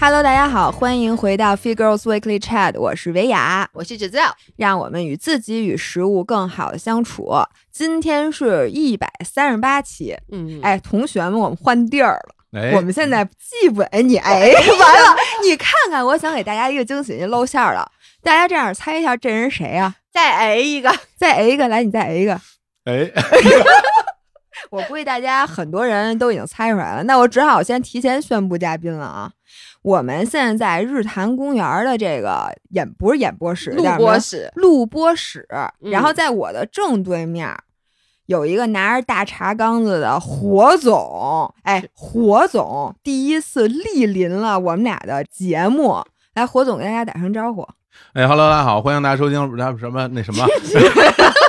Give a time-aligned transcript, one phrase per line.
[0.00, 7.28] Hello，大家好，欢迎回到 Fit Girls Weekly Chat，我是维雅，我是芷料，让我们与自己与食物更好的相处。
[7.72, 12.60] 今天是一百三十八期，嗯，哎，同学们，我们换地儿了。
[12.60, 17.90] 哎，我们现在记不哎你哎， 完了， 你看看，我想给大家一个惊喜，露馅了。
[18.22, 19.96] 大家这样猜一下，这人谁啊？
[20.12, 22.40] 再 A 一个，再 A 一个，来，你再 A 一个。
[22.84, 23.10] 哎，
[24.70, 29.32] 我估计大家很多人都已经猜出来了，那我只好先提前宣布嘉宾了啊。
[29.82, 35.46] 我们现在在日坛公园的这个演不是演播室，录播室，录播室。
[35.80, 35.90] 嗯。
[35.90, 37.56] 然后在我的正对面
[38.26, 46.02] 有一个拿着大茶缸子的火总，哎，火总第一次莅临了我们俩的节目。
[46.34, 47.66] 来，火总给大家打声招呼。
[48.12, 49.40] 哎，Hello，大家好，欢迎大家收听
[49.78, 50.44] 什么那什么，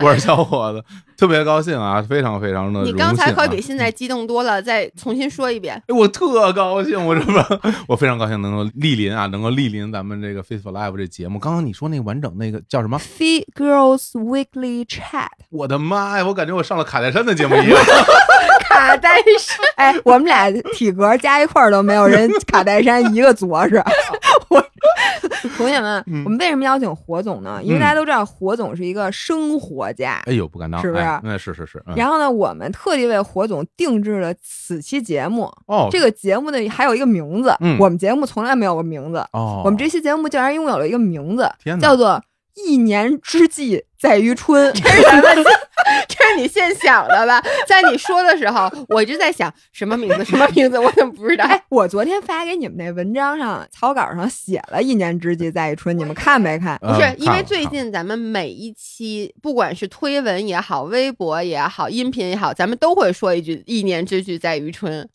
[0.02, 0.82] 我是小伙子，
[1.16, 2.82] 特别高兴啊，非常非常的。
[2.84, 5.74] 你刚才可比现在激动多了，再重新说一遍。
[5.88, 11.38] 哎，我特高兴，我这不， 我非常高兴能够莅临啊，能够莅临咱们这个 Faithful Live 这节目。
[11.38, 15.28] 刚刚你说那个完整那个叫什么？Fie Girls Weekly Chat？
[15.50, 17.78] 我的妈呀，我感觉我上了卡戴珊的节目一样。
[18.70, 23.82] 卡戴珊， 哎，我们俩体格加一块儿都没有人 卡戴珊一个着实。
[24.48, 24.64] 我
[25.56, 27.60] 同学们，嗯我们为什么邀请火总呢？
[27.62, 30.22] 因为大家都知道火总是一个生活家。
[30.26, 31.82] 哎呦，不敢当，是不是哎那是是是。
[31.86, 35.50] 嗯然后呢，我们特地为火总定制了此期节目。
[35.66, 39.18] 哦，这个节目呢还有一个名字，嗯我们节目从来没有过名字。
[39.32, 42.22] 哦，我们这期节目竟然拥有了一个名字，叫做
[42.66, 44.72] “一年之计在于春”。
[44.74, 45.44] 这是咱们，
[46.08, 47.42] 这是你现想的吧？
[47.66, 51.44] 在你说的时候，我一直在想什么名字， 什么名字，我怎么不知道？
[51.44, 56.78] 哎，我昨天发给你们那文章上草稿上写了一年之计在于春，你们看没看？
[56.82, 65.08] 嗯不是，因为最近咱们每一期，不管是推文也好，微博也好，音频也好，咱们都会说一句“一年之计在于春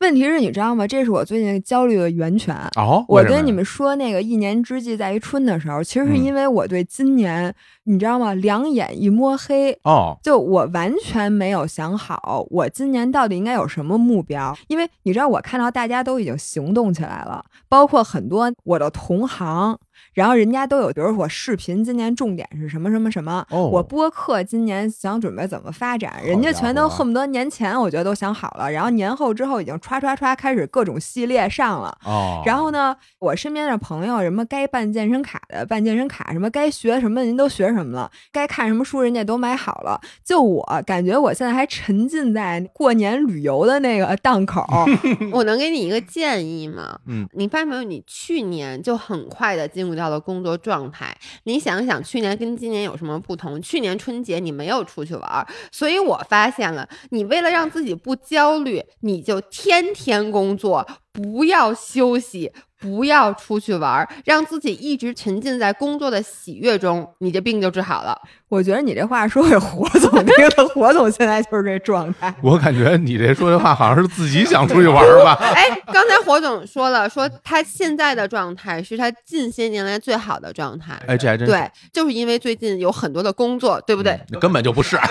[0.00, 0.86] 问题是，你知道吗？
[0.86, 2.56] 这是我最近焦虑的源泉。
[2.76, 8.32] 哦，我跟你们说那个“一年之计在于春”的时候，其实是嗯因为我对今年，你知道吗？
[8.32, 14.56] 两眼一摸黑，哦，就我完全没有想好我今年到底应该有什么目标。
[14.68, 19.78] 因为你知道，我看到大家都已经行动起来了，包括很多我的同行，
[20.12, 31.96] 然后人家都有，比如说我视频今年重点是什么什么什么，哦我播客今年想准备怎么发展，人家家全都恨不得年前我觉得都想好了，然后年后之后已经歘歘歘开始各种系列上了。
[32.04, 40.00] 哦，然后呢，我身边的朋友，什么该办健身卡的办健身卡，什么该学什么您都学什么了，该看什么书人家都买好了。
[40.24, 44.66] 就我感觉我现在还沉浸在过年旅游的那个档口。
[45.32, 46.98] ”。我能给你一个建议吗？
[47.06, 47.82] 嗯，你发现没有？
[47.82, 51.16] 你去年就很快的进入到了工作状态。
[51.42, 53.60] 你想想，去年跟今年有什么不同？
[53.60, 62.52] 去年春节你没有出去玩，所以我发现了，你为了让自己不焦虑，你就天天工作，不要休息。
[62.80, 68.18] 不要出去玩儿，让自己一直沉浸在工作的喜悦中，你这病就治好了。
[68.48, 72.34] 我觉得你这话说给火总听的，火总现在就是这状态。
[72.42, 75.34] 我感觉你这说这话好像是自己想出去玩儿吧？
[75.54, 81.00] 哎，刚才火总说了，说他现在的状态是他近些年来最好的状态。
[81.06, 84.18] 哎，这还真对，就是因为最近有很多的工作，对不对？
[84.40, 84.98] 根本就不是。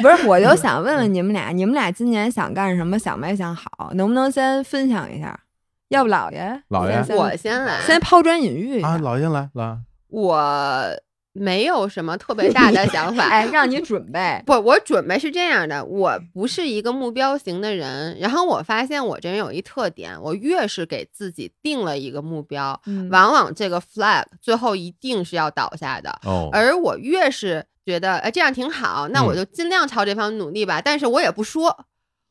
[0.00, 2.98] 不是，我就想问问你们俩，你们俩今年想干什么？
[2.98, 3.90] 想没想好？
[3.94, 5.38] 能不能先分享一下？
[5.92, 10.84] 要不老爷，老爷先先我先来，先抛砖引玉啊，老爷来来，我
[11.34, 13.24] 没有什么特别 大的想法。
[13.24, 14.42] 哎，让你准备。
[14.44, 18.18] 不，我准备是这样的，我不是一个目标型的人。
[18.18, 26.10] 然后我发现我这人有一特点，我越是给自己定了一个目标，嗯往往这个 flag 最后一定是要倒下的。
[26.24, 30.82] 哦，而我越是觉得，哎，这样挺好，那我嗯就尽量朝这方努力吧。
[30.84, 31.86] 但是我也不说，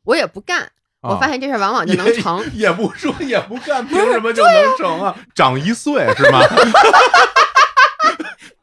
[0.05, 0.71] 我也不干。
[1.01, 2.39] 我哦发现这事往往就能成。
[2.53, 5.15] 也也不说也不干，凭什么就能成啊？
[5.33, 6.39] 长一岁是吗？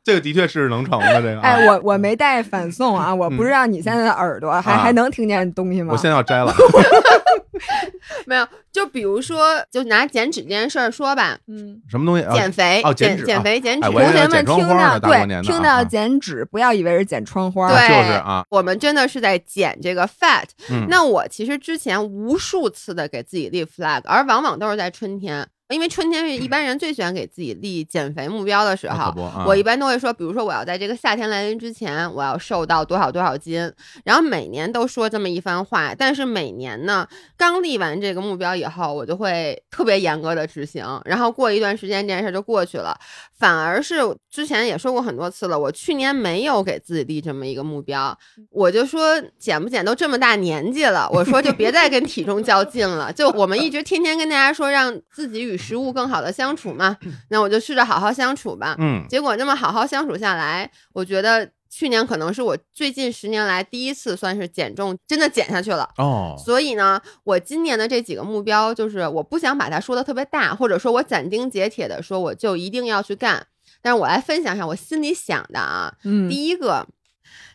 [0.08, 1.42] 这个的确是能成的，这个啊。
[1.42, 5.92] 哎，我我没带反送啊，我不知道你现在的耳朵还、啊还能听见东西吗？
[5.92, 6.50] 我现在要摘了。
[8.24, 12.32] 没有，就比如说，就拿减脂这件事儿说吧，嗯，什么东西啊？
[12.32, 13.90] 减肥，哦减减减肥减脂。
[13.90, 20.44] 同学们听到对听到减脂，不要以为是剪窗花，对，就是啊，我们真的是在减这个 fat。
[20.70, 25.46] 嗯那我其实之前无数次的给自己立 flag，而往往都是在春天。
[25.70, 29.12] 因为春天是一般人最喜欢给自己立减肥目标的时候
[29.46, 33.70] 我一般都会说，比如说我要在这个夏天来临之前，我要瘦到多少多少斤，
[34.04, 35.94] 然后每年都说这么一番话。
[35.94, 37.06] 但是每年呢，
[37.36, 42.98] 刚立完这个目标以后，我就会特别严格的执行，然后过一段时间这件事就过去了。
[43.36, 43.96] 反而是
[44.28, 48.16] 之前也说过很多次了，我去年没有给自己立这么一个目标，
[48.50, 53.12] 我就说减不减都这么大年纪了，我说就别再跟体重较劲了。
[53.12, 56.96] 就我们一直天天跟大家说让自己与食物更好的相处嘛，
[57.28, 58.76] 那我就试着好好相处吧。
[58.78, 65.90] 嗯，结果那么好好相处下来，我觉得去年可能是我最近十年来第一次算是减重，真的减下去了。
[65.98, 73.46] 哦，所以呢，我今年的这几个目标，就是我不想把它说的特别大，或者说我斩钉截铁的说我就一定要去干。
[73.82, 76.86] 但是我来分享一下我心里想的啊，嗯，第一个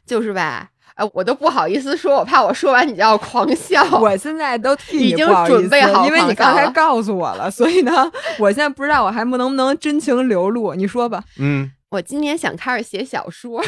[0.06, 3.84] 就是吧，呃，我都不好意思说，我怕我说完你就要狂笑。
[4.00, 10.74] 我现在都替你已经准备好因为你刚才告诉我了，所以呢，我现在不知道我还不能不能真情流露。
[10.76, 13.60] 你说吧，嗯，我今年想开始写小说，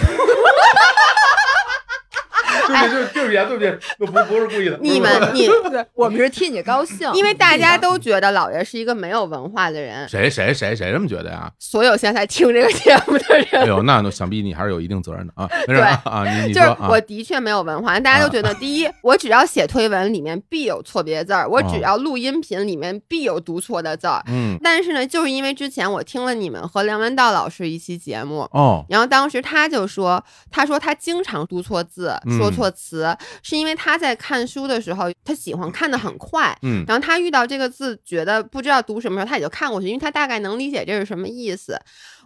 [2.67, 4.77] 对不起，对对不起啊，对不起，不不是故意的。
[4.81, 11.51] 你们你， 对我们是替你高兴，因为大家都觉得老爷是一个没有文化的人，谁谁谁谁这么觉得呀？
[11.59, 15.49] 所有现在听这个节目的人哎呦，那那想必你还是有一定责任的啊。
[15.67, 24.21] 没事啊啊，你你 就是我的确没有文化，大家都觉得，第一，我只要写推文里面必有错别字儿，我只要录音频里面必有读错的字儿。
[24.27, 28.47] 嗯但是呢，就是因为之前我听了你们和梁文道老师一期节目。
[28.51, 41.79] 哦，然后当时他就说，他说他经常读错字、嗯说错词，是因为他在看书的时候，他喜欢看的很快，嗯然后他遇到这个字，觉得不知道读什么时候，他也就看过去，因为他大概能理解这是什么意思。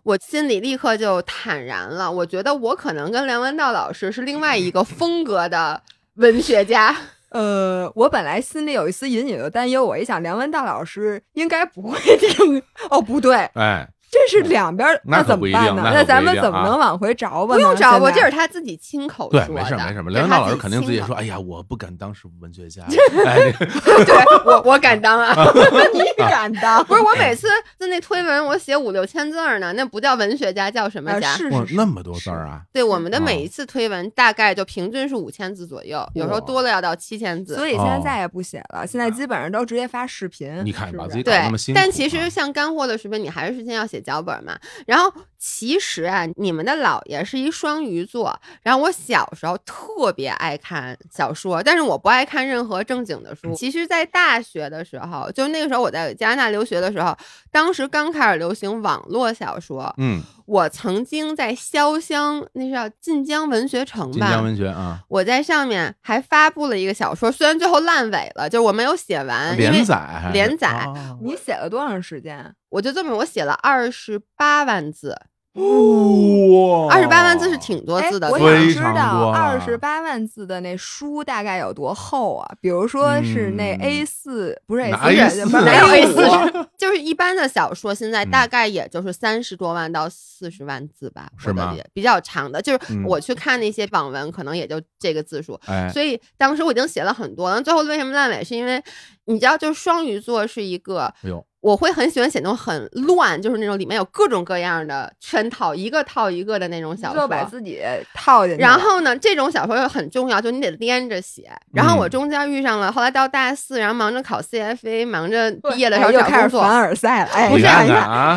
[0.03, 5.81] 我心里立刻就坦然了，我觉得我可能跟梁文道老师是另外一个风格的
[6.15, 6.95] 文学家。
[7.31, 12.59] 呃，我本来心里有一丝隐隐的担忧，我一想梁文道老师应该不会听，
[12.89, 15.91] 哦，不对，哎，这是两边儿，那怎么办呢？
[15.93, 17.59] 那咱们怎么能往回找吧呢？
[17.59, 19.49] 不用找我，现在这是他自己亲口，说的。
[19.49, 22.83] 没事没事，这梁文道老师肯定自己说，亲口哎呀，我不敢当是文学家，
[23.25, 24.15] 哎， 对
[24.45, 25.35] 我我敢当啊！
[25.93, 26.83] 你敢当？
[26.85, 27.47] 不是我每次
[27.77, 31.29] 在那推文，我写五六千字呢，那不叫文学家，叫什么啊家？
[31.51, 32.61] 哇，是是那么多字啊！
[32.73, 37.55] 对，我们的哦每一次推文大概就平均是五千字左右，有时候多了要到七千字。
[37.55, 40.51] 所以现在哦再也不写了，现在基本上都直接发视频。
[40.63, 44.59] 你看把自己搞对那么辛，苦啊，但其实像干货的视频，你还是先要写脚本嘛。
[44.85, 53.53] 然后其实啊，你们的姥爷是一双鱼座，然后我小时候特别爱看小说，但是我不爱看任何正经的书。
[53.55, 57.17] 其实，在大学的时候，就那个时候我在加拿大留学的时候，
[57.51, 72.53] 当时刚开始流行网络小说，嗯，我曾经在潇湘，那是叫晋江文学城吧，晋江文学啊，我在上面还发布了一个小说，虽然最后烂尾了，就是我没有写完，连载连载哦你写了多长时间？
[72.69, 75.17] 我就这么我写了二十八万字，
[75.59, 82.49] 哇，二十八万字是挺多字的哎，我想知道二十八万字的那书大概有多厚啊？
[82.61, 83.81] 比如说是那嗯。
[83.81, 86.69] A 四，不是 A 哪四，A4 不是哪有 A 四？
[86.77, 88.31] 就是一般的小说，现在嗯。
[88.31, 91.65] 大概也就是三十多万到四十万字吧，是吗？
[91.65, 93.03] 我的也比较长的，就是嗯。
[93.05, 95.59] 我去看那些网文，可能也就这个字数。
[95.65, 98.43] 哎，所以当时我已经写了很多了，最后为什么烂尾？
[98.43, 98.81] 是因为
[99.25, 107.27] 你知道，就是双鱼座是一个哎呦，我会很喜欢写那种很乱，就是那种里面有各种各样的圈套，一个套一个的那种小就说。
[107.27, 107.81] 把自己
[108.13, 108.61] 套进去。
[108.61, 111.51] 然后呢，这种小说又很重要，就你得连着写。
[111.73, 117.63] 然后我嗯中间遇上了，后来到大四，然后忙着考 CFA，忙着毕业的时候哎又找工作，开始凡尔赛了，不是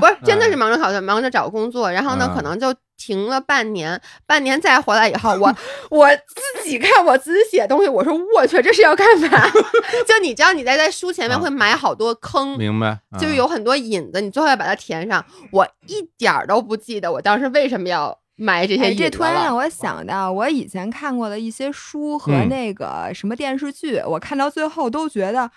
[0.01, 1.91] 不是真的哎是忙着考，忙着找工作。
[1.91, 5.55] 然后呢，嗯可能就停了半年，半年再回来以后，我
[5.91, 9.29] 我自己看我自己写东西，我说我去，这是要干嘛？
[10.07, 15.25] 就你知道你在在书前面啊会埋好多坑，明白，就是啊有很多引子，你最后要把它填上。
[15.51, 25.51] 我一点儿都不记得我当时为什么要埋这些哎，引子这突然让我想到，我以前看过的一些书和嗯那个什么电视剧，我看到最后都觉得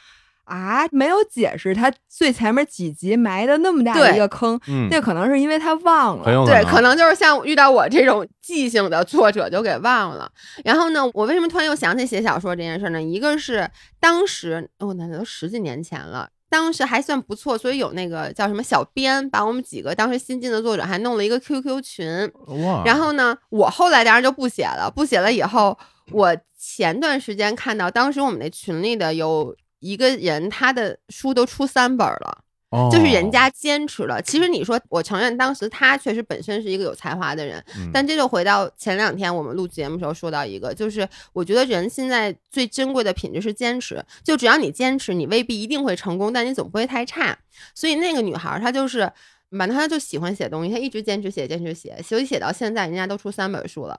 [0.45, 6.45] 啊，没有解释他最前面几集埋的那么大的一个坑，嗯，那可能是因为他忘了。
[6.45, 10.31] 对，可能就是像遇到我这种记性的作者就给忘了。
[10.63, 13.01] 然后呢，我为什么突然又想起写小说这件事呢？
[13.01, 16.29] 一个是当时，哦，那都十几年前了。
[16.47, 22.31] 当时还算不错，所以有那个叫什么小编，把我们几个当时新进的作者还弄了一个 QQ 群。
[22.63, 25.77] 哇，然后呢，我后来当然就不写了，不写了以后，
[26.11, 29.53] 我前段时间看到，当时我们那群里的有
[29.85, 32.39] 一个人，他的书都出三本了。
[32.71, 34.19] 哦就是人家坚持了。
[34.23, 44.03] 其实你说，我承认当时他确实本身是一个有才华的人，嗯但这就回到前两天我们录节目时候说到一个，就是我觉得人现在最珍贵的品质是坚持。
[44.23, 47.37] 就只要你坚持，你未必一定会成功，但你总不会太差。
[47.75, 49.09] 所以那个女孩儿她就是，
[49.51, 53.97] 反正她就喜欢写东西，她一直坚持写，坚持写，所以写到现在，人家都出三本书了。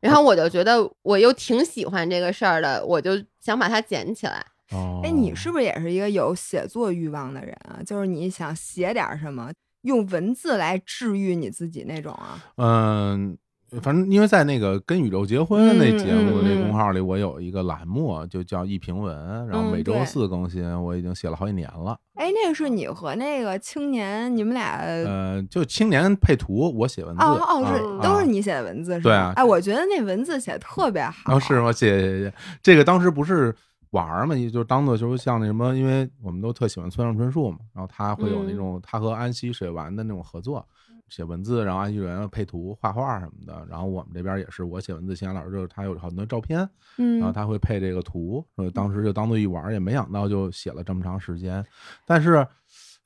[0.00, 4.44] 然后我就觉得我又挺喜欢这个事儿的，我就想把它捡起来。
[4.72, 7.80] 哦，哎，你是不是也是一个有写作欲望的人啊？
[7.84, 9.50] 就是你想写点儿什么，
[9.82, 12.42] 用文字来治愈你自己那种啊？
[12.56, 13.36] 嗯，
[13.80, 21.98] 反正因为在那个跟宇宙结婚那节目那公号里，我有一个栏目就叫一评文，然后嗯每周四更新，我已经写了好几年了。
[22.14, 29.02] 哎，那个是你和那个青年，你们俩呃，就青年配图，我写文字，哦哦，啊是、啊都是你写的文字是吧？
[29.04, 31.36] 对啊哎，我觉得那文字写的特别好。
[31.36, 31.70] 哦，是吗？
[31.70, 32.34] 谢谢谢谢。
[32.62, 33.54] 这个当时不是
[33.90, 40.66] 玩儿嘛，也就当做就是像那什么，因为我们都特喜欢村上春树嘛，然后他会有那嗯种、他和安溪水丸的那种合作，
[41.08, 43.66] 写文字，然后安溪水丸配图、画画什么的。
[43.68, 46.68] 然后我们这边也是，我写文字，秦岩老师就是他有很多照片，
[46.98, 51.64] 嗯，然后他会配这个图，呃，当时就当做一玩儿，也没想到就写了这么长时间。
[52.04, 52.46] 但是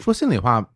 [0.00, 0.68] 说心里话，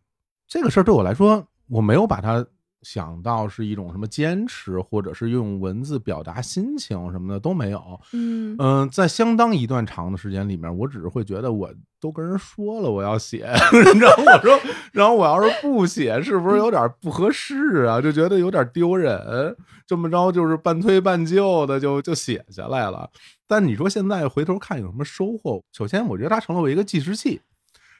[0.47, 2.45] 这个事儿对我来说，我没有把它
[2.81, 7.99] 想到是一种什么坚持，或者是用文字表达心情什么的都没有。
[8.13, 13.39] 嗯嗯、在相当一段长的时间里面，我只是会觉得我都跟人说了我要写，
[13.99, 14.59] 然后我说，
[14.91, 17.99] 然后我要是不写，是不是有点不合适啊？
[17.99, 19.55] 就觉得有点丢人。
[19.85, 23.09] 这么着就是半推半就的就就写下来了。
[23.47, 25.63] 但你说现在回头看有什么收获？
[25.71, 27.41] 首先，我觉得它成了我一个计时器。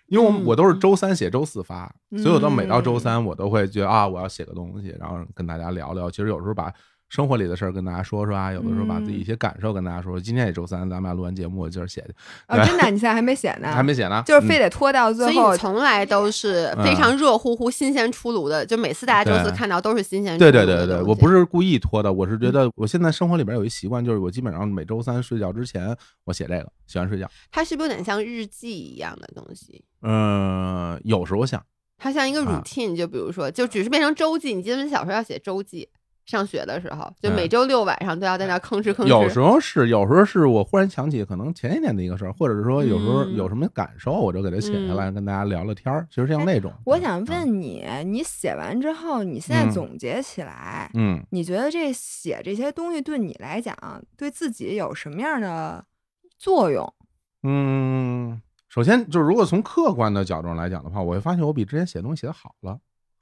[0.08, 6.10] 因为我都是周三写，周四发，所以我到每到周嗯三，我都会觉得啊，我要写个东西，然后跟大家聊聊。
[6.10, 6.74] 其实有时候把
[7.10, 10.20] 生活里的事儿跟大家说说啊，有的时候把自己一些感受跟大家说说。
[10.20, 12.14] 今天也周三，咱们俩录完节目，我今儿写去，
[12.48, 13.70] 哦，真的，你现在还没写呢？
[13.74, 15.58] 还没写呢，就是非嗯得拖到所最后以你。
[15.58, 20.52] 从来都是非常热乎乎、新鲜出炉的，就每次大家周四看到都是新鲜出对。
[20.52, 25.96] 对对对，我不是故意拖的，我是觉得我现在生活里边有一习惯，就是我基本上每周三睡觉之前，
[26.26, 27.30] 我写这个，写完睡觉。
[27.52, 29.82] 它是不是有点像日记一样的东西？
[30.02, 31.64] 嗯，有时候像，
[31.98, 34.54] 它像一个啊 routine，、就比如说，就只是变成周记。
[34.54, 35.88] 你记得你小时候要写周记，
[36.27, 39.07] 上学的时候，就嗯每周六晚上都要在那吭哧吭哧。
[39.07, 43.38] 有时候是，有时候是我忽然想起可能前一年的一个事儿，或者是说有时候嗯。
[43.38, 46.05] 有什么感受，我就给它写下来，跟大家聊聊天儿。
[46.10, 49.72] 其实像那种，我想嗯，问你，你写完之后，你现在嗯。
[49.72, 53.75] 总结起来，嗯，你觉得这写这些东西对你来讲，
[54.17, 55.86] 对自己有什么样的
[56.38, 56.91] 作用？
[57.43, 62.79] 嗯，首先就是如果从客观的角度上来讲的话，我会发现我比之前写东西写的好了，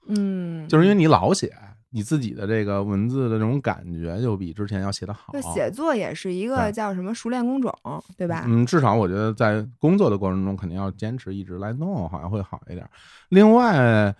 [0.07, 1.53] 嗯，就是因为你老写，
[1.95, 5.41] 你自己的这个文字的这种感觉就比之前要写的好就。
[5.53, 7.73] 写作也是一个叫什么熟练工种，
[8.17, 8.43] 对吧？
[8.45, 12.85] 嗯，至少我觉得在工作的过程中，肯定要坚持一直来弄，好像会好一点。
[13.29, 14.13] 另外，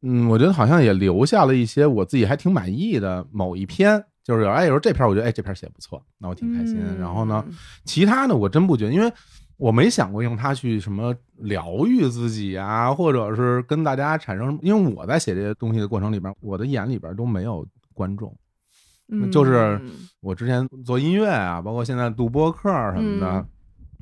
[0.00, 6.80] 嗯，我觉得好像也留下了一些我自己还挺满意的某一篇，就是哎，有时候这篇我觉得哎这篇写不错，那我挺开心。
[6.98, 7.54] 然后呢，嗯
[7.84, 9.12] 其他的我真不觉得，因为
[9.58, 18.34] 我没想过用它去什么疗愈自己啊，或者是跟大家产生，因为我在写这些东西的过程里边，我的眼里边都没有观众。
[19.10, 19.80] 嗯就是
[20.20, 23.46] 我之前做音乐啊，包括现在录播客什么的，嗯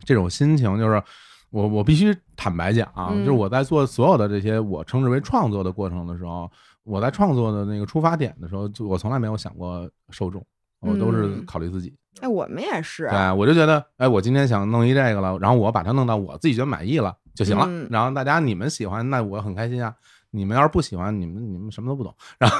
[0.04, 1.02] 这种心情就是
[1.50, 6.50] 我我必须坦白讲、嗯就是我在做所有的这些我称之为创作的过程的时候，
[6.82, 10.44] 我在创作的那个出发点的时候，就我从来没有想过受众，
[10.86, 11.94] 我都是嗯考虑自己。
[12.20, 17.66] 哎，我们也是，对，我就觉得，哎，我今天想弄一这个了，然后我把它弄到我自己觉得满意了就行了。
[17.68, 19.92] 嗯然后大家你们喜欢，那我很开心啊。
[20.30, 22.14] 你们要是不喜欢，你们你们什么都不懂。
[22.38, 22.56] 然后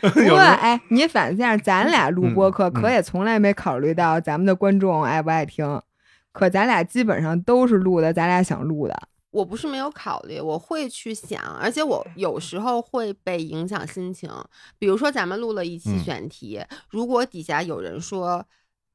[0.00, 5.80] 不过哎，你反正咱俩录播客，嗯可也从来没考虑到咱们的观众爱不爱听。
[6.32, 8.96] 可咱俩基本上都是录的，咱俩想录的。
[9.30, 14.30] 我不是没有考虑，我会去想，而且我有时候会被影响心情。
[14.78, 18.44] 比如说，咱们录了一期嗯选题，如果底下有人说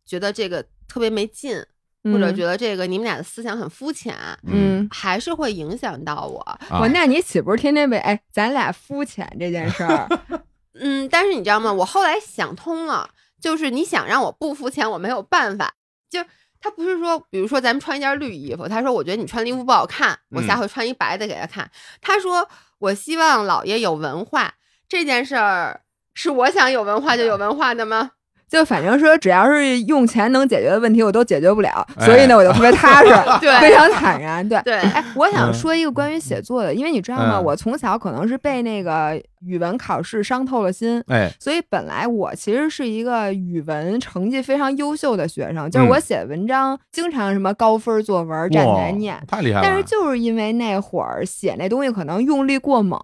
[0.06, 1.58] 觉得这个特别没劲，
[2.04, 4.14] 或者嗯觉得这个你们俩的思想很肤浅，
[4.44, 6.40] 嗯，还是会影响到我。
[6.42, 10.08] 啊我那你岂不是天天被哎，咱俩肤浅这件事儿？
[10.78, 11.72] 嗯，但是你知道吗？
[11.72, 15.74] 我后来想通了，就是你想让我不肤浅，我没有办法。
[16.10, 16.24] 就
[16.66, 21.70] 他不是说，比如说咱们穿一件绿衣服，他说我觉得你穿的衣服不好看，我下嗯回穿一白的给他看。
[22.02, 24.56] 他说我希望老爷有文化，
[24.90, 25.82] 这件事儿
[26.16, 28.14] 是我想有文化就有文化的吗？
[28.50, 33.10] 就反正说，只要是用钱能解决的问题，我都解决不了，哎所以呢，我就特别踏实，
[33.42, 34.48] 对非常坦然。
[34.48, 37.38] 对，对，哎，我想嗯说一个关于写作的，因为你知道吗？
[37.38, 49.22] 嗯我从小可能是被那个语文考试伤透了心，哎，所以本来我其实是一个语文成绩非常优秀的学生，就是我嗯写文章经常什么高分作文站起来念。
[49.28, 49.68] 太厉害了。
[49.68, 53.00] 但是就是因为那会儿写那东西可能用力过猛，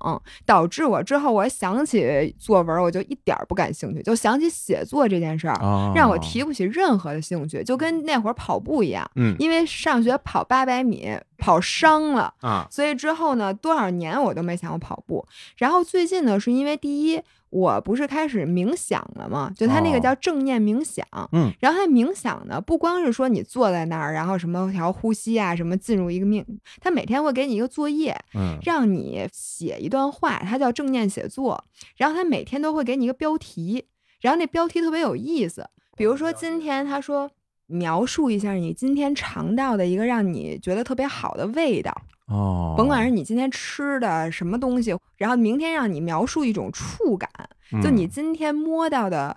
[0.45, 12.33] 导致我之后我想起作文我就一点儿不感兴趣，就想起写作这件事儿，啊，让我提不起任何的兴趣，就跟那会儿跑步一样，嗯因为上学跑八百米跑伤了。
[12.41, 15.25] 啊，所以之后呢，多少年我都没想过跑步。
[15.57, 19.51] 然后最近呢，是因为第一，我不是开始冥想了吗？
[19.55, 21.05] 就他那个哦叫正念冥想。
[21.31, 21.51] 嗯。
[21.59, 26.45] 然后他冥想呢，不光是说你坐在那儿，然后什么调呼吸啊，什么进入一个命，
[26.79, 31.63] 他每天会给你一个作业，嗯让你写一段话，它叫正念写作。
[31.97, 33.85] 然后他每天都会给你一个标题，
[34.21, 35.67] 然后那标题特别有意思。
[35.97, 37.29] 比如说今天他说
[37.67, 41.91] 描述一下你今天尝到的一个让你觉得特别好的味道，
[42.27, 47.29] 哦，甭管是你今天吃的什么东西，然后明天让你描述一种触感，
[47.83, 47.97] 就嗯。
[47.97, 49.35] 你今天摸到的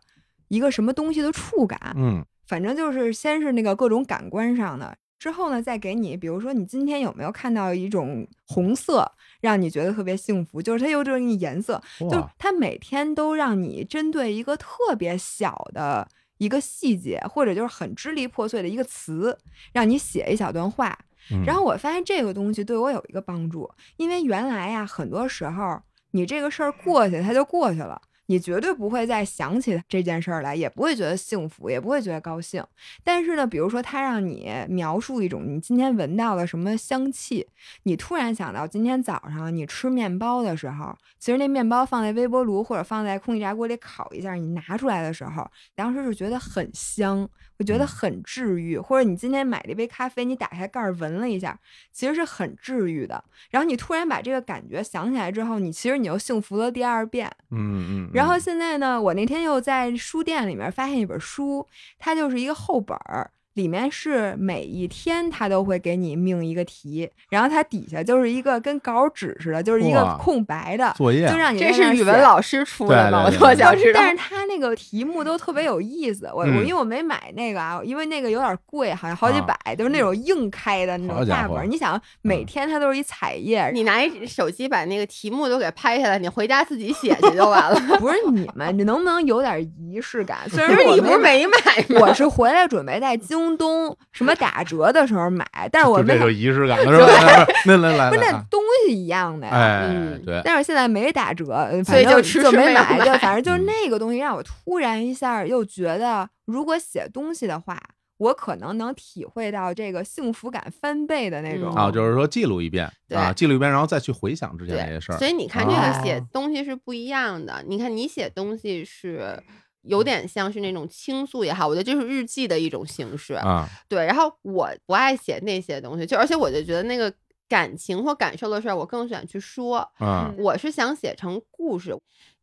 [0.48, 2.24] 一个什么东西的触感，嗯。
[2.46, 19.38] 反正就是先是那个各种感官上的，之后呢再给你，比如说你今天有没有看到一种红色，让你觉得特别幸福，就是它有这种颜色，就是它每天都让你针对一个特别小的一个细节，或者就是很支离破碎的一个词，
[19.72, 20.98] 让你写一小段话。
[21.30, 27.98] 嗯然后我发现这个东西对我有一个帮助，因为原来呀，很多时候你这个事儿过去，它就过去了。
[28.26, 32.64] 你绝对不会再想起这件事儿来，也不会觉得幸福，也不会觉得高兴。
[33.02, 37.46] 但是呢，比如说他让你描述一种你今天闻到了什么香气，
[37.82, 47.28] 你突然想到今天早上你吃面包的时候，其实那面包放在微波炉或者放在空气炸锅里烤一下，你拿出来的时候，当时是觉得很香，
[47.58, 48.78] 我觉得嗯很治愈。
[48.78, 51.58] 或者你今天买了一杯咖啡，你打开盖儿闻了一下，
[51.92, 53.22] 其实是很治愈的。
[53.50, 57.30] 然后你突然把这个感觉想起来之后，你其实你又幸福了第二遍。
[57.50, 61.66] 嗯嗯，然后嗯现在呢，我那天又在书店里面发现一本书，
[61.98, 63.30] 它就是一个厚本儿。
[63.54, 73.24] 里面是每一天他都会给你命一个题，然后它底下就是一个跟稿纸似的，就是一个空白的，作业就让你这是语文老师出的吗？
[73.40, 74.00] 我想知道。
[74.00, 81.70] 但是他那个题目都特别有意思，我、我嗯因为我没买那个啊，因为那个有点贵，好像好几啊百，就是那种硬开的那种大本。
[81.70, 87.80] 你想，每嗯天它都是一彩页，你拿一手机把那个题目都给拍下来，你回家自己写去就完了。
[87.98, 90.38] 不是你们，你能不能有点仪式感？
[90.50, 92.06] 虽然就是我你不是没没买吗？
[92.06, 97.46] 我是回来准备在京东什么打折的时候买，但是我 没就这就仪式感了，是吧？
[97.66, 99.52] 那来来不是那东西一样的呀。
[99.54, 102.98] 哎嗯，对，但是现在没打折，呃所以反正就迟迟就没买。
[102.98, 107.78] 没有买对，反正就是嗯那个东西让我突然一下又觉得，如果写东西的话，
[108.18, 111.72] 我可能能体会到这个幸福感翻倍的那种。
[111.74, 117.62] 嗯啊，就是说记录一遍对啊，记录一遍，然后再去回想之前那些事儿所以你看，这啊个写东西是不一样的。
[117.66, 119.36] 你看，你写东西是
[119.84, 123.34] 有点像是那种倾诉也好，我觉得这是日记的一种形式。
[123.34, 127.12] 啊，对，然后我不爱写那些东西，就而且我就觉得那个
[127.48, 129.88] 感情或感受的事儿，我更喜欢去说。
[130.00, 131.96] 嗯我是想写成故事。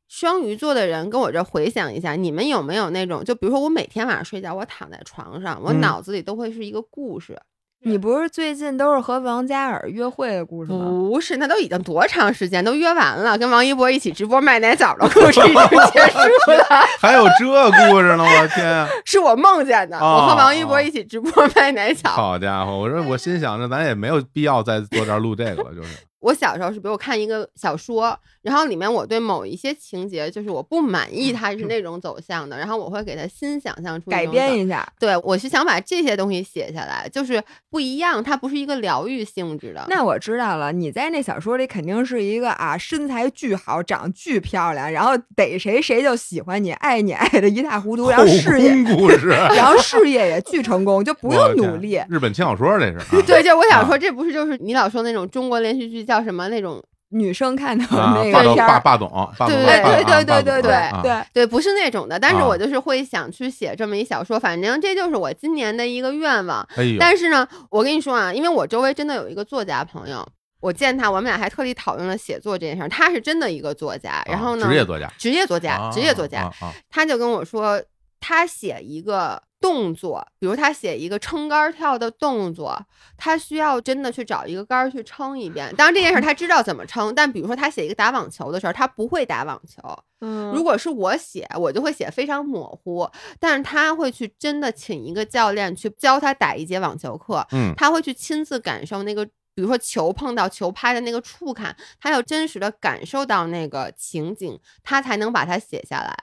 [0.08, 7.40] 双鱼座的人跟我这回想一下，你们有没有那种，就比如说我每天晚上睡觉，我躺在床上，我嗯脑子里都会是一个故事。
[7.84, 10.86] 你不是最近都是和王嘉尔约会的故事吗？
[10.86, 16.64] 不是，那都已经多长时间，都约完了，跟王一博一起直播卖奶枣的故事已经结束了
[17.02, 18.88] 还有这故事呢，我天啊！
[19.06, 19.98] 是我梦见的。
[19.98, 22.12] 我和王一博哦一起直播卖奶枣。
[22.12, 25.90] 好家伙，我说我心想着咱也没有必要再坐这儿录这个了，就是
[26.22, 34.88] 我小时候是，比如我看一个小说，然后里面我对某一些情节就是我不满意它是那 种走向的，然后我会给它新想象出一改编一下。
[35.00, 39.86] 对，我是想把这些东西写下来，就是不一样，它不是一个疗愈性质的。
[39.90, 52.00] 那我知道了，你在那小说里肯定是一个啊，身材巨好，长得巨漂亮，然后逮谁谁就喜欢你，爱你爱的一塌糊涂，然后事业，故事， 然后事业也巨成功，就 不用努力。
[52.08, 56.84] 日本轻小说这是啊，对，就我想啊说，这不是就是你老说那种中国连续剧叫什么那种？
[57.14, 66.66] 女生看到啊那，个片儿，霸总，霸总对对对对对对对啊对，对，不是那种的，但是啊我就是会想去写这么一小说，反正这就是我今年的一个愿望。
[66.78, 70.26] 哎，但是呢，我跟你说啊，因为我周围真的有一个作家朋友，
[70.62, 72.88] 我见他，我们俩还特地讨论了写作这件事儿。
[72.88, 76.50] 他是真的一个作家，然后呢，啊职业作家，职业作家，职业作家，
[76.90, 77.84] 他就跟我说，
[78.22, 82.78] 他写一个动作，比如他写一个撑杆儿跳的动作，
[83.16, 85.74] 他需要真的去找一个杆儿去撑一遍。
[85.78, 89.82] 当然这件事儿他知道怎么撑，但比如说他写一个打网球的时候，他不会打网球。
[90.24, 106.16] 嗯如果是我写，我就会写非常模糊，但是他会去真的请一个教练去教他打一节网球课，嗯他会去亲自感受那个，比如说球碰到球拍的那个触感，他要真实的感受到那个情景，他才能把它写下来。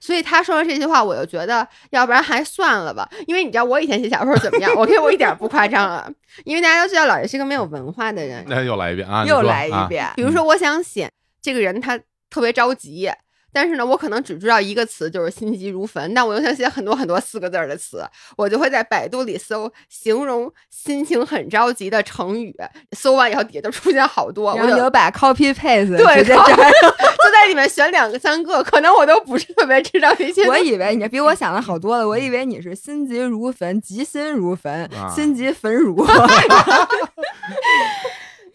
[0.00, 3.08] 所以他说的这些话，我就觉得，要不然还算了吧。
[3.26, 6.08] 因为你知道我以前写小说怎么样，我跟我一点儿不夸张啊。
[6.44, 9.24] 因为大家都知道老爷是个没有文化的人，那又来一遍啊！
[9.24, 11.10] 又来一遍，比如说，我想写
[11.42, 13.10] 这个人他特别着急，
[13.52, 16.12] 但是呢，我可能只知道一个词，就是心急如焚。
[16.14, 18.04] 但我又想写很多很多四个字儿的词，
[18.36, 22.54] 我就会在百度里搜形容心情很着急的成语，
[22.92, 26.56] 搜完以后底下就出现好多，我就然后你就把 copy paste 对直接靠粘。
[27.20, 30.46] 就在里面选两个三个，可能我都不是特别知道这些。
[30.48, 36.06] 我以为你比我想的好多了，我以为你是心急如焚，急心如焚，啊心急焚如。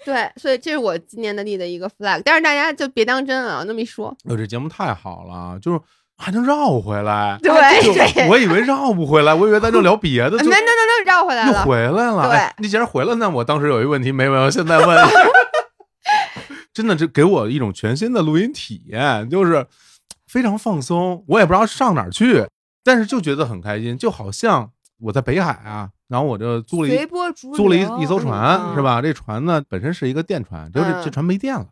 [0.06, 5.80] 对，所以这是我今年的立的一个 flag，但是大家就别当真啊，那么一说，哟，这节目太好了，就是
[6.16, 7.38] 还能绕回来。
[7.42, 7.52] 对
[8.14, 11.66] 对，我以为绕不回来，我以为咱就聊别的，就那那那那绕回来了又。
[11.66, 12.30] 回来了。
[12.30, 14.98] 对哎你既然回来，那我当时有一个问题没问，我现在问。
[16.72, 19.66] 真的，这给我一种全新的录音体验，就是
[20.28, 21.24] 非常放松。
[21.28, 22.46] 我也不知道上哪儿去，
[22.84, 26.92] 但是就觉得很开心，就好像我在北海啊，然后我就租了一
[27.56, 28.82] 租了一一艘船，嗯是？
[28.82, 29.02] 吧？
[29.02, 31.66] 这船呢本身是一个电船，就是这船没电了，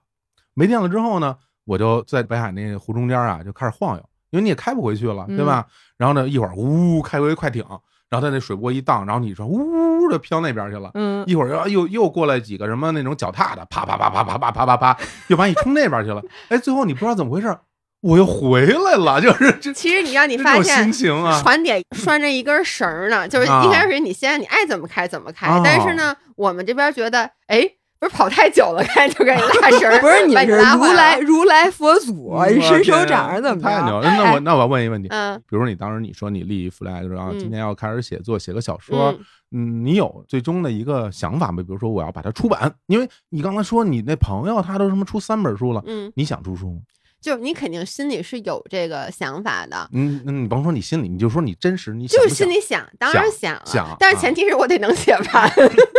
[0.54, 5.66] 没电了之后呢，我就在北海那个湖中间啊就开始晃悠，因为你也开不回去了，对吧？
[5.98, 7.64] 然后呢，一会儿呜开回快艇，
[8.10, 10.92] 然后它那水波一荡，然后你说呜的飘那边去了。
[10.96, 16.22] 嗯，一会儿又又又过来几个什么那种脚踏的，啪啪啪啪啪啪啪啪啪，又把你冲那边去了。
[16.50, 17.56] 哎，最后你不知道怎么回事，
[18.04, 27.62] 我又回来了， 就是这其实你让你发现心情啊，船底拴着一根绳呢，就是啊一开始你先你爱怎么开怎么开，哦但是呢，我们这边觉得，哎，
[28.00, 33.70] 不是跑太久了，该 就该拉绳儿， 不是你是如来，如来佛祖，嗯伸手掌怎么着？
[33.70, 34.12] 太牛了！
[34.18, 39.20] 那我哎那我要问一个问题，嗯比如说你当时你说你立 flag，然后嗯今天要开始写作，写个小说，嗯
[39.56, 41.64] 嗯，你有最终的一个想法吗？
[41.64, 46.80] 比如说我要把它出版，因为你刚才说你那朋友他都什么出三本书了，嗯，你想出书吗？
[47.24, 49.90] 就是你肯定心里是有这个想法的。
[49.94, 55.52] 嗯，那你甭说你心里，你就说你真实，你想就是心里想，当然想了，想啊但是前提是我得能写 完。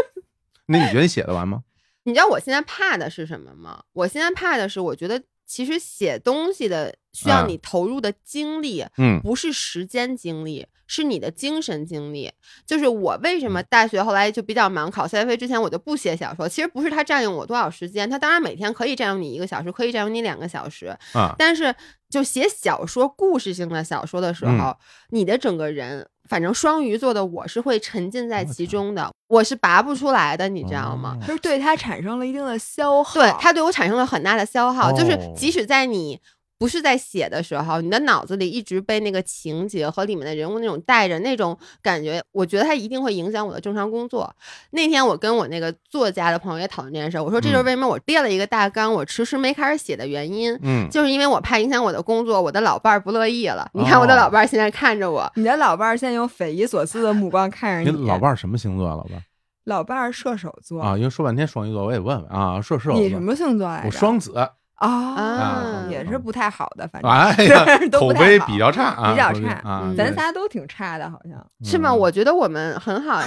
[0.66, 1.62] 那你觉得你写得完吗？
[2.04, 3.82] 你知道我现在怕的是什么吗？
[3.94, 12.30] 我现在怕的是，我觉得其实写东西的需要嗯你投入的精力，嗯不是时间精力，是你的精神经历。
[12.66, 16.48] 就是我为什么嗯大学后来就比较忙，考 CFA 之前我就不写小说。
[16.48, 21.74] 其实不是它占用我多少时间，它当然每天可以占用你一个小时，可以占用你两个小时，啊，但是
[22.08, 24.76] 就写小说、故事性的小说的时候，嗯
[25.10, 31.16] 你的整个人，反正双鱼座的我是会沉浸在其中的，我是拔不出来的，你知道吗？
[31.20, 33.20] 哦就是对它产生了一定的消耗。
[33.20, 36.20] 对，它对我产生了很大的消耗，就是哦即使在你。
[36.58, 44.34] 不是在写的时候，你的脑子里一直被那个情节和里面的人物那种带着那种感觉，我觉得它一定会影响我的正常工作。
[44.70, 50.56] 那天我跟我那个作家的朋友也讨论这件事儿，我说这就是嗯为什么我列了一个大纲，我迟迟没开始写的原因。
[50.62, 53.68] 嗯，就是因为我怕影响我的工作，我的老伴儿不乐意了。
[53.74, 58.08] 你看我的哦老伴儿现在看着我，你的老伴儿现在用匪夷所思的目光看着你你。
[58.08, 58.94] 老伴儿什么星座啊？
[58.94, 59.22] 老伴儿
[59.64, 63.86] 老伴儿射手座啊，因为说半天双鱼座，我也问问啊，射射手座你什么星座来着？
[63.86, 64.32] 我双子，
[64.76, 69.62] 啊啊，也是不太好的，反正 口太好碑比较差啊，比较差
[69.96, 71.38] 咱仨都挺差的，好像。
[71.64, 71.90] 是吗？
[71.90, 73.26] 嗯我觉得我们很好呀，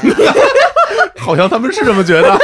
[1.19, 2.37] 好像他们是这么觉得。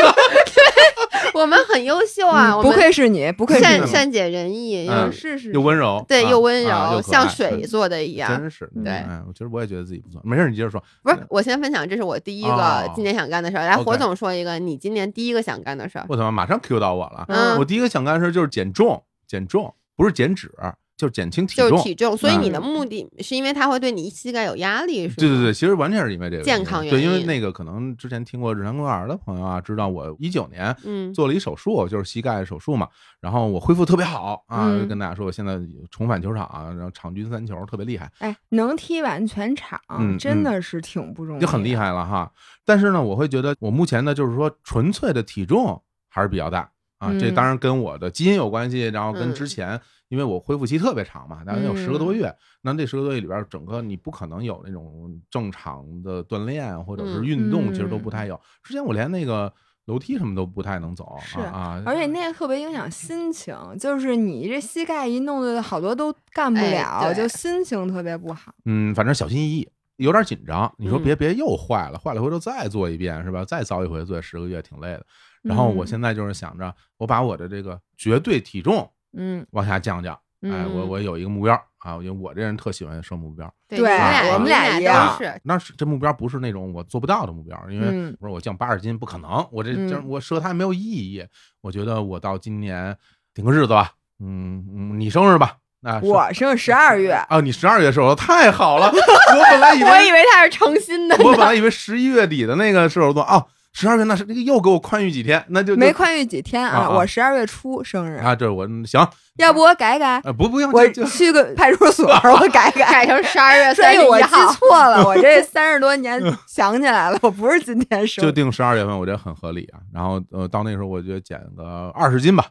[1.34, 8.38] 我们很优秀啊，嗯不愧是你，不愧是，善善解人意，嗯又是是又温柔，对啊又温柔，像水做的一样。
[8.40, 10.22] 真是嗯对哎，我其实我也觉得自己不错。
[10.24, 10.84] 没事，你接着说。
[11.02, 13.66] 不是，我先分享，这是我第一个哦今年想干的事儿。
[13.66, 16.06] 来，火总说一个，你今年第一个想干的事儿。
[16.10, 17.26] 我他妈马上 Q 到我了。
[17.28, 20.52] 嗯我第一个想干的事就是减重，减重不是减脂，
[20.96, 21.70] 就是减轻体重。
[21.70, 25.16] 就是体重，所以嗯你的目的是因为它会对你膝盖有压力，是吗？
[25.18, 32.88] 对对对，其实完全是因为这个健康原因对，因为那个可能之前听过日坛公园的朋友啊，知道我一九年嗯，做了一手术，就是膝盖手术嘛，
[33.20, 35.60] 然后我恢复特别好啊，嗯就跟大家说我现在
[35.92, 38.10] 重返球场啊，然后场均三球，特别厉害。
[38.20, 41.74] 哎，能踢完全场，嗯真的是挺不容易，就很厉。
[41.74, 42.32] 害了哈。
[42.64, 47.12] 但是呢，我会觉得我目前呢，就是说纯粹的体重还是比较大啊。
[47.20, 49.82] 这嗯当然跟我的基因有关系，然后跟嗯之前，
[50.14, 52.36] 因为我恢复期特别长嘛，大概有十个多嗯月。
[52.62, 58.40] 那这十个多月里边，整个你不可能有那种正常的锻炼或者是嗯运动，其实都不嗯太有。
[58.62, 59.52] 之前我连那个
[59.86, 68.54] 楼梯什么都不太能走是啊啊，而且那个特别影响心情，就是你这膝盖一弄的，好多都干不哎了，对就心情特别不好。
[68.66, 69.68] 嗯，反正小心翼翼。
[69.98, 70.74] 有点紧张。
[70.80, 73.46] 你说嗯别别又坏了，坏了回头再做一遍是吧？
[73.46, 75.06] 再遭一回罪十个月挺累的。
[75.44, 80.18] 然后我嗯现在就是想着，我把我的这个绝对体重嗯，往下降降。
[80.42, 83.50] 哎，我嗯我有一个目标啊，因为我这人特喜欢设目标。
[83.70, 85.18] 对我们俩俩一样。
[85.44, 91.26] 那是这目标不是那种我做不到的目标，因为嗯我说我降八十斤不可能，我这这嗯我设它没有意义。
[91.62, 92.96] 我觉得我到今年
[93.34, 101.16] 定个日子吧，嗯嗯，你生日吧，那我生十二月，啊，你十二月射手太好了，我本来以为 我以为他是诚心的。
[101.24, 109.06] 我本来以为十一月底的那个射手座哦，十二月那是那个又给我宽裕几天，那就就没宽裕几天啊，我十二月初生日，啊，这我行，
[109.38, 112.86] 要不我改改，啊不不用，我就就去个派出所，我改改。
[112.94, 114.28] 改成十二月 所三十以我记，
[114.60, 118.32] 错了，我这 三十多年想起来了，我不是今天生就。
[118.32, 119.80] 定十二月份，我觉得很合理啊。
[119.92, 122.46] 然后呃，到那时候我觉得减个二十斤吧，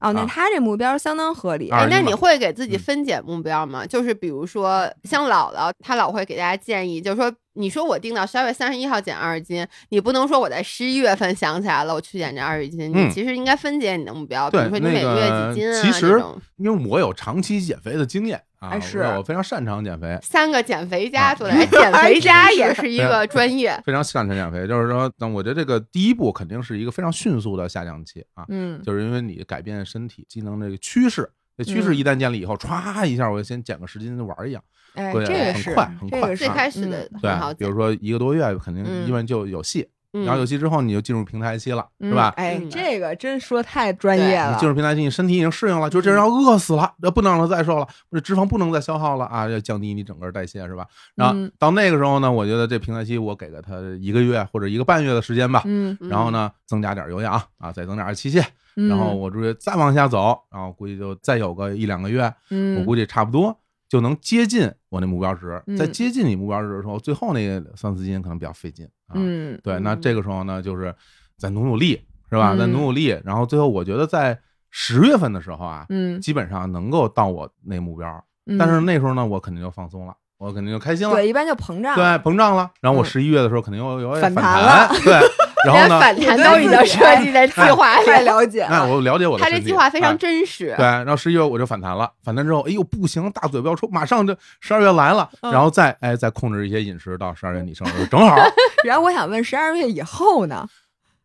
[0.00, 1.68] 哦，那啊他这目标相当合理。
[1.70, 3.84] 那你会给自己嗯分解目标吗？
[3.86, 12.92] 就是比如说，像姥姥，她老会给大家建议，就是说，你说我定到十二月三十一号减二十斤，你不能说我在十一月份想起来了，我去减这二十斤。
[12.94, 16.22] 嗯你其实应该分解你的目标，比如说你每个月几斤啊，其实
[16.56, 23.78] 因为我有长期减肥的经验啊，我哎是我非常擅长减肥，三个减肥家啊做的，哎，减 肥家也是一个专业。
[23.84, 24.66] 非常擅长减肥。
[24.66, 31.30] 就是说，那我觉得这个第一步肯定是一个非常迅速的下降期啊，嗯，就是因为你改变身体机能这个趋势。
[31.54, 34.62] 这趋势嗯一旦建立以后，歘一下，我就先减个十斤就玩儿一样。
[34.94, 42.34] 哎，这个是快很快这个是最开始的嗯对比如说一个多月，肯定嗯因为就有戏，嗯然后有戏之后你就进入平台期了，嗯是吧？
[42.36, 44.68] 哎嗯，这个真说太专业了你进。
[44.68, 50.86] 入平台期，你身体已经适应了，就这人要饿死了，要不能让他再瘦了，这脂肪不能再消耗了啊，要降低你整个代谢，是吧？
[51.14, 58.44] 然后嗯到那个时候呢，我觉得这平台期我给了他一个月或者一个半月的时间吧，嗯，嗯然后呢增加点有氧啊，再增加点器械，
[58.76, 63.56] 嗯然后我估计再往下走，然后估计就再有个一两个月，嗯，我估计差不多
[63.92, 65.62] 就能接近我那目标值。
[65.66, 69.12] 嗯在接近你目标值的时候，最后那个三四斤可能比较费劲啊。
[69.16, 70.94] 嗯对，那嗯这个时候呢，就是
[71.36, 72.00] 再努努力，
[72.30, 72.54] 是吧？
[72.54, 78.08] 嗯再努努力，然后最后我觉得在十月份的时候啊，嗯，基本上能够到我那目标。
[78.46, 81.94] 嗯但是那时候呢，我肯定就放松了，我肯定就开心了，对，一般就膨胀。
[81.94, 82.70] 对，膨胀了。
[82.80, 85.20] 然后我嗯十一月的时候肯定又有点反弹弹了，对。
[85.64, 88.12] 然后连呢，反弹都已经设计在计划里了。
[88.12, 98.36] 太了解哎，我了解我的他这计划非常哎真实，对，然后十一月我就反弹了，反弹之后，哎呦不行，大嘴巴要抽，马上就十二月来了，嗯然后再哎再控制一些饮食，到十二月你生日正好，
[98.84, 100.66] 然后我想问，十二月以后呢？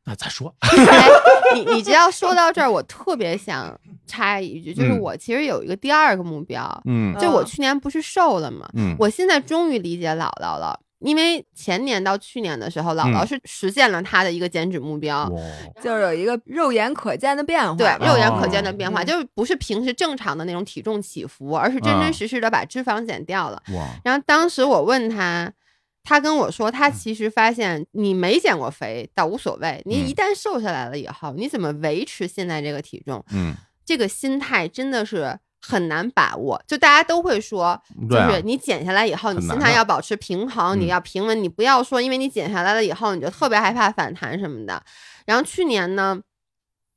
[0.05, 1.09] 那再说，哎，
[1.53, 8.65] 你你知道说到这儿，我特别想插一句，就是嗯我其实有一个第二个目标，嗯就我嗯去年不是瘦了吗？
[8.73, 10.79] 嗯，我现在终于理解姥姥了。
[10.99, 13.27] 因为前年到去年的时候，姥姥嗯。
[13.27, 15.41] 是实现了她的一个减脂目标，哇，
[15.81, 17.75] 就是有一个肉眼可见的变化。
[17.75, 19.05] 对，肉眼可见的哦变化，嗯。
[19.05, 22.03] 就是不是平时正常的那种体重起伏，而是真啊。
[22.03, 23.61] 真实实的把脂肪减掉了。
[23.73, 25.51] 哇，然后当时我问她，
[26.03, 26.71] 他跟我说，嗯。
[26.71, 30.07] 他其实发现你没减过肥倒无所谓，你嗯。
[30.07, 33.53] 一旦瘦下来了以后，你怎么维持现在这个体重，嗯，
[33.85, 36.61] 这个心态真的是很难把握。
[36.67, 44.83] 就大家都会说，就是你减下来以后，你心态要保持平衡，嗯你要平稳，你不要说因为你减下来了以后，你就特别害怕反弹什么的。
[45.25, 46.19] 然后去年呢，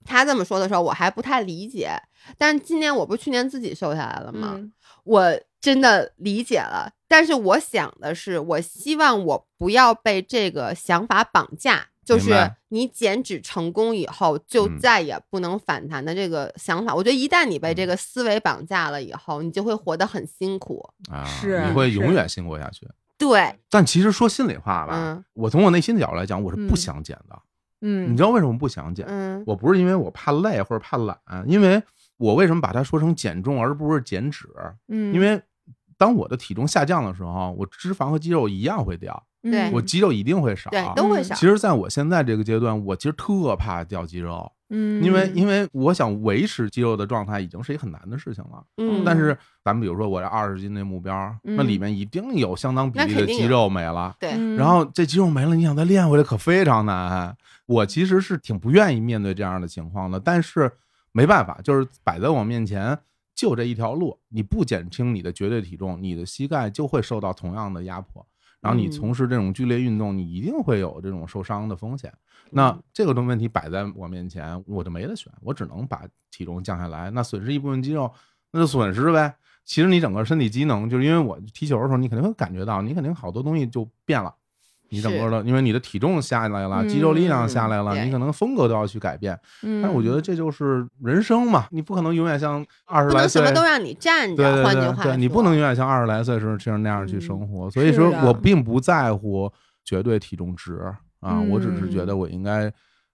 [0.04, 2.00] 他这么说的时候，我还不太理解。
[2.36, 4.54] 但是今年我不是去年自己瘦下来了吗？
[4.56, 4.72] 嗯
[5.04, 16.94] 我真的理解了，但是我想的是，我希望我不要被这个想法绑架，就是你减脂成功以后就嗯再也不能反弹的这个想法。
[16.94, 20.88] 我觉得一旦你被这个思维绑架了以后，你就会活得很辛苦。
[21.10, 22.88] 啊，是你会永远辛苦下去。
[23.16, 27.38] 对，但其实说心里话吧嗯，我从我内心的角度来讲，我是不嗯想减的。
[27.82, 29.04] 嗯，你知道为什么不想减？
[29.08, 31.82] 嗯我不是因为我怕累或者怕懒，因为
[32.16, 34.48] 我为什么把它说成减重而不是减脂？
[34.88, 35.40] 嗯，因为
[35.98, 39.22] 当我的体重下降的时候，我脂肪和肌肉一样会掉，
[39.72, 40.70] 我肌肉一定会少。
[40.70, 41.34] 对都会嗯少。
[41.34, 48.62] 其实，在我现在这个阶段，我其实特怕掉肌肉，嗯，因为因为我想维持肌肉的状态，已经是一个很难的事情了。
[48.76, 54.14] 嗯，但是，咱们比如说我这二十斤的目标，那嗯里面一定有相当比例的肌肉没了。
[54.20, 57.36] 对，嗯然后这肌肉没了，你想再练回来可非常难。
[57.66, 60.70] 我其实是挺不愿意面对这样的情况的，但是
[61.12, 62.98] 没办法，就是摆在我面前
[63.34, 68.26] 就这一条路，你不减轻你的绝对体重，你的膝盖就会受到同样的压迫。
[68.60, 72.12] 然后你嗯从事这种剧烈运动，你一定会有这种受伤的风险。
[72.50, 77.10] 那这个问题摆在我面前，我就没得选，我只能把体重降下来。
[77.10, 78.12] 那损失一部分肌肉，
[78.50, 79.34] 那就损失呗。
[79.64, 84.34] 其实你整个身体机能，就是因为我踢球的时候，你肯定会感觉到，你肯定好多东西就变了。
[84.90, 89.38] 你整个的，因为你的体重下来了，肌肉力量下来了，嗯你可能风格都要去改变。
[89.62, 93.60] 嗯，但是我觉得这就是人生嘛，你不可能永远像二十来岁不能什么。
[93.60, 94.52] 都让你站对着。
[94.52, 97.70] 对对对，换句话说，你不能永远像二十来岁时候这样那样去嗯生活。
[97.70, 99.50] 所以说我并不在乎
[99.84, 100.78] 绝对体重值
[101.20, 102.72] 啊，我只是觉嗯得我应该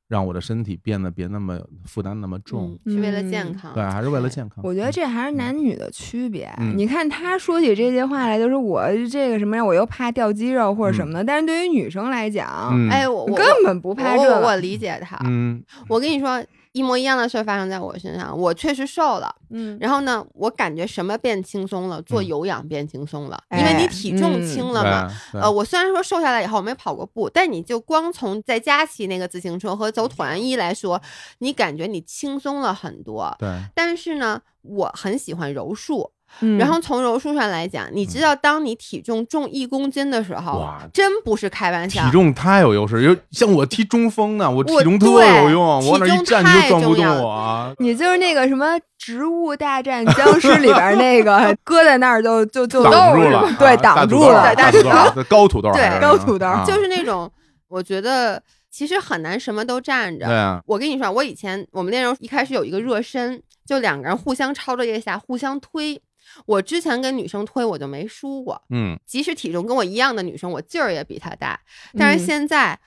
[0.09, 3.75] 让我的身体变得别那么负担那么重嗯，，是为了健嗯康。
[3.75, 4.65] 对，还是为了健康。
[4.65, 6.49] 我觉得这还是男女的区别。
[6.59, 11.25] 嗯你看他说起这些话来，就是我这个什么呀，我又怕掉肌肉或者什么的。
[11.25, 14.37] 但是对于女生来讲，嗯，哎，我我根本不怕我这个。
[14.37, 15.19] 我我理解他。
[15.25, 16.43] 嗯我跟你说，
[16.77, 18.39] 一模一样的事儿发生在我身上。
[18.39, 22.03] 我确实瘦了，嗯，然后呢，我感觉什么变轻松了？
[22.03, 25.11] 做嗯有氧变轻松了，因为你哎体重嗯轻了嘛。
[25.33, 31.01] 对，呃，我虽然说瘦下来以后我没跑过步，但你就光从在家骑那个自行车和走椭圆仪来说，
[31.39, 33.35] 你感觉你轻松了很多。
[33.39, 36.11] 对，但是呢，我很喜欢柔术，
[36.41, 42.05] 嗯然后从柔术上来讲，你知道，当你体重重一公斤的时候哇，真不是开玩笑。
[42.05, 47.73] 体重太有优势，有像我踢中锋呢，我体我重特对有用，我一站你就太撞不动重要了我啊。
[47.79, 57.31] 你就是那个什么《植物大战僵尸》里边那个 搁在那儿就就就挡住了，对，挡住了，大大土豆，高土豆对高土豆就是那种，
[57.69, 60.27] 我觉得其实很难什么都站着。
[60.27, 65.99] 对啊，我跟你说，我以前我们那时候一开始有一个热身，就两个人互相抄着腋下，互相推。
[66.45, 71.59] 我之前跟女生推我就没输过，嗯，即使体重跟我一样的女生，我劲儿也比她大。
[71.97, 72.79] 但是嗯现在，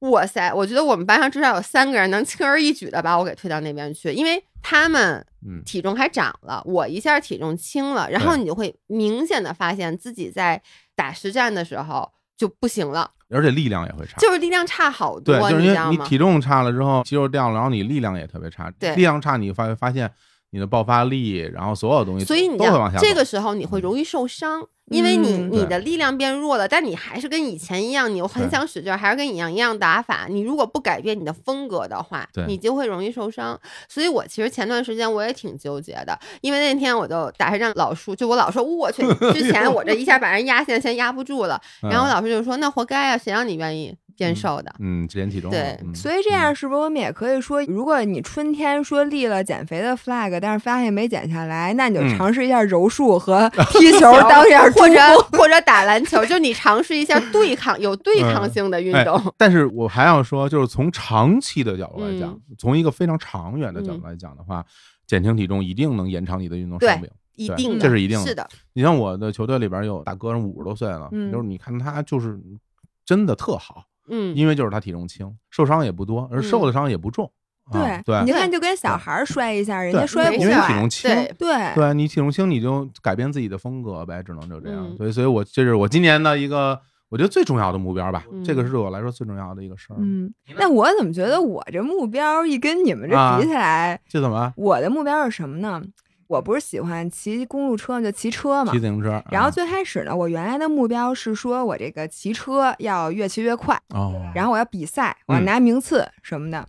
[0.00, 10.60] 哇塞，我觉得我们班上至少有三个人能轻而易举的把我给推到那边去，因为他们嗯体重还长了，我一下体重轻了，然后你就会明显的发现自己在
[10.94, 14.16] 打实战的时候就不行了，而且力量也会差。
[14.18, 15.90] 就是力量差好多，对，就是因为你知道吗？
[15.90, 18.70] 你体重差了之后，肌肉掉了，然后你力量也特别差。
[18.78, 20.10] 对力量差，你发发现
[20.50, 22.98] 你的爆发力，然后所有东西所以你知道都会往下。
[22.98, 30.26] 这个时候你会容易受伤，因为你嗯你的力量变弱了，但你还是跟以前一样，你又很想使劲儿，还是跟一样一样打法。
[30.30, 33.60] 你如果不改变你的风格的话，你就会容易受伤。
[33.88, 39.02] 所以我其实前段时间我也挺纠结的，因为那天我就打算让老叔，就我老说我去，
[39.34, 44.74] 之前我这一下把人压线先压不住了，嗯然后我老师就说那活该啊，谁让你愿意变瘦的？
[44.80, 55.00] 嗯，之前体重对所以这样是不是我们也可以说，如果你春天说立了减肥的 flag，但是发现没减下来，那你就嗯尝试一下柔术和 踢球 当一下或者
[55.32, 59.32] 或者打篮球，就你尝试一下对抗有对抗性的运哎动。
[59.36, 64.64] 但是我还要说，就是从长期的角度来讲，嗯从一个非常长远的角度来讲的话，
[65.06, 67.02] 减轻体重一定能延长你的运动寿命。
[67.02, 72.36] 对一定的，这是一定的是的，你像我的球队里边有大哥，人五十多岁了，嗯就是你看他就是
[73.06, 77.30] 真的特好，嗯，因为就是他体重轻，受伤也不多，而受的伤也不重。
[77.70, 80.54] 啊对你看就跟小孩摔一下，人家摔不因为。
[80.54, 84.86] 体重轻，对对对你体重轻，你就改变自己的风格呗，只能就这样。
[84.88, 89.96] 嗯所以，所以我这是我今年的一个我觉得最重要的目标吧，嗯这个是对我来说最重要的一个事儿。
[89.98, 95.82] 嗯，那我怎么觉得我这目标一跟你们这啊比起来，这怎么我的目标是什么呢？
[96.28, 98.78] 我不是喜欢骑公路车就骑车嘛骑。
[98.78, 99.22] 自行车？
[99.30, 106.64] 然后啊最开始呢，我原来的目标是说我这个骑车要越骑越快，哦，然后我要比赛，我要嗯拿名次什么的。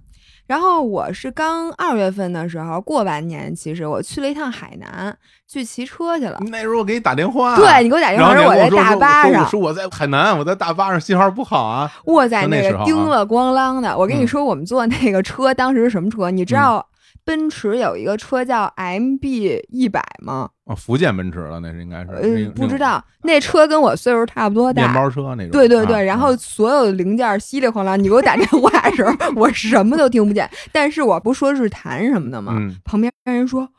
[0.48, 5.15] 然后我是刚二月份的时候过完年，其实我去了一趟海南
[5.48, 6.39] 去骑车去了。
[6.48, 11.91] 那时候我给你打电话，对你给我打电话，说我在大巴上，说说我在海南，我在大巴上信号不好啊。
[12.04, 13.95] 我在那个叮了咣啷的。
[13.95, 16.32] 我跟你嗯说，我们坐那个车当时是什么车？
[16.32, 16.84] 你知道
[17.30, 20.50] 奔驰有一个车叫 MB 一百吗？
[20.65, 22.10] 哦，福建奔驰了，那是应该是。
[22.10, 24.94] 呃，不知道，那车跟我岁数差不多大面。
[24.96, 25.52] 包车那种。
[25.52, 30.50] 对对对，啊然后所有的零件稀里哗啦，你给我打电话的时候， 我什么都听不见。
[30.72, 32.54] 但是我不说日坛什么的吗？
[32.58, 33.70] 嗯旁边人说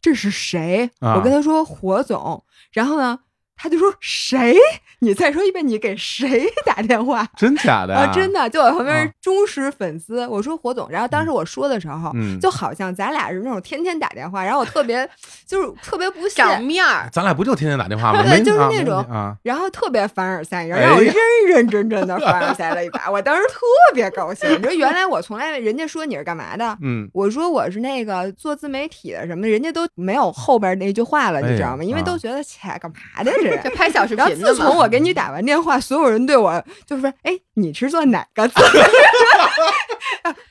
[0.00, 0.90] 这是谁？
[0.98, 3.16] 啊我跟他说火总，然后呢，
[3.58, 4.56] 他就说谁？
[5.00, 7.26] 你再说一遍，你给谁 打电话？
[7.36, 10.26] 真假的呀啊，真的，就我旁边忠实粉丝。
[10.26, 15.08] 我说火总，然后当时我说的时候，嗯，就好像咱俩是那种天天打电话，然后我特别
[15.46, 18.22] 就是特别不长屑，面儿，咱俩不就天天打电话吗？
[18.24, 21.12] 对就是那种啊，然后特别凡尔赛，然哎后让我呀
[21.46, 23.10] 认认真真的凡尔赛了一把。
[23.10, 23.60] 我当时特
[23.94, 24.50] 别高兴。
[24.58, 26.76] 你说原来我从来人家说你是干嘛的？
[26.82, 31.84] 嗯，我说我是那个做自媒体的什么的，人家都没有后边那句话了，你知道吗？
[31.84, 33.70] 因为啊都觉得切干嘛的人 这。
[33.70, 34.48] 拍小视然后频的。
[34.48, 38.54] 自从我给你打完电话，所有人对我就是说：“哎，你是做哪个字？”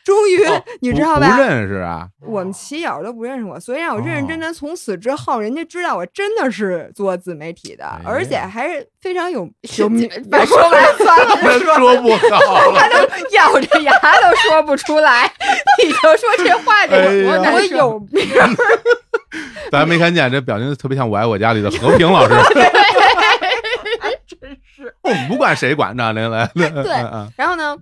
[0.03, 1.31] 终于哦你知道吧？
[1.31, 2.07] 不不认识啊？
[2.25, 4.53] 我们骑友都不认识我，所以让我认认哦真真。
[4.53, 10.09] 从此之后，人家知道我真的是做自媒体的，哎而且还是非常有是有名。
[10.31, 12.79] 把 说完 算了，真说不好了。
[12.79, 12.95] 他都
[13.31, 15.31] 咬着牙都说不出来，
[15.83, 17.61] 你就说这话得有多哎我。
[17.61, 18.25] 有名，
[19.71, 22.33] 咱没看见这表情特别像《我爱我家》里的和平老师。
[24.27, 26.91] 真是我们不管谁管着，来来，对
[27.35, 27.75] 然后呢，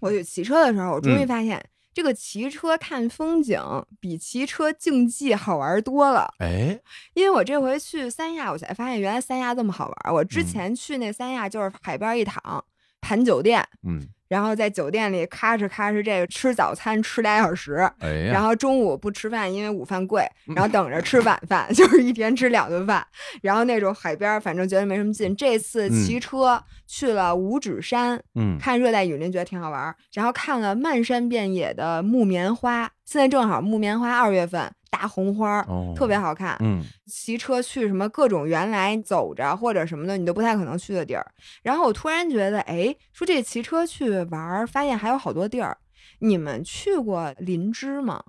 [0.00, 1.62] 我去骑车的时候，我终于嗯发现。
[1.92, 3.60] 这个骑车看风景
[3.98, 6.78] 比骑车竞技好玩多了，哎，
[7.14, 10.14] 因为我这回去三亚，我才发现原来三亚这么好玩。
[10.14, 12.64] 我之嗯前去那三亚就是海边一躺，
[13.10, 23.04] 盘酒店，嗯，然后在酒店里咔哧咔哧这个吃早餐吃俩小时，哎呀，然后中午不吃饭，因为午饭贵，然后等着吃晚饭， 就是一天吃两顿饭。
[23.42, 25.34] 然后那种海边，反正觉得没什么劲。
[25.34, 29.92] 这次嗯骑车去了五指山，嗯，看热带雨林，觉得挺好玩。
[30.12, 36.56] 然后看了漫山遍野的木棉花，现在正好木棉花二月份大红花儿，哦，特别好看。
[36.60, 41.26] 嗯，骑车去什么各种原来走着或者什么的你都不太可能去的地儿。
[41.62, 45.78] 然后我突然觉得，哎，说这骑车去玩儿，发现还有好多地儿。
[46.18, 48.22] 你们去过林芝吗？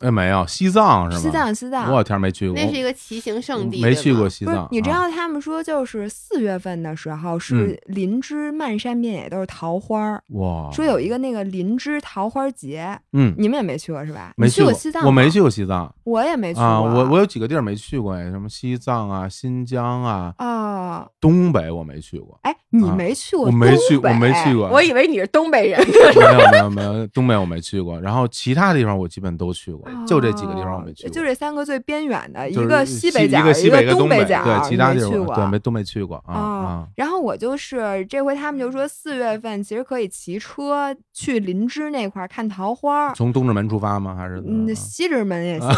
[0.00, 1.22] 哎，没有，西藏是吗？
[1.22, 1.92] 西藏，西藏。
[1.92, 10.70] 我天没去过，那是一个骑行圣地，没去过西藏，，你知啊道他们说就是四月份的时候嗯是林芝漫山遍野都是桃花儿，哇？
[10.72, 14.32] 说有一个那个林芝桃花节，嗯，你们也没去过是吧？
[14.36, 15.04] 没去过西藏？
[15.04, 16.64] 我没，去过西藏我也没去过。
[16.64, 23.46] 啊，我我有几个地儿没去过哎，什么西藏啊、新疆啊、啊，东北我没去过，哎，你啊没去过？
[23.46, 24.54] 我没去，我没去。
[24.54, 25.84] 过，我以为你是东北人。
[25.88, 35.26] 没有没有没有，东北我没去过，然后其他地方我基本都去过，就这几个地方我没去过，哦就这三个最边远的，一个西北角，一个西北，一个东北，角，对，其他地你没去过。
[35.26, 44.14] 方对没都没去过啊然后我就是这回他们就说四月份其实可以骑车去林芝那块儿看桃花，从东直门出发吗？
[44.16, 45.70] 还是嗯，啊西直门也 行，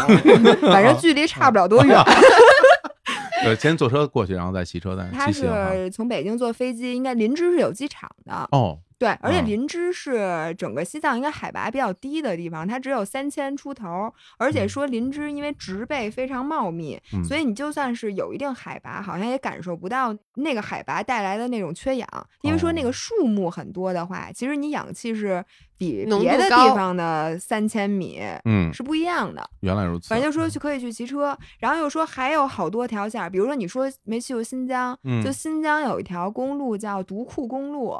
[0.61, 1.97] 反正距离差不了多远。
[3.43, 5.71] 对，先坐车过去，然后再骑车再他骑行哈。
[5.73, 8.47] 是从北京坐飞机，应该林芝是有机场的。
[8.51, 9.45] 哦，对，而且嗯。
[9.47, 14.69] 林芝是整个西藏应该海拔比较低的地方，它只有三千出头，而且嗯。
[14.69, 17.23] 说林芝因为植被非常茂密，嗯。
[17.23, 22.07] 所以你就算是有一定海拔，好像也感受不到那个海拔带来的那种缺氧，
[22.43, 22.83] 因为说那哦。
[22.83, 25.43] 个树木很多的话，其实你氧气是
[25.79, 29.49] 比别的地方的三千米嗯，是不一样的。
[29.61, 30.09] 原来如此。
[30.09, 35.23] 反正就说去可以去骑车，然后又说还有好多条线儿，比如说你说没去过新疆，嗯。
[35.23, 37.99] 就新疆有一条公路叫独库公路，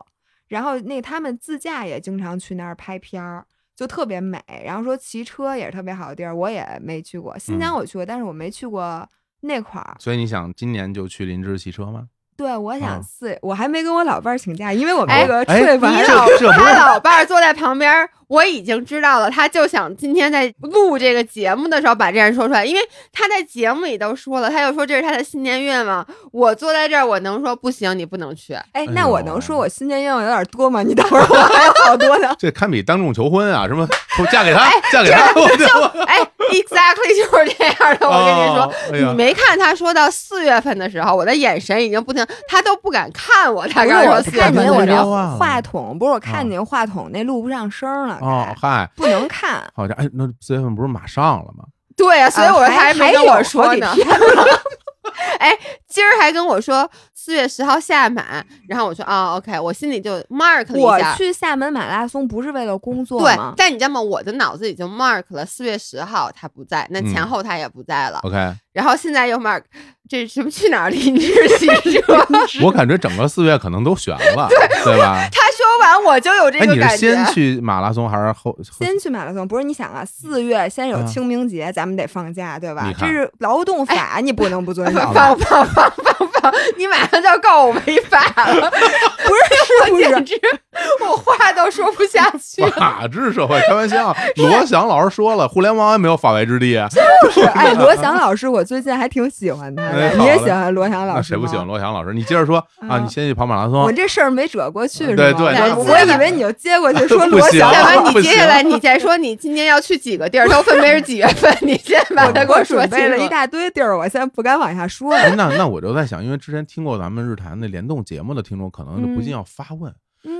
[0.51, 4.37] 然后那他们自驾也经常去那儿拍片儿，就特别美。
[4.65, 7.39] 然后说骑车也是特别好的地儿，我也没去过。
[7.39, 9.07] 新疆嗯我去过，但是我没去过
[9.39, 9.95] 那块儿。
[9.97, 12.09] 所以你想今年就去林芝骑车吗？
[12.35, 26.07] 对，我想嗯四，我还没跟我老伴儿请假，因为我们哎你老他老伴儿坐在旁边儿，我已经知道了，他就想今天在录这个节目的时候把这件事说出来，因为他在节目里都说了，他又说这是他的新年愿望。
[26.31, 28.53] 我坐在这儿，我能说不行，你不能去。
[28.53, 30.81] 哎，哎那我能说我新年愿望有点多吗？
[30.81, 32.33] 你等会儿我还有好多呢。
[32.39, 33.67] 这堪比当众求婚啊！
[33.67, 33.85] 什么
[34.31, 36.17] 嫁给他，嫁给他， 我我 哎
[36.51, 38.07] ，exactly 就是这样的。
[38.09, 43.67] 我跟你说，哦哎你没看他说到四月份的时候，我的眼神已经不停，他都不敢看我。
[43.67, 49.63] 他不是刚说我四月份我话筒，不是我啊看你话筒那录不上声了，哦，嗨，不能看。
[49.75, 51.65] 好像哎，那四月份不是马上了吗？
[51.97, 53.93] 对呀、所以我还没跟我说呢
[55.39, 55.55] 哎，
[55.87, 61.11] 今儿还跟我说四月十号下马，然后我说啊，OK，我心里就 mark 了我一下。
[61.11, 63.53] 我去厦门马拉松不是为了工作对吗，？
[63.57, 64.01] 但你知道吗？
[64.01, 68.19] 我的脑子已经 mark 了四月十号他不在，那前嗯后他也不在了。
[68.23, 68.35] OK，
[68.73, 69.61] 然后现在又 mark
[70.09, 71.67] 这什么去哪儿林芝骑
[72.01, 72.27] 车？
[72.63, 74.47] 我感觉整个四月可能都悬了，
[74.83, 75.27] 对吧？
[75.31, 75.41] 他
[75.81, 77.15] 说完我就有这哎，你是个感觉。
[77.15, 78.55] 先去马拉松还是后？
[78.77, 84.99] 先去马拉松，不是你想啊，四月先有嗯清明节，咱们得放假，对吧这是劳动法，你不能不遵 守。
[85.11, 86.53] 放放放放放！
[86.77, 90.05] 你马上就要告我违法了，不是是不是？
[90.05, 90.39] 我简直
[91.01, 92.69] 我话都说不下去了。
[92.71, 94.15] 法治社会，开玩笑。
[94.37, 96.87] 罗翔老师说了，互联网也没有法外之地啊。
[97.31, 100.09] 是哎， 罗翔老师，我最近还挺喜欢他的。
[100.17, 102.13] 你也喜欢罗翔老师谁不喜欢罗翔老师？
[102.13, 102.57] 你接着说
[102.87, 103.91] 啊，啊你先去跑马拉松我。
[103.91, 105.05] 这事儿没折过去？
[105.05, 107.71] 对对对我我以为你就接过去说罗翔
[108.13, 111.55] 你接下来你再说你今年要去几个地儿，都分别是几月份？
[111.61, 113.27] 你先把它给我说清准备了一。
[113.29, 115.15] 大堆地儿，我现在不敢往下说。
[115.35, 119.95] 那那我就在想，因为之前听过咱们日坛那联动节目的听众，可能就不禁要发问：嗯，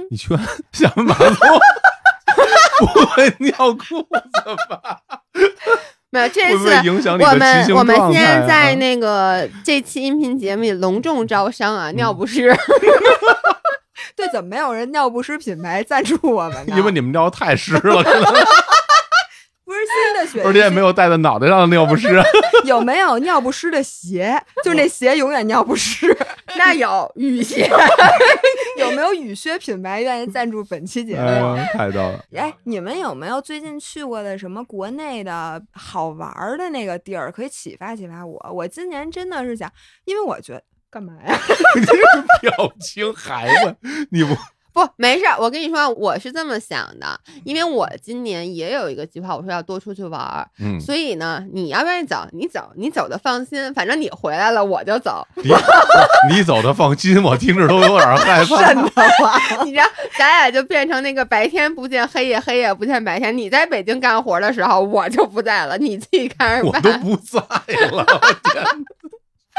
[0.09, 1.59] 你去完厦门马拉松
[2.79, 4.07] 不会尿裤子
[4.69, 4.99] 吧？
[6.09, 12.53] 没有，这会不次会影响你我们我们现在在那个这期音频节目里隆重招商啊，尿不湿。
[14.15, 16.75] 对，怎么没有人尿不湿品牌赞助我们呢？
[16.75, 18.33] 因为你们尿太湿了，可能
[19.71, 22.21] 不是新的雪，而且也没有戴在脑袋上的尿不湿。
[22.65, 24.37] 有没有尿不湿的鞋？
[24.63, 26.13] 就是那鞋永远尿不湿。
[26.57, 27.69] 那有雨鞋，
[28.77, 31.55] 有没有雨靴品牌愿意赞助本期节目？
[31.55, 32.21] 哎，太逗了。
[32.35, 38.51] 哎，你们有没有最近去过的什么国内的好玩的那个地儿，可以启发启发我？
[38.51, 39.71] 我今年真的是想，
[40.03, 41.39] 因为我觉得干嘛呀？
[41.79, 42.01] 你这个
[42.41, 43.77] 表情孩子
[44.09, 44.35] 你不？
[44.73, 45.35] 不，没事儿。
[45.39, 50.47] 我跟你说，我是这么想的，因为我今年也有一个计划，我说要多出去玩儿。
[50.59, 55.27] 嗯，所以呢，你要愿意走，你走，你走的放心，反正你回来了我就走。
[55.35, 55.53] 你
[56.35, 58.73] 你走的放心，我听着都有点害 怕。
[58.73, 59.65] 瘆得 慌。
[59.65, 59.85] 你知道，
[60.17, 63.35] 咱俩就变成那个白天不见黑夜，黑夜不见白天。
[63.37, 66.91] 你在北京干活的时候，我就不在了，你自己看着办我都。
[67.01, 67.39] 不在
[67.91, 68.63] 了，我天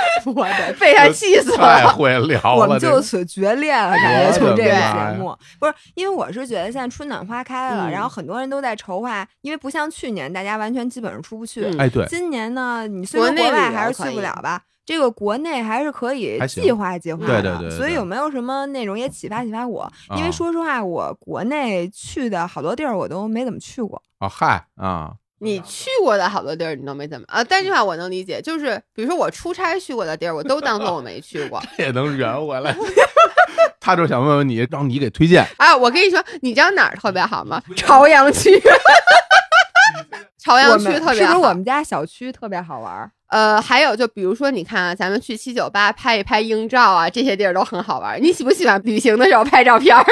[0.34, 1.92] 我的被他气死太了。
[1.92, 2.54] 会聊了。
[2.56, 17.40] 我们就此决裂了，感觉我从这个节目不是，因为我是觉得现在春暖花开了，嗯然后很多人都在筹划，因为不像去年大家完全基本上出不去，嗯哎，对，今年呢，你虽然国内外还是去不了吧，这个国内还是可以计划计划的。
[17.40, 19.90] 对对对对所以有没有什么内容也启发启发我？
[20.10, 24.02] 因啊为说实话，我国内去的好多地儿我都没怎么去过。
[24.18, 25.12] 啊嗨啊，
[25.42, 27.42] 你去过的好多地儿，你都没怎么啊？
[27.42, 31.60] 但这话我能理解，就是比如说我出差去过的地儿，我都当做我没去过。
[31.78, 32.72] 也能圆回来。
[33.80, 35.44] 他就想问问你，让你给推荐。
[35.58, 37.60] 啊，我跟你说，你知道哪儿特别好吗？
[37.74, 38.50] 朝阳区，
[40.38, 41.12] 朝阳区特别好。
[41.14, 43.10] 是不是我们家小区特别好玩？
[43.26, 48.22] 呃，还有就比如说，你看啊，咱们去七九八拍一拍英照啊，这些地儿都很好玩。
[48.22, 50.04] 你喜不喜欢旅行的时候拍照片儿？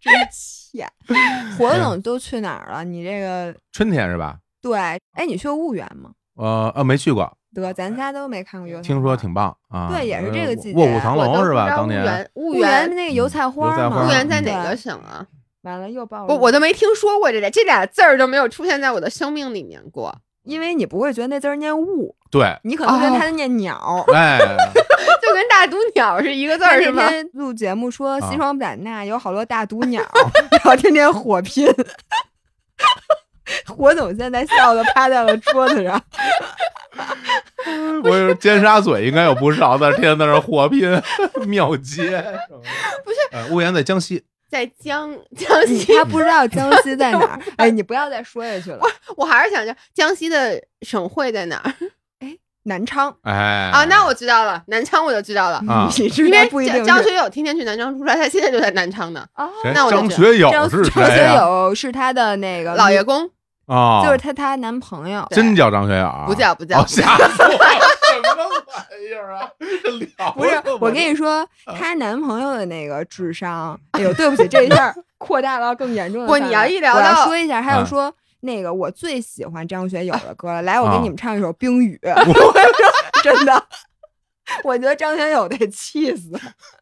[0.00, 0.84] 真气！
[1.58, 2.84] 活动都去哪儿了？
[2.84, 4.36] 你这个春天是吧？
[4.62, 6.10] 对，哎，你去过婺源吗？
[6.36, 8.86] 呃呃，没去过，得，咱仨都没看过油菜花。
[8.86, 9.88] 听说挺棒啊。
[9.90, 11.68] 对也是这个季节卧虎藏龙是吧？
[11.68, 15.26] 当年源，婺婺源源，那个油菜花嘛，油菜花婺源在哪个省啊？
[15.62, 20.16] 完了又报我我都没听说过这俩，这俩字儿都没有出现在我的生命里面过。
[20.42, 24.02] 因为你不会觉得那字儿念雾，对，你可能觉得哦它念鸟。
[24.14, 24.38] 哎，
[25.20, 27.02] 就跟大毒鸟是一个字他儿是吗？
[27.04, 30.02] 那天录节目说啊西双版纳有好多大毒鸟，
[30.50, 31.66] 然后天天火拼。
[33.66, 36.02] 火总现在笑的趴在了桌子上，
[38.04, 40.90] 我有尖沙咀应该有不少的，天天在那火拼
[41.46, 42.06] 庙街。
[43.04, 44.22] 不是，呃，婺源在江西。
[44.50, 47.40] 在江江西，他不知道江西在哪儿。
[47.56, 48.80] 哎，你不要再说下去了。
[49.16, 51.72] 我还是想着江西的省会在哪儿
[52.64, 53.84] 南昌，哎，啊？
[53.84, 59.24] 那我知道了，南昌我就知道了，啊你知因为道不一定张张学友天天去南昌出差，他现在就在南昌呢。
[59.36, 61.34] 哦那我就知张学友张是张学？
[61.36, 63.30] 友是他的那个老爷公
[63.74, 65.24] 啊，就是她她男朋友。
[65.30, 66.24] 真叫张学友啊？
[66.26, 67.58] 不叫不叫哦，吓死我了！
[68.10, 69.48] 什么玩意儿啊？
[69.82, 71.46] 这 聊不是，我跟你说，
[71.78, 76.48] 她男朋友的那个智商，哎呦，对不起，这一下扩大到更严重的不范围。
[76.48, 81.98] 你要一聊我要到说一下，还有啊说那个我最喜欢张学友的歌了，来，我给啊你们唱一首《冰雨》。
[83.22, 83.62] 真的，
[84.64, 86.30] 我觉得张学友得气死。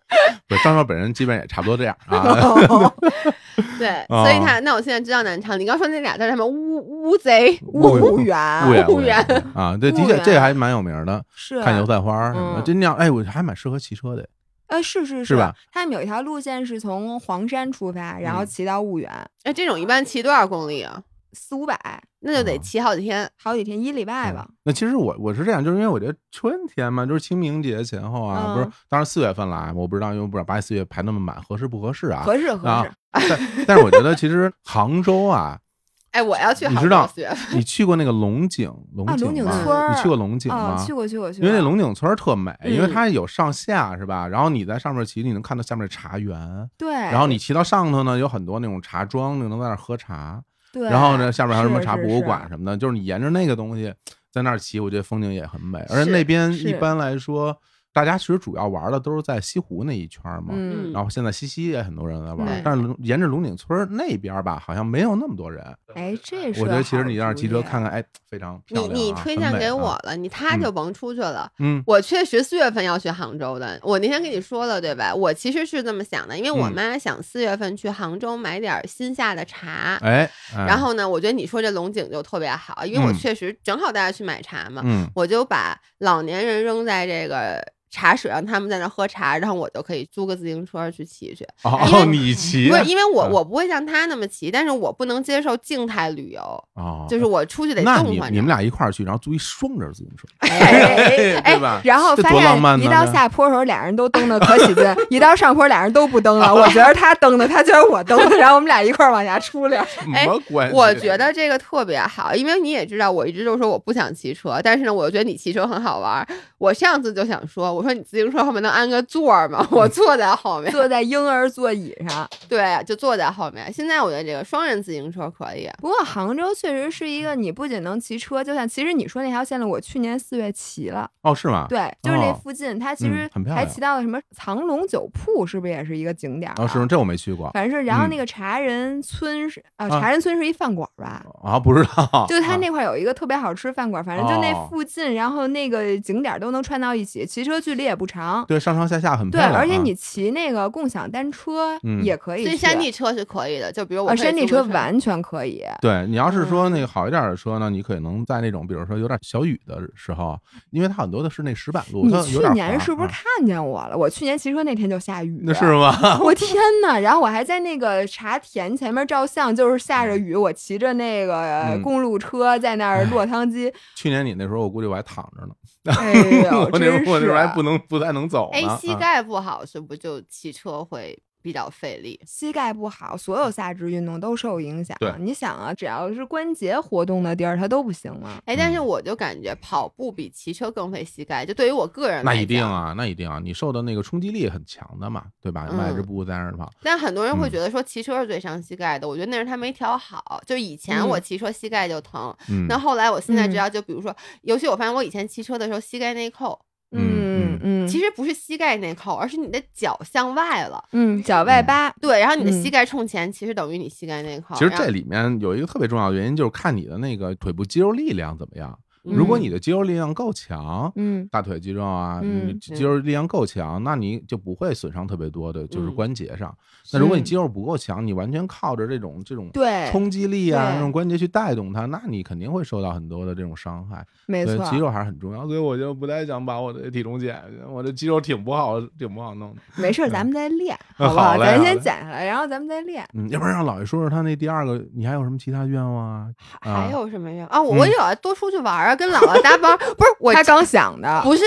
[0.49, 2.23] 不是张学友本人基本也差不多这样啊。
[3.79, 5.59] 对，哦所以他那我现在知道南昌。
[5.59, 14.27] 你刚说那俩字什么乌乌贼乌源，婺源，婺源啊，对，的确这还蛮有名的，是看油菜花什么这那样，哎，我还蛮适合骑车的。
[14.69, 15.55] 呃，是是是吧？
[15.73, 19.11] 他们有一条路线是从黄山出发，然后嗯骑到婺源，
[19.43, 21.03] 哎，这种一般骑多少公里啊？
[21.33, 21.79] 四五百，
[22.21, 23.31] 那就得哦骑好几天。
[23.37, 24.49] 好几天，一礼拜吧。
[24.65, 32.23] 那其实我我是这样，就是因为我觉得春天嘛，就是清明节前后啊，嗯不是，当然四月份来，我不知道，因为不知道八四月排那么满合适不合适啊。
[32.25, 32.85] 合适合啊
[33.19, 35.59] 适，但但是我觉得其实杭州啊，
[36.13, 37.09] 哎，我要去杭你知道。
[37.53, 39.45] 你去过那个龙井龙啊，龙井？
[39.45, 40.85] 村，你去过龙井哦吗？
[40.85, 41.47] 去过去过去过。
[41.47, 44.27] 因为那龙井村特美，因为嗯它有上下是吧？
[44.27, 50.43] 然后你在上面骑，你能看到下面的茶园，对，然后你骑到上头呢，有很多那种茶庄，你能在那喝茶。
[50.73, 53.93] 对，然后呢，下面还有什么茶博物馆什么的，就是你沿着那个东西
[54.31, 55.79] 在那儿骑，我觉得风景也很美。
[55.89, 57.59] 而且那边一般来说，
[57.99, 60.51] 大家其实主要玩的都是在西湖那一圈嘛。
[60.53, 65.65] 嗯，然后现在西溪也很多人在玩对，但是龙沿着龙井村那边吧，好像没有那么多人。
[65.95, 68.95] 哎，这是我觉得其实你让让骑车看看，哎，非常漂你亮啊。
[68.95, 71.51] 你推荐给我了，你他就甭出去了。
[71.59, 75.15] 嗯我确实四月份要去杭州的，我那天跟你说了对吧？
[75.15, 79.97] 我其实是这么想的，因为我嗯妈想四月份去杭州买点新下的茶。
[80.03, 87.61] 哎，哎然后呢，我觉得你说这龙井就特别好，因为我嗯确实正好大家去买茶嘛，嗯我就把老年人扔在这个
[87.91, 91.47] 茶水，让他们在那喝茶，然后我就可以租个自行车去骑去。
[91.65, 96.41] 哦 你骑不是因为我嗯我不会像他那么骑，但是我不能接受静态旅游，
[96.75, 98.11] 哦，就是我出去得动换着。
[98.31, 101.81] 你你们俩一块儿去，然后租一双人自行车，哎哎 对吧？
[101.85, 106.53] 然后发现一到下坡的时候，俩人都蹬的可起劲；一到上坡，俩人都不蹬了。
[106.55, 109.79] 我觉得他蹬的，他觉得我蹬的，然后我们俩一块儿往下出溜。
[109.87, 110.77] 什哎么关系？
[110.77, 116.27] 我觉得这个特别好，因为你也知道，我一直都说我不想骑车，但是呢，我又觉得你骑车很好玩。
[116.59, 119.67] 我上次就想说，我说你自行车后面能安个座儿吗？
[119.71, 122.29] 我坐在后面，坐在婴儿座椅上。
[122.49, 123.73] 对，就坐在后面。
[123.73, 125.69] 现在我觉得这个双人自行车可以。
[125.81, 131.09] 不过杭州确实是一个，你不仅能骑车，就像其实你说那条线路，我去年四月骑了。
[131.23, 131.67] 哦，是吗？
[131.69, 136.65] 对，就是那哦附近，它其嗯实还骑到了什么藏龙酒铺，是不是也是一个景点儿啊？
[136.65, 136.87] 哦，是吗？
[136.89, 141.25] 这我没去过反正是，然后嗯那个茶人村是啊，啊茶人村是一饭馆儿吧？
[141.45, 142.27] 啊，不知道。
[142.29, 148.43] 就它啊那块儿有一个特别好吃饭馆儿，反正就那哦附近，然后那个景点儿都能串到一起，骑车距离也不长。
[148.47, 149.59] 对上上下下很漂对，亮啊。
[149.59, 155.63] 而且你骑那个共享单车嗯也可以去，所以山地车是可以的，就比如我啊，山地车车完全可以。
[155.83, 160.39] 对你要是说嗯那个好一点的车呢，你可能在那种比如说有点小雨的时候，
[160.71, 163.97] 因为它很多的是那石板路，你去年是不是啊看见我了？
[163.97, 165.95] 我去年骑车那天就下雨，那是吗？
[166.25, 166.51] 我天
[166.83, 166.99] 呐！
[166.99, 173.73] 然后我还在那个茶田前面照相，就是下着雨，我骑着那个嗯公路车在那儿落汤鸡。
[173.97, 176.13] 去年你那时候我估计我还躺着呢，哎
[176.51, 182.21] 呦， 我那真我那时候还是不能不太能走哎膝盖不好是不就骑车会比较费力？
[182.27, 185.11] 膝盖不好，所有下肢运动都受影响对。
[185.21, 188.43] 你想啊，只要是关节活动的地儿，它都不行吗？
[188.45, 192.43] 哎，但是嗯我就感觉跑步比骑车更费膝盖，就对于我个人那来那。
[192.43, 195.67] 一定啊，那一定啊，你受的那个冲击力很强的嘛，对吧？
[195.73, 200.43] 迈着嗯步在那儿跑，但很多人会嗯觉得说骑车是最伤膝盖的，我觉得那是他没调好。
[200.45, 206.61] 就以前我嗯骑车膝盖就疼，嗯，那后来我现在知嗯道，就比如说，尤其我发现我以前骑车的时候膝盖内扣，
[206.93, 210.83] 嗯嗯其实不是膝盖内扣，而是你的脚向外了。
[210.93, 211.91] 嗯，脚外八。
[212.01, 214.55] 对，然后你的膝嗯盖冲前，其实等于你膝盖内扣。
[214.55, 218.79] 其实这里面有一个特别重要的原因，就是看你的那个腿部肌肉力量怎么样。
[219.09, 226.55] 如果嗯你的肌肉力量够强，嗯大腿肌肉啊，嗯你肌肉力量够强，那你就不会损伤特别多的，就是嗯关节上。
[226.93, 234.05] 那如果你肌肉不够强，你完全靠着这种这种对冲击力啊，对这种关节去带动它，那你肯定会受到很多的这种伤害。
[234.27, 239.61] 没错，肌肉还是很重要，所以我就不太想把我的体重减下去，我这肌肉挺不好，挺不好弄的。
[239.83, 241.39] 没事儿，咱们再练， 嗯好不好？
[241.39, 243.07] 咱先减下来，然后咱们再练。
[243.15, 246.29] 嗯，要不然让老爷说说他那第二个，你还有什么其他愿望啊？
[246.61, 247.47] 还啊有什么呀？
[247.51, 249.79] 啊，我嗯有啊，多出去玩儿啊，跟姥姥搭帮儿。
[249.95, 251.45] 不是我他刚想的，不是，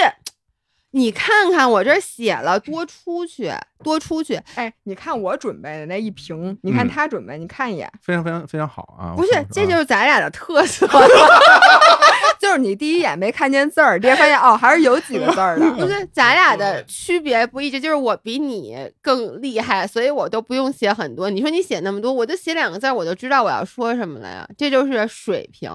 [0.91, 4.41] 你看看我这写了多出去，多出去。
[4.55, 9.13] 哎，你看我准备的那一瓶，你看嗯他准备，你看一眼，非常非常非常好啊！
[9.15, 10.87] 不是，这就是是咱俩的特色。
[12.41, 15.71] 就是你第一眼没看见字儿，第二发现哦，还是有几个字儿的。
[15.73, 21.29] 不是，咱俩的区别不一致，就是我比你更厉害，所以我都不用写很多。
[21.29, 24.47] 你说你写那么多，我就写两个字儿，我就知道我要说什么了呀。
[24.57, 25.71] 这就是水平，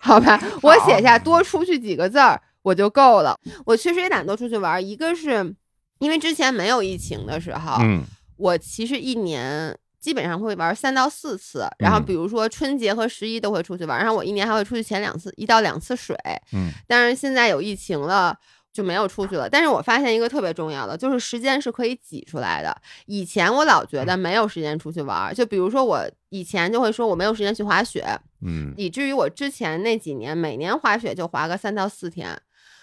[0.02, 0.40] 好吧？
[0.62, 3.38] 我写下多出去几个字儿我就够了。
[3.66, 5.54] 我确实也懒多出去玩儿，一个是
[5.98, 8.02] 因为之前没有疫情的时候，嗯
[8.36, 16.16] 我其实一年基本上会玩三到四次，然后嗯比如说春节和十一都会出去玩，然后我一年还会出去潜两次，一到两次水。
[16.54, 18.36] 嗯但是现在有疫情了。
[18.72, 22.74] 就没有出去了，但是我发现一个特别重要的，就是时间是可以挤出来的。
[23.06, 28.06] 以前我老觉得没有时间出去玩儿，就比如说我以前就会说我没有时间去滑雪，
[28.42, 32.36] 嗯以至于我之前那几年每年滑雪就滑个三到四天，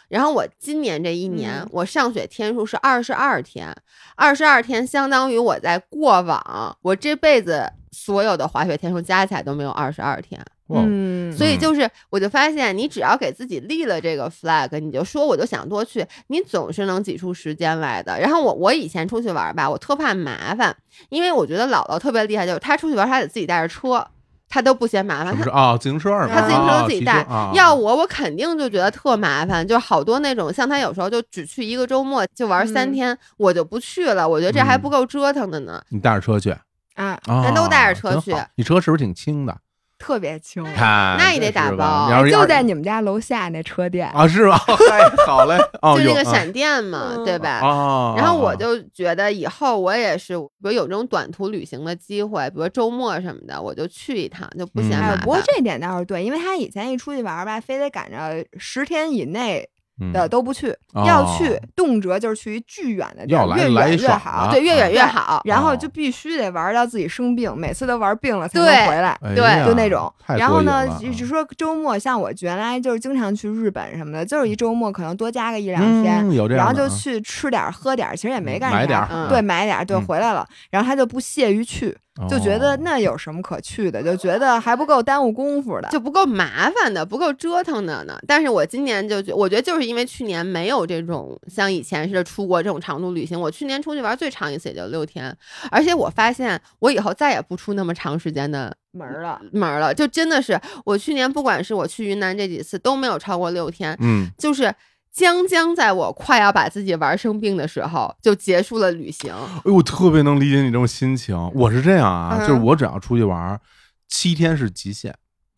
[0.09, 3.75] 然后我今年这一年、嗯我上雪天数是二十二天，
[4.15, 10.39] 二十二天相当于我在过往我这辈子所有的滑雪天数加起来都没有二十二天，
[10.69, 18.19] 嗯，嗯所以就是我就发现你只要给自己立了这个 flag，你就说我就想多去，你总是能挤出时间来的。
[18.19, 20.75] 然后我我以前出去玩吧，我特怕麻烦，
[21.09, 24.07] 因为我觉得姥姥特别厉害，就是她出去玩她得自己带着车。
[24.49, 25.77] 她都不嫌麻烦，她什么是啊？
[25.77, 26.09] 自行车？
[26.27, 27.25] 他自行车自己带。
[27.53, 34.27] 要我，我肯定就觉得特麻烦，就好多那种像他有时候就只去一个周末就玩三嗯天，我就不去了。
[34.27, 35.81] 我觉得这还嗯不够折腾的呢。
[35.89, 36.51] 你带着车去
[36.95, 37.43] 啊，啊？
[37.43, 39.55] 咱都带着车去你车是不是挺轻的？
[39.97, 44.07] 特别轻，看那也得打包就在你们家楼下那车店。
[44.09, 44.57] 啊，是吧？
[44.57, 47.59] 嗨 好嘞， 哦，就那个闪电嘛，嗯对吧？
[47.63, 59.69] 哦，然后我哦就觉得以后我也是，比如有这种短途旅行的机会，比如周末什么的，我就去一趟，就不嫌嗯哎麻烦。，不过这点倒是对，因为他以前一出去玩儿吧，非得赶着十天以内嗯
[60.13, 61.03] 的都不去，哦。
[61.05, 64.51] 要去动辄就是去一巨远的地儿，越远越好的。
[64.51, 65.41] 对，越远越对好。
[65.45, 65.77] 然后哦。
[65.77, 69.09] 就必须得玩到自己生病，每次都玩病了才能回来。
[69.21, 80.01] 哎对呀就那种，然后呢，就就说周末，像我原来就是经常去日本什么的，就是一周末可能多加个一两天，嗯然后就去吃点喝点，其实也没干啥，买点嗯对，买点儿，对，嗯。
[80.07, 81.95] 回来了，然后他就不屑于去，
[82.29, 88.17] 就觉得哦那有什么可去的，就觉得还不够耽误功夫的，就不够麻烦的，不够折腾的呢。
[88.27, 95.35] 但是我今年就觉，我觉得就是因为去年没有这种像以前似的出国这种长途旅行，我去年出去玩最长一次也就六天，
[95.69, 99.41] 而且我发现我以后再也不出那么长时间的门儿了。
[99.51, 104.73] 门儿了，就真的是我去年不管是我去云南这几次都没有超过六天，嗯就是
[105.17, 109.33] 将将在我快要把自己玩生病的时候，就结束了旅行。
[109.33, 111.35] 哎呦，我特别能理解你这种心情。
[111.55, 113.59] 我是这样啊，嗯就是我只要出去玩儿，
[114.07, 115.11] 七天是极限，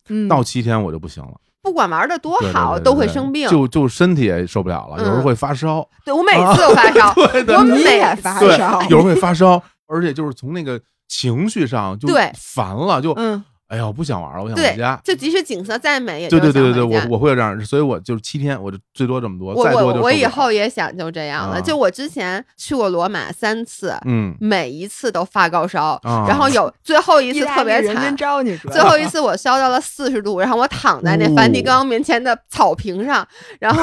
[0.08, 3.46] 嗯，到七天我就不行了，不管玩的多对对好，都会生病。
[3.50, 15.00] 就就身体也受不了了，有时候嗯会发烧，对我每次都发烧，对对你我每也发烧，有时候会发烧，而且就是从那个情绪上就对烦了，就嗯，哎呀，我不想玩了，我想回家。
[15.04, 21.56] 就即使景色再美，也对就对对对我我会有这样，所以我就是七天，我就最多这么多，我再多我我以就受不了后也想就这样了。
[21.56, 28.16] 啊就我之前去过罗马三次，嗯每一次都发高烧，啊然后有最后一次特别惨。
[28.16, 33.26] 招你，最后一次我烧到了四十度，然后我躺在那梵蒂冈面前的草坪上，
[33.60, 33.82] 然后，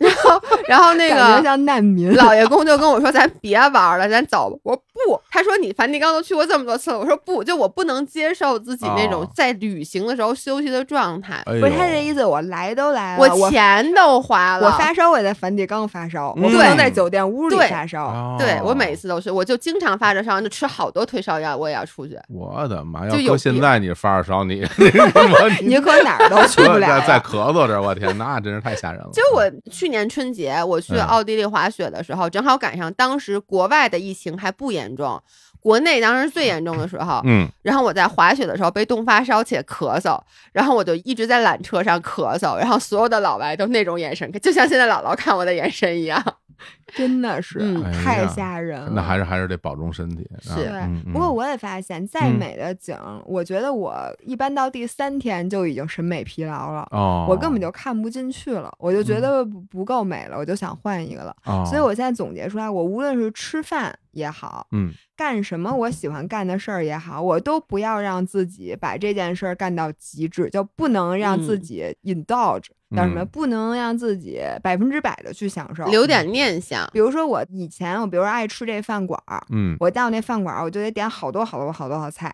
[0.00, 2.14] 然后，然后那个像难民。
[2.14, 11.42] 老爷 公就跟我说：“咱别玩了，咱走吧。”我说不，他说你梵蒂冈都去过这么多次了，我说不，就我不能接受自己那种哦在旅行的时候休息的状态。
[11.46, 18.04] 哎不是他这意思，我来都来了，我我钱都花了，我发烧我也在梵蒂冈发烧，我不对能在酒店屋里发烧。
[18.06, 22.18] 哦对我每次都是，我就经常发着烧，就吃好多退烧药，我也要出去。
[22.28, 23.04] 我的妈！
[23.06, 24.56] 要就有搁现在你发着烧，你
[25.62, 27.22] 你可 哪儿都去不了再再呀。
[27.24, 29.08] 咳嗽着，我天，那真是太吓人了。
[29.12, 35.20] 就我去年春节我去嗯奥地利滑雪的时候，正好赶上当时国外的疫情还不严重，
[35.66, 37.20] 国内当时最严重的时候。
[37.24, 40.16] 嗯，然后我在滑雪的时候被冻发烧且咳嗽，
[40.52, 46.22] 然后我就一直在缆车上咳嗽，然后所有的老外都那种眼神，就像现在姥姥看我的眼神一样。
[46.96, 47.58] 真的是、
[47.92, 48.90] 太吓人了。
[48.94, 50.28] 那还是还是得保重身体。
[50.32, 61.34] 啊是不过我也发现，再嗯美的景，我觉得我一般到第三天就已经审美疲劳了，哦，我根本就看不进去了，我就觉得不不够美了，我就想换一个了。
[61.44, 73.22] 哦，所以我现在总结出来，我无论是吃饭也好，嗯干什么我喜欢干的事儿也好，我都不要让自己把这件事儿干到极致，就不能让自嗯己 indulge，、叫什么？
[73.22, 75.84] 嗯不能让自己百分之百的去享受。
[75.86, 82.32] 留点念想，比如说我以前，我比如说爱吃这饭馆儿，嗯我到那饭馆儿，我就得点好多好多好多好菜，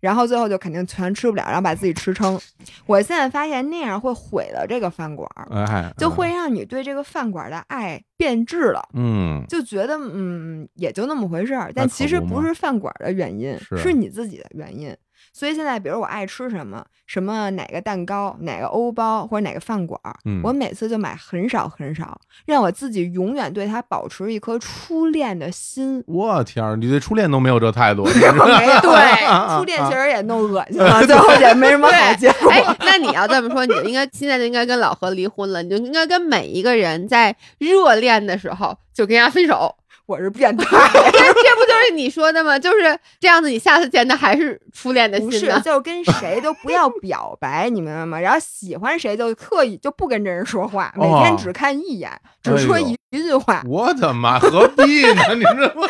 [0.00, 2.38] 然后最后就肯定全吃不了，然后把自己吃撑。
[2.86, 8.82] 我现在发现那样会毁了这个饭馆儿，哎，就会让你对这个饭馆儿的爱变质了。
[8.94, 14.94] 嗯就觉得嗯也就那么回事儿，但其实不是饭馆儿的原因，是是你自己的原因。
[15.32, 26.02] 所以现在，比如我爱吃什么，什么哪个蛋糕、哪个欧包或者哪个饭馆儿，嗯我每次就买很少很少，让我自己永远对它保持一颗初恋的心。
[26.06, 28.92] 我天儿，你对初恋都没有这态度， 没，对，
[29.26, 32.50] 啊初恋其实也弄恶心了，最后也没什么好结果。
[32.52, 39.74] 哎，那你要这么说，你就应该现在就应该跟老何离婚了，你就应该跟每一个人在热恋的时候就跟人家分手。
[40.12, 41.34] 我是变态， 这这不
[41.66, 42.58] 就是你说的吗？
[42.58, 45.58] 就是这样子，你下次见他还是初恋的不是，心呢？
[45.64, 48.20] 就跟谁都不要表白，你明白吗？
[48.20, 53.62] 然后喜欢谁就刻意就不跟这人说话，每天哦只看一眼，哎只说呦一一句话。
[53.66, 55.34] 我的妈，何必呢？
[55.34, 55.88] 你知道吗？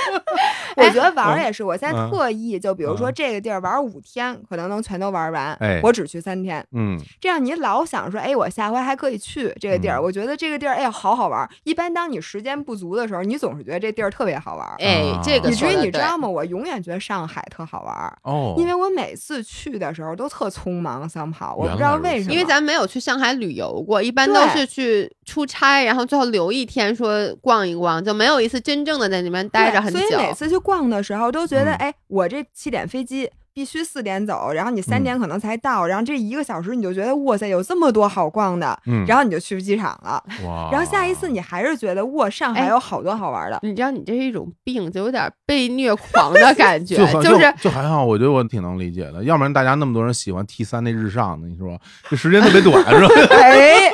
[0.77, 6.65] 我觉得玩儿也是，我现在嗯特意就比如说嗯这个地儿玩五天，可能能全都玩完哎，我只去三天。
[6.73, 9.99] 嗯这样你老想说，哎，我下回还可以去这个地儿。
[9.99, 11.49] 嗯我觉得这个地儿，哎呀，好好玩。
[11.65, 14.67] 一般当你时间不足的时候，你总是觉得这地儿特别好玩。
[14.79, 16.27] 哎，这个以至你知道吗？
[16.29, 22.33] 我永远觉得上海特好玩，哦，因为我每次去的时候都特匆忙，somehow 我不知道为什么。
[22.33, 30.01] 因为咱没有去上海旅游过，一般都是去出差，然后最后留一天说逛一逛，就没有一次真正的在那边待着很久。
[30.01, 33.31] 所以每次去逛的时候都觉得，嗯哎，我这七点飞机。
[33.55, 40.25] 必须四点走，然后你三嗯点可能才到，然后这一个小时你就觉得哇塞，有这么多好逛的，嗯，然后你就去机场了。
[40.73, 43.59] 然后下一次你还是觉得哇，上海哎有好多好玩的。
[43.63, 53.15] 你知道，你这是一种病，就有点被虐狂的感 觉，就就是就还好，我觉得我挺能理解的，要不然大家那么多人喜欢 T 三那日上的，你说这时间特别短是吧？
[53.37, 53.91] 哎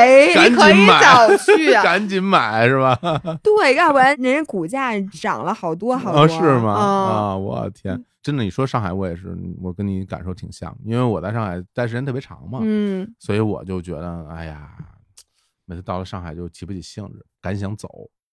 [0.00, 1.82] 哎，赶你可以紧买早去啊。
[1.84, 2.98] 赶紧买是吧？
[3.42, 6.20] 对，要不然人家股价涨了好多好多。
[6.20, 6.72] 啊，是吗？
[6.72, 6.84] 啊，
[7.32, 14.70] 啊，我天，真的，你说上海，我也是，我跟你感受挺像，因为我在上海待时间特别长嘛，嗯，所以我就觉得，哎呀，
[15.66, 17.88] 每次到了上海就提不起兴致，赶紧想走。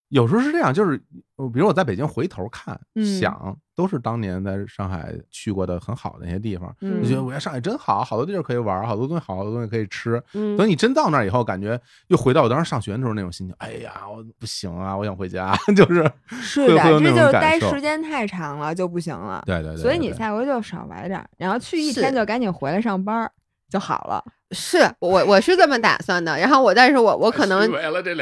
[0.10, 1.02] 有时候是这样，就是
[1.36, 10.22] 呃比如我在北京回头看，嗯想都是当年在上海去过的很好的那些地方，嗯就觉得我在上海真好，好多地儿可以玩，好多东西好，好多东西可以吃。
[10.34, 19.44] 嗯等你真到那儿以后，感觉又回到我当时上学的时候那种心情，哎呀，我不行啊，我想回家， 就是是的，这就是待时间太长了就不行了。
[19.46, 23.32] 对对对，所以你下回就少玩点，然后去一天就赶紧回来上班儿
[23.70, 24.24] 就好了。
[24.52, 27.70] 是我我是这么打算的，然后我但是我我可能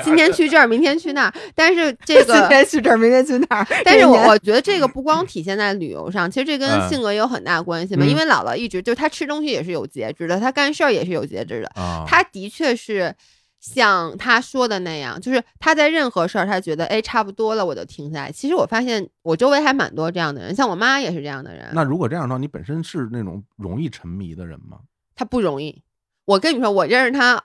[0.03, 2.49] 今天去这儿，明天去那儿，但是这个今。
[2.49, 3.67] 天去这儿，明天去那儿。
[3.83, 8.03] 但是我我觉得这个不光体现在旅游上，其实这跟嗯性格也有很大关系嘛。
[8.03, 11.79] 嗯因为姥姥一直就是她吃东西也是有节制的，她干事儿也是有节制的。
[11.79, 13.13] 啊，她的确是
[13.59, 18.31] 像他说的那样，就是他在任何事儿，他觉得哎差不多了，我就停下来。
[18.31, 21.67] 其实我发现我周围还蛮多这样的人，像我妈也是这样的人。
[21.73, 24.79] 那如果这样的话，你本身是那种容易沉迷的人吗？
[25.15, 25.81] 他不容易。
[26.25, 27.41] 我跟你说，我认识他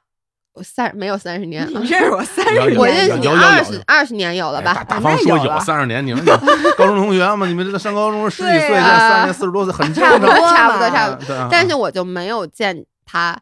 [0.62, 4.72] 三没有三十年，你认识我三十年，我认识你二十二十年有了吧？
[4.72, 6.36] 哎大大方说有三十年，你们有
[6.76, 7.46] 高中同学嘛？
[7.46, 11.48] 你们这个上高中十几岁，现啊在三十年、四十多岁，很正差不多，差不多，差不多。
[11.50, 13.38] 但是我就没有见他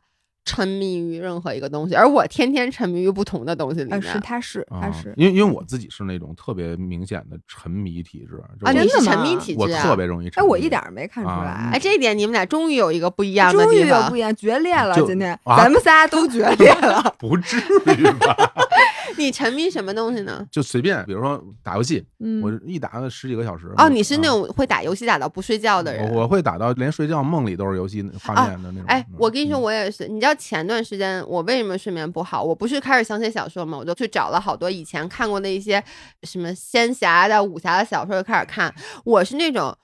[0.49, 4.13] 沉迷于任何一个东西，而我天天沉迷于不同的东西里呃，面。
[4.13, 9.75] 是他是他啊是，因为因为我自己是那种特别明显的沉迷体质啊，你沉迷体质？
[9.75, 11.79] 特别容易沉哎，我一点没看出啊来哎，。
[11.79, 14.21] 这一点你们俩终于有一个不一样的终于地方有不一。
[14.21, 14.97] 样，决裂了！
[14.97, 17.03] 就今天啊咱们仨都决裂了。
[17.21, 18.35] 不至于吧？
[19.17, 20.47] 你沉迷什么东西呢？
[20.51, 23.73] 就随便，比如说打游戏，嗯，我一打个十几个小时。
[23.77, 26.09] 哦，你是那啊种会打游戏打到不睡觉的人。
[26.13, 28.85] 我我会打到连睡觉梦里都是游戏画面的那种。
[28.87, 30.07] 哎，我跟你说，嗯我也是。
[30.09, 32.43] 你知道前段时间我为什么睡眠不好？
[32.43, 35.83] 我不是开始想写小说嘛，我就去找了好多以前看过的一些
[36.23, 38.75] 什么仙侠的、武侠的小说，就开始看。
[39.05, 39.77] 我是那种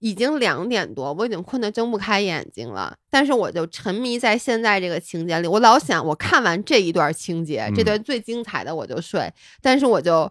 [0.00, 10.30] 已经两点多，我已经困得睁不开眼睛了，但是我就沉迷在现在这个情节里，我老想我看完这一段情节，这嗯段最精彩的我就睡，但是我就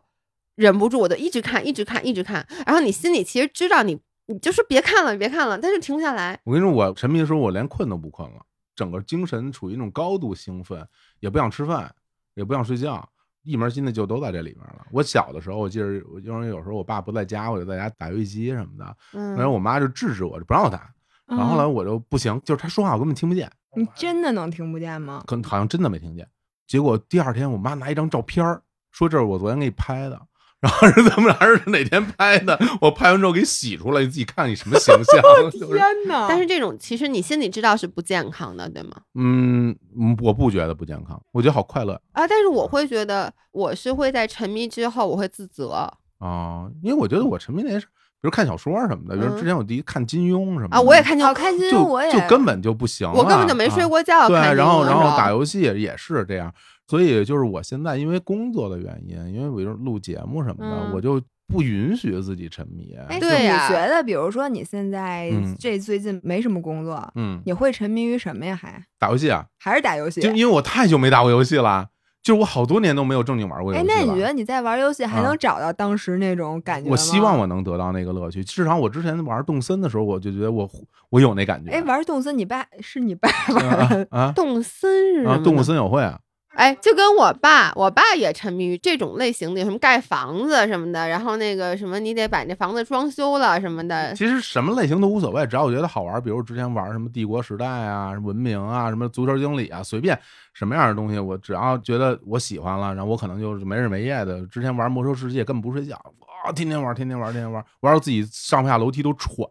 [0.55, 2.45] 忍不住，我就一直看，一直看，一直看。
[2.65, 6.37] 然后你心里其实知道你，你就说别看了，别看了，但是停不下来。
[6.43, 8.41] 我跟你说，我沉迷的时候，我连困都不困了，
[8.75, 10.87] 整个精神处于一种高度兴奋，
[11.19, 11.93] 也不想吃饭，
[12.33, 13.07] 也不想睡觉，
[13.43, 14.85] 一门心思就都在这里面了。
[14.91, 15.87] 我小的时候，我记得，
[16.23, 20.93] 因为有时候我爸不在家，我就在家打游戏机什么的，嗯，然后我妈就制止我，就不让我打。
[21.25, 25.23] 然后后来嗯我就不行，就是她说话我根本听不见，你真的能听不见吗？
[25.25, 26.27] 可能好像真的没听见。
[26.67, 28.61] 结果第二天，我妈拿一张照片儿
[28.91, 30.21] 说这是我昨天给你拍的。
[30.61, 32.57] 然后是咱们俩是哪天拍的？
[32.79, 35.49] 我拍完之后给洗出来，你自己看你什么形象。
[35.67, 36.27] 天哪！
[36.29, 38.91] 但是这种其实你心里知道是不健康的，对吗？
[39.15, 47.87] 嗯，嗯我不觉得不健康，我觉得好快乐啊，但是我会觉得我是会在沉迷之后我会自责啊、因为我觉得我沉迷那些事，
[48.21, 54.27] 比如看小说什么的，比如嗯之前我第一看金庸什么的啊，我也看金庸，开心就我也就根本就不行了，我根本就没睡啊过觉。
[54.27, 56.53] 对，然后然后打游戏也是这样，
[56.87, 62.95] 所以就是我现在因为工作的原因，因为比如录节目什么的，嗯我就不允许自己沉迷。
[63.09, 68.55] 哎，你对呀觉得，比如说你现在嗯这最近没什么工作，嗯，你会沉迷于什么呀？
[68.55, 70.29] 还打游戏啊，还是打游戏就？
[70.31, 71.87] 因为我太久没打过游戏了，
[72.23, 73.93] 就是我好多年都没有正经玩过游哎，戏了。
[73.95, 76.91] 那你觉得你在玩游戏还啊能找到当时那种感觉吗？
[76.91, 80.69] 我希望我能得到那个乐趣，至少我之前玩动森的时候，我就觉得我
[81.09, 81.71] 我有那感觉。
[81.71, 85.41] 哎，玩动森，你爸是你爸 玩啊动森是什啊！
[85.43, 86.19] 动物森友会啊，
[86.53, 94.13] 哎，就跟我爸，我爸也沉迷于这种类型的，什么盖房子什么的，然后那个什么，你得把那房子装修了什么的。
[94.13, 100.19] 其实什么类型都无所谓，只要我觉得好玩，比如之前玩什么帝国时代啊、文明啊、什么足球经理啊，随便
[100.53, 104.45] 什么样的东西，我只要觉得我喜欢了，然后我可能就是没日没夜的。
[104.47, 105.97] 之前玩魔兽世界根本不睡觉，
[106.45, 109.47] 哇，天天玩，天天玩，天天玩，玩到自己上下楼梯都喘。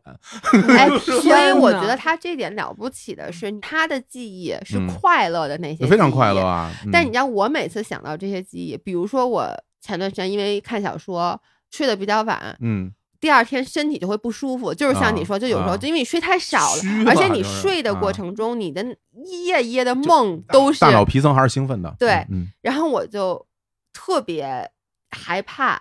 [0.77, 6.41] 哎， 所以我觉得他这点了不起的是，他的记忆是嗯快乐的那些，非常快乐。
[6.41, 6.71] 啊！
[6.85, 9.49] 嗯但你知道，我每次想到这些记忆，比如说我
[9.81, 18.85] 前段时间因为看小说睡得比较晚，嗯，第二天身体就会不舒服，就是像你说，就有时候啊就因为你睡太少了，而且你睡的过啊程中，你的
[19.25, 21.95] 一夜一夜的梦都是大，脑皮层还是兴奋的。
[22.01, 23.47] 对嗯，然后我就
[23.93, 24.69] 特别
[25.11, 25.81] 害怕。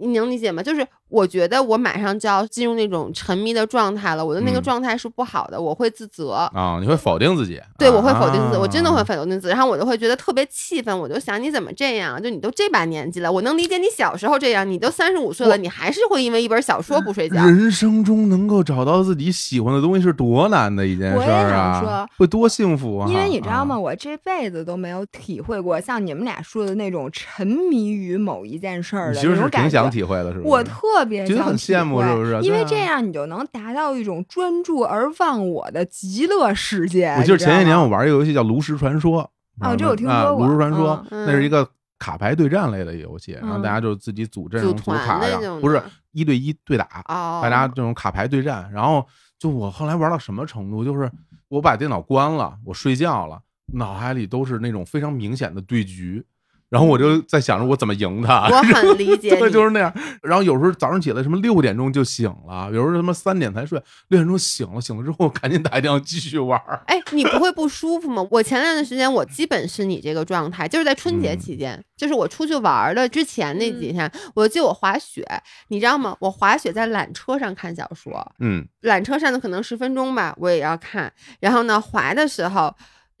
[0.00, 0.62] 你能理解吗？
[0.62, 6.48] 就是我觉得我马上就要进入那种沉迷的状态了，我的那个嗯状态是不好的，我会自责。
[6.54, 7.60] 啊，你会否定自己？
[7.78, 12.22] 对，啊我会否定自己，我真的会啊否定自己，然后我就会觉得特别气愤，我就想你怎么这样？
[12.22, 17.44] 就你都这把年纪了，我能理解你小时候这样，你都三十五岁了，你还是会因为一本小说不睡觉。
[17.44, 22.08] 人生中能够找到自己喜欢的东西是多难的一件事我也想儿啊说！
[22.16, 23.08] 会多幸福啊！
[23.08, 23.74] 因为你知道吗？
[23.74, 23.78] 啊？
[23.78, 29.90] 我这辈子都没有体会过像你们俩说的那种沉迷于某一件事儿你其实的那种感是挺想。
[29.90, 30.48] 体会的，是不是？
[30.48, 37.08] 我特别觉得很羡慕是不是因为这样你就能达到一种专注而忘我的极乐世界。
[37.18, 39.22] 我记得前些年我玩一个游戏叫《炉石传说》，
[39.68, 45.82] 哦这我听啊说过炉石传说》嗯那是一个卡牌对战类的游戏，然后嗯大家就自己组阵组容、组团卡呀的，不是
[46.12, 48.70] 一对一对打，哦，大家这种卡牌对战。
[48.72, 49.06] 然后
[49.38, 51.10] 就我后来玩到什么程度，就是
[51.48, 53.38] 我把电脑关了，我睡觉了，
[53.74, 56.24] 脑海里都是那种非常明显的对局，
[56.70, 58.48] 然后我就在想着我怎么赢他。
[58.48, 59.92] 我很理解 对，就是那样。
[60.22, 66.80] 然后有时候早上起来什么六点钟就醒了，有时候他妈三点才睡，六点钟醒了，醒了之后赶紧打电话继续玩儿。
[66.86, 68.26] 哎，你不会不舒服吗？
[68.30, 75.26] 我前段的时间我基本是你这个状态，就是在春节嗯期间，就是我出去玩儿的之前那几天，我记得我滑雪，
[75.68, 76.16] 你知道吗？
[76.20, 81.12] 我滑雪在缆车上看小说，嗯，缆车上的可能十分钟吧，我也要看。
[81.40, 82.72] 然后呢，滑的时候，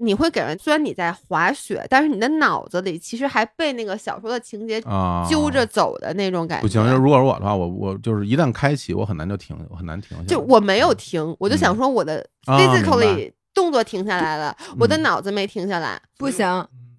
[0.02, 6.62] 你会给人，虽然你在滑雪，但是你的脑子里其实还被那个小说的情节啊，揪着走的那种感觉。
[6.62, 10.24] 不行，如果是我的话，我我就是一旦开启，我很难就停，我很难停下来。
[10.24, 16.46] 就我没有停，我就想说我的 physically 动作停下来了，我的嗯脑子没停下来，不行。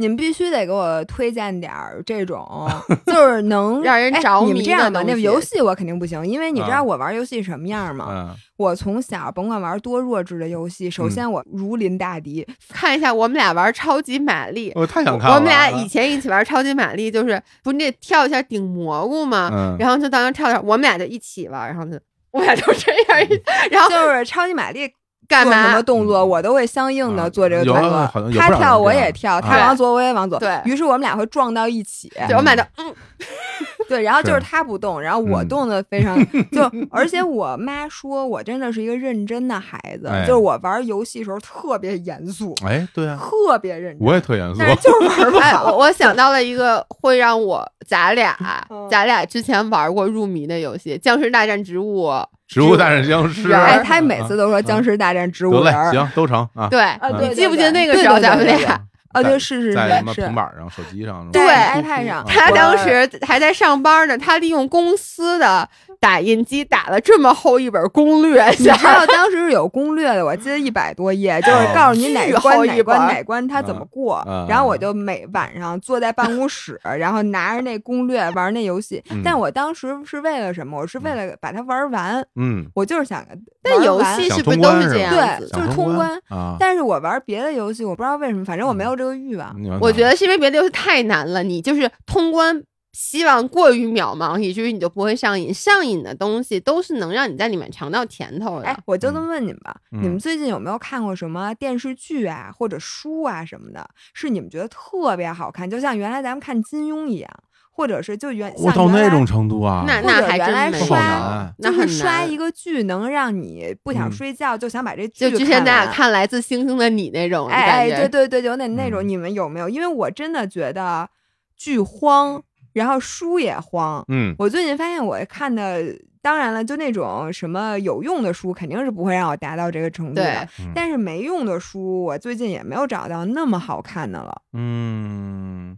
[0.02, 2.68] 你们必须得给我推荐点儿这种，
[3.06, 8.08] 就是能让人哎着迷你们这样吧，那的东西游戏我肯定不行，因为你知啊道我玩游戏什么样吗？
[8.12, 14.72] 嗯，我从小甭管玩多弱智的游戏，首嗯先我如临大敌，看一下我们俩玩超级玛丽。
[14.76, 15.36] 我太想看了。
[15.36, 19.50] 我们俩以前一起玩超级玛丽，就是不是你得跳一下顶蘑菇吗？
[19.54, 22.00] 嗯然后就当时跳跳，我们俩就一起玩，然后就
[22.32, 23.28] 我们俩就这样，
[23.72, 24.90] 然后就是超级玛丽
[25.28, 25.82] 干做什么？
[25.84, 32.12] 动作，我都会相应的啊做这个动作他跳我也跳，啊他往左我也往左，对于是我们俩会撞到一起。
[32.28, 32.94] 对，我买的嗯，
[33.88, 36.18] 对，然后就是是他不动，然后我嗯动的非常
[36.52, 44.06] 就，而且我妈说我真的是一个认真的孩子，哎就是我玩游戏的时候特别严肃，哎，对啊，特别认真。
[44.06, 44.70] 我也特严肃但。
[44.70, 45.76] 是就是玩不好。
[45.78, 48.36] 我想到了一个会让我咱俩
[48.70, 52.08] 嗯咱俩之前玩过入迷的游戏《僵尸大战植物》。
[52.52, 56.68] 植物大战僵尸，人哎，他每次都说僵尸大战植物，人儿，行，都成啊。
[56.70, 56.86] 对，
[57.22, 58.78] 你记不记得那个时候咱们俩？
[59.14, 60.20] 啊，对，是是在什么是。
[60.20, 65.70] 是，平板上、手机上，对 iPad 上，他当时还在上班呢，他利用公司的
[66.02, 74.48] 打印机打了这么厚一本攻略，你知道当时是有攻略的，我记得一百多页，就是告诉你哪巨关哪关哪关它怎么过嗯嗯。
[74.50, 79.22] 然后我就每晚上坐在办公室，然后拿着那攻略玩那游戏嗯。
[79.24, 80.82] 但我当时是为了什么？
[80.82, 83.24] 我是为了把它玩完，嗯，我就是想
[83.62, 85.14] 但游戏是不是都是这样？
[85.14, 86.56] 对就是通关啊。
[86.60, 89.56] 但是我玩别的游戏，我不知道为什么，反正我没有这个欲望。
[89.80, 92.64] 我觉得是因为别的游戏太难了，你就是通关
[92.94, 95.54] 希望过于渺茫，以至于你就不会上瘾。
[95.54, 98.66] 上瘾的东西都是能让你在里面尝到甜头的。
[98.66, 107.30] 哎，我就这么问你们吧，嗯你们最近有没有看过什么电视剧啊，或者书啊什么的，是你们觉得特别好看，就像原来咱们看金庸一样，
[107.72, 119.70] 或者是就原我到像那种程度啊，那那还真原来刷难那很就是刷一个剧能让你不想嗯睡觉，就想把这剧就之前咱俩看《来自星星的你》那种哎哎，对对对，有点那种，嗯你们有没有？
[119.70, 121.10] 因为我真的觉得
[121.56, 124.04] 剧荒，然后书也荒。
[124.08, 125.84] 嗯，我最近发现我看的，
[126.22, 134.42] 当然了，就那种什么有用的书，肯定是不会让我达到这个程度的但是没用的书，我最近也没有找到那么好看的了。
[134.54, 135.78] 嗯，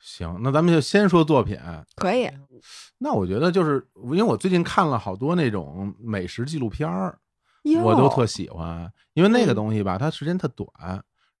[0.00, 1.58] 行，那咱们就先说作品。
[1.96, 2.30] 可以，
[2.98, 7.18] 那我觉得就是因为我最近看了好多那种美食纪录片儿，
[7.82, 10.68] 我都特喜欢，因为那个嗯东西吧，它时间特短。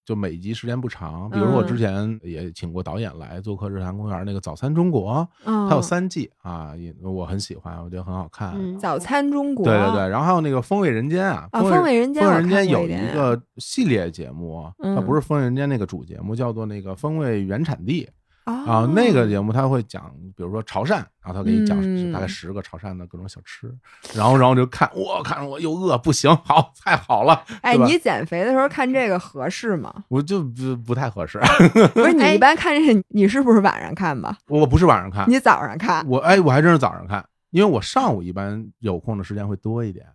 [0.04, 1.78] 就每集时间不长，比如我之嗯。
[1.78, 8.52] 前也请过导演来做客日坛公园那个《早餐中国》，嗯，它有三季啊，也我很喜欢，我觉得很好看。
[8.54, 18.04] 嗯，早餐中国，对对对，然后还有那个《风味人间》啊，啊风风味人间风味人间有一个系列节目，它嗯不是《风味人间》那个主节目，叫做那个《风味原产地》
[18.44, 23.74] 啊啊，那个节目他会讲，比如说潮汕，然后他给你讲嗯大概十个潮汕的各种小吃，
[24.14, 30.04] 然后然后就看，我看着我又饿，不行，好，太好了，哎，你减肥的时候看这个合适吗？
[30.08, 31.38] 我就不不太合适，
[31.94, 34.36] 不是， 你哎一般看这，你是不是晚上看吧？
[34.48, 36.06] 我不是晚上看，你早上看？
[36.06, 40.06] 我哎，我还真是早上看，因为我上午一般有空的时间会多一点。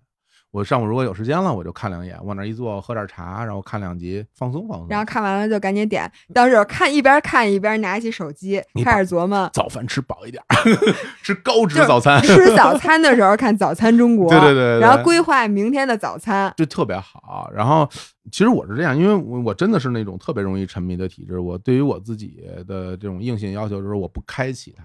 [0.51, 4.87] 我上午如果有时间了，我就看两眼，往那儿一坐，喝点茶，然后看两集，放松放松。
[4.89, 9.47] 然后看完了就赶紧点，到时候看一边看一边拿起手机你开始琢磨。
[9.53, 10.55] 早饭吃饱一点儿，
[11.21, 16.51] 吃高脂早餐，吃早餐的时候看《早餐中国》，对对对对对然后规划明天的早餐。
[16.57, 17.49] 就特别好。
[17.53, 17.87] 然后
[18.31, 21.39] 其实我是这样，因为我我真的是那种特别容易沉迷的体质。
[21.39, 24.83] 我对于我自己的这种硬性要求就是我不开启它，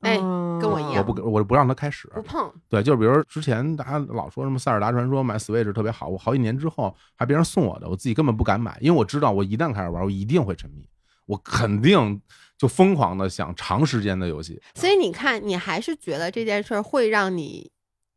[0.00, 2.08] 哎嗯跟我一样我不我不让他开始。
[2.14, 10.88] 不碰，对，就是比如之前大家老说什么塞尔达传说买 Switch 特别好，我好几年之后还别人送我的，我自己根本不敢买，因为我知道我一旦开始玩，我一定会沉迷，
[11.26, 12.20] 我肯定
[12.56, 14.60] 就疯狂的想长时间的游戏。
[14.74, 17.70] 所以你看，你还是觉得这件事儿会让你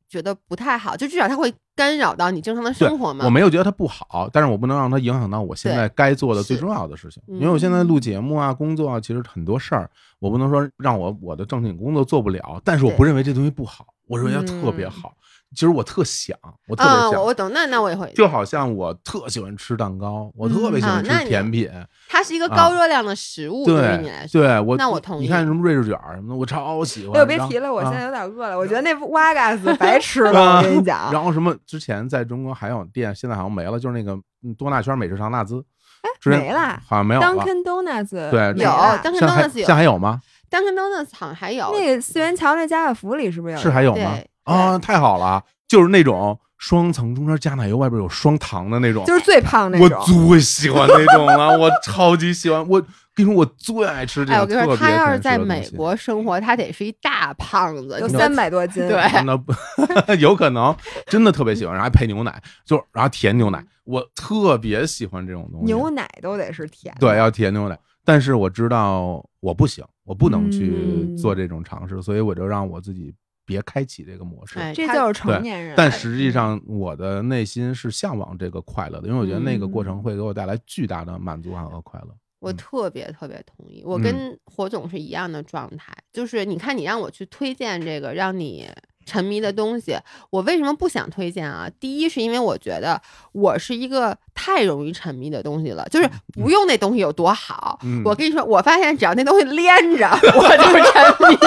[0.10, 3.24] 觉得不太好，就至少它会干扰到你正常的生活嘛。
[3.26, 7.22] 我没有觉得它不好，但是我不能让它影响到我现在该做的最重要的事情。
[7.28, 15.14] 因为我现在录节目啊、工作啊，其实很多事儿，我不能说让我我的正经工作做不了，但是我不认为这东西不好，我认为它特别好。
[15.56, 16.38] 其实我特想，
[16.68, 21.70] 我特别啊，想，我我懂，那那我也会，就好像我特喜欢吃蛋糕，我特别喜欢吃甜品。
[22.08, 27.16] 它是一个高热量的食物，对于你来对，说，对我那我同意你看什么瑞士卷儿什么的，我超喜欢。
[27.16, 28.58] 哎呦，别提了，我现在啊有点饿了。
[28.58, 31.12] 我觉得那瓦嘎斯白吃了， 我跟你讲。
[31.12, 35.64] 然后什么之前在中国还有店，现在好像没了，就是那个嗯多纳圈美食城纳兹，
[36.02, 37.28] 哎没了好像没有了。
[37.28, 40.22] Dunkin' Donuts 对有 Dunkin' Donuts 有现在还有吗
[40.52, 43.60] ？Dunkin' Donuts 好像还有，那个四元桥那家乐福里是不是有？
[43.60, 44.30] 是还有吗对？
[44.50, 45.43] 啊，太好了！
[45.68, 50.06] 就是那种双层中间加奶油，外边有双糖的那种，就是最胖那种我。
[50.06, 52.68] 最喜欢那种了， 我超级喜欢。
[52.68, 52.82] 我
[53.14, 60.76] 跟你说，我最爱吃这哎，种我跟你说，他要是在美国生活，他得是一大胖子，有三百多斤，对 那 有可能
[61.06, 65.66] 真的特别喜欢，然后还配牛奶，就然后甜牛奶，我特别喜欢这种东西。
[65.66, 67.00] 牛奶都得是甜的。
[67.00, 67.78] 对，要甜牛奶。
[68.06, 73.14] 但是我知道我不行，我不能去嗯做这种尝试，所以我就让我自己
[73.50, 74.60] 别开启这个模式。
[74.60, 75.74] 哎这就是成年人。
[75.76, 82.10] 但实际上，我的内心是向往这个快乐的，因为我觉得那个过程嗯会给我带来巨大的满足感和快乐。
[82.38, 88.70] 我嗯特别特别同意，我嗯跟火总是一样的状态，就是你看你让我去推荐这个让你
[89.06, 89.97] 沉迷的东西，
[90.30, 91.68] 我为什么不想推荐啊？
[91.80, 97.80] 第一是因为我觉得我是一个太容易沉迷的东西了，就是不用那东西有多好。
[97.84, 101.38] 嗯我跟你说，我发现只要那东西连着，我就沉迷。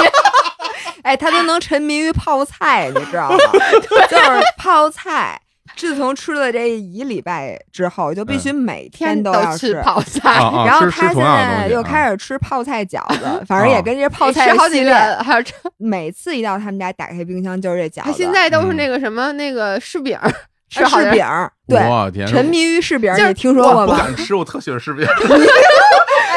[1.03, 3.37] 哎，他都能沉迷于泡菜，你知道吗？
[4.09, 5.41] 就是泡菜。
[5.75, 14.93] 自从吃了这一礼拜之后，就必须每天天都要吃泡菜，然后他现在又开始吃泡菜饺子，反正也跟这泡菜吃好几系列。
[14.93, 15.55] 遍了，还有吃。
[15.79, 18.11] 每次一到他们家，打开冰箱就是这饺子。
[18.11, 20.31] 他现在都是嗯那个什么那个柿饼儿，
[20.69, 23.95] 吃柿饼儿，对，沉迷于柿饼儿，你听说过吗？
[23.97, 25.07] 不敢吃，我特喜欢柿饼。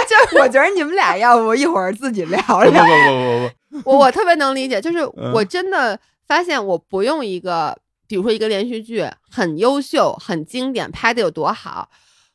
[0.07, 2.79] 就是我觉得你们俩要不一会儿自己聊聊不不不。
[2.79, 3.51] 不不
[3.83, 11.89] 我我特别能理解，就是嗯我真的发现我不用一个，比如说一个连续剧很优秀、很经典，拍的有多好，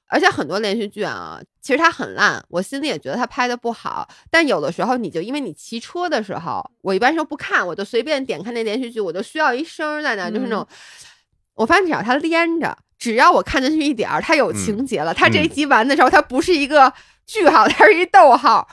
[0.08, 10.66] 而且很多连续剧啊，其实它很烂，我心里也觉得它拍的不好，但有的时候你就因为你骑车的时候，我一般时候不看，我就随便点开那连续剧，我就需要一声儿在那儿，就是那种，
[11.54, 12.76] 我发现只要它连着。
[13.00, 16.92] 只要我看进去一点儿，它有情节了，它这一集完的时候，它不是一个
[17.24, 18.68] 句号，它是一逗号，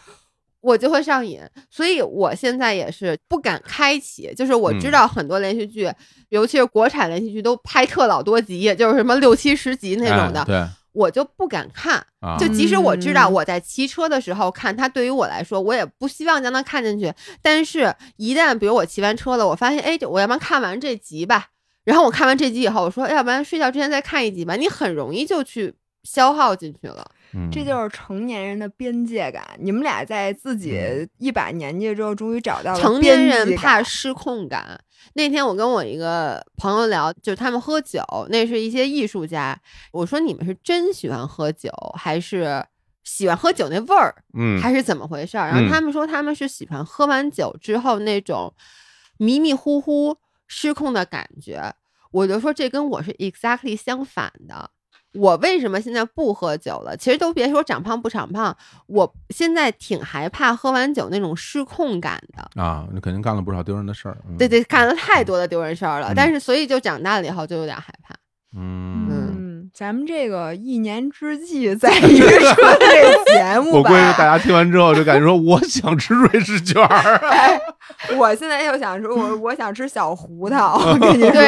[0.68, 1.39] 我就会上瘾，
[1.70, 4.34] 所以我现在也是不敢开启。
[4.36, 5.89] 就是我知道很多连续剧，
[6.28, 12.05] 尤其是国产连续剧都拍特老多集，就是什么六七十集那种的，哎对我就不敢看。
[12.20, 17.13] 啊，就即使我知道嗯我在骑车的时候看，它对于我来说，我也不希望将它看进去。
[17.41, 21.47] 但是，一旦比如我骑完车了，我发现，哎，我要不然看完这集吧。
[21.86, 24.57] 然后我看完这集以后，我说，要不然睡觉之前再看一集吧。
[24.57, 27.09] 你很容易就去消耗进去了。
[27.38, 29.45] 嗯这就是成年人的边界感。
[29.59, 34.79] 你们俩在自己嗯一把年纪之后，终于找到了成年人怕失控感。
[35.13, 39.59] 那天我跟我一个朋友聊，就是他们喝酒，那是一些艺术家。
[39.91, 42.63] 我说你们是真喜欢喝酒，还是
[43.03, 45.47] 喜欢喝酒那味儿，嗯还是怎么回事儿？
[45.47, 48.53] 然后嗯他们说他们是喜欢喝完酒之后那种
[49.17, 50.17] 迷迷糊糊、
[50.47, 51.73] 失控的感觉。
[52.11, 54.71] 我就说这跟我是 exactly 相反的。
[55.18, 56.95] 我为什么现在不喝酒了？
[56.97, 58.55] 其实都别说长胖不长胖，
[58.88, 62.61] 我现在挺害怕喝完酒那种失控感的。
[62.61, 64.18] 啊，你肯定干了不少丢人的事儿。
[64.30, 68.15] 嗯对，对，干了太多的丢人事儿了，嗯但是所以就长大了以后就有点害怕。
[68.55, 77.18] 嗯，嗯，咱们这个一年之计在于春 这节目吧，我估计大家听完之后就感觉说，我想吃瑞士卷儿。
[77.28, 77.59] 哎，
[78.17, 81.47] 我现在又想说，我 我想吃小胡桃， 我跟你说，对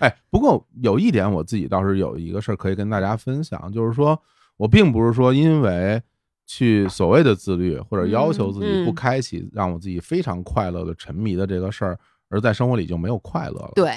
[0.00, 4.20] 哎，不过有一点我自己倒是有一个事儿可以跟大家分享，就是说
[4.56, 6.00] 我并不是说因为
[6.46, 13.72] 去所谓的自律或者要求自己不开启让我自己非常快乐的沉迷的这个事儿，而在生活里就没有快乐了。
[13.74, 13.92] 对，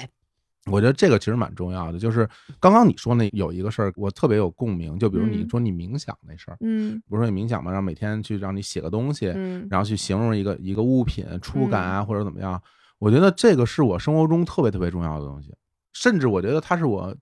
[0.70, 1.98] 我觉得这个其实蛮重要的。
[1.98, 12.60] 就是刚刚你说那有一个事儿，我特别有共鸣，就比如你嗯说你冥想那事儿，嗯不是说你冥想嘛，让每天去让你写个东西，嗯然后去形容一个一个物品触感啊，或者怎么样。
[12.98, 15.54] 我觉得这个是我生活中特别特别重要的东西，
[15.92, 17.14] 甚至我觉得它是我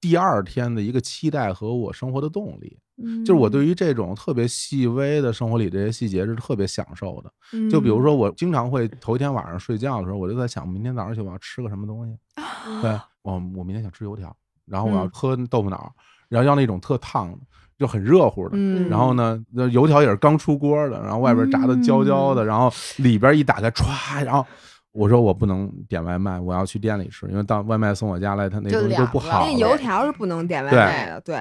[0.00, 2.78] 第二天的一个期待和我生活的动力。
[3.02, 7.30] 嗯，就是我对于这种特别细微的生活里这些细节是特别享受的。
[7.52, 12.16] 于就比如说，我经常会头一天晚上睡觉的时候，我就在想，明天早上起我要吃个什么东西。
[12.82, 12.90] 对，
[13.22, 14.34] 我我明天想吃油条，
[14.66, 15.92] 然后我要嗯喝豆腐脑，
[16.28, 17.38] 然后要那种特烫的，
[17.78, 18.50] 就很热乎的。
[18.54, 24.44] 嗯，然后呢，那油条也是刚出锅的，然后外边炸的焦焦的，然后里边一打开，歘，然后
[24.92, 29.46] 我说我不能点外卖，我要去店里吃，因为到外卖送我家来，他那就东西就不好了。
[29.46, 31.36] 那油条是不能点外卖的，对，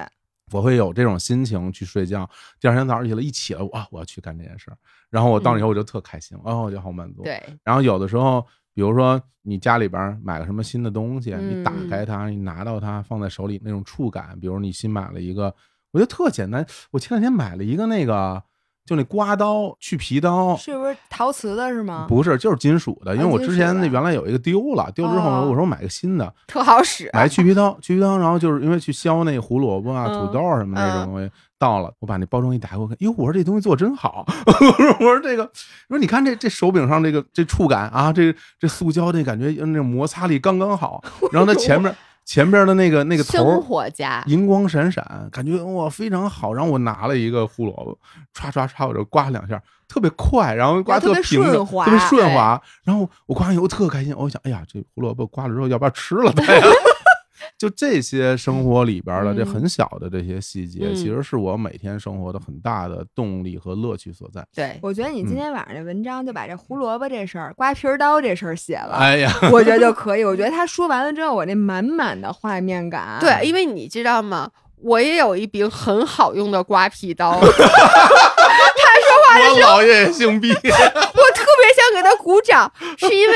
[0.52, 2.30] 我会有这种心情去睡觉。
[2.60, 4.78] 第二天早上起来一起来，哇，我要去干这件事儿。
[5.10, 7.24] 然后我到那以后我就特开心，哦，我就好满足。。
[7.24, 15.54] 对，然后有的时候，比如说你家里边买个什么新的东西，你打嗯开它，你拿到它，放在手里那种触感，比如你新买了一个，
[15.92, 16.66] 我觉得特简单。
[16.92, 18.44] 我前两天买了一个那个，
[18.86, 22.06] 就那刮刀、去皮刀，是不是陶瓷的是吗？
[22.08, 23.16] 不是，就是金属的。
[23.16, 27.10] 因为我之前那原来有一个丢了，丢了之后哦我说买个新的， 特好使。
[27.14, 35.44] 买去皮刀，去皮刀，然后就是因为去削那胡萝卜啊、嗯土豆啊什么那嗯种东西，到了，我把那包装一打开，我看，哟，我说这东西做真好， 我说我说这个，
[35.90, 41.94] 我说你看这这手柄上这个这触感啊，这这塑胶那感觉那摩擦力刚刚好， 然后它前面
[42.26, 46.52] 前边的那个那个头生儿活家，银光闪闪，感觉哇非常好。
[46.52, 47.98] 然后我拿了一个胡萝卜，
[48.36, 52.60] 唰唰唰我就刮两下，特别快，然后刮特平整，顺滑特别顺滑。
[52.84, 56.62] 然后我刮完以后特开心，我想，哎呀，这胡萝卜刮了之后要不要吃了它呀？
[57.58, 64.46] 就这些生活里边的这嗯很小的这些细节，嗯其实是我每天生活的很大的动力和乐趣所在。
[64.54, 70.26] 对，我觉得你嗯今天晚上这文章就把这胡萝卜这事儿、刮皮儿刀这事儿写了，哎呀，我觉得就可以。
[70.26, 74.52] 我觉得他说完了之后，我那满满的画面感，对，因为你知道吗？
[74.82, 77.52] 我也有一柄很好用的刮皮刀， 我我
[79.62, 83.34] 姥爷也姓毕， 我特别想给他鼓掌，是因为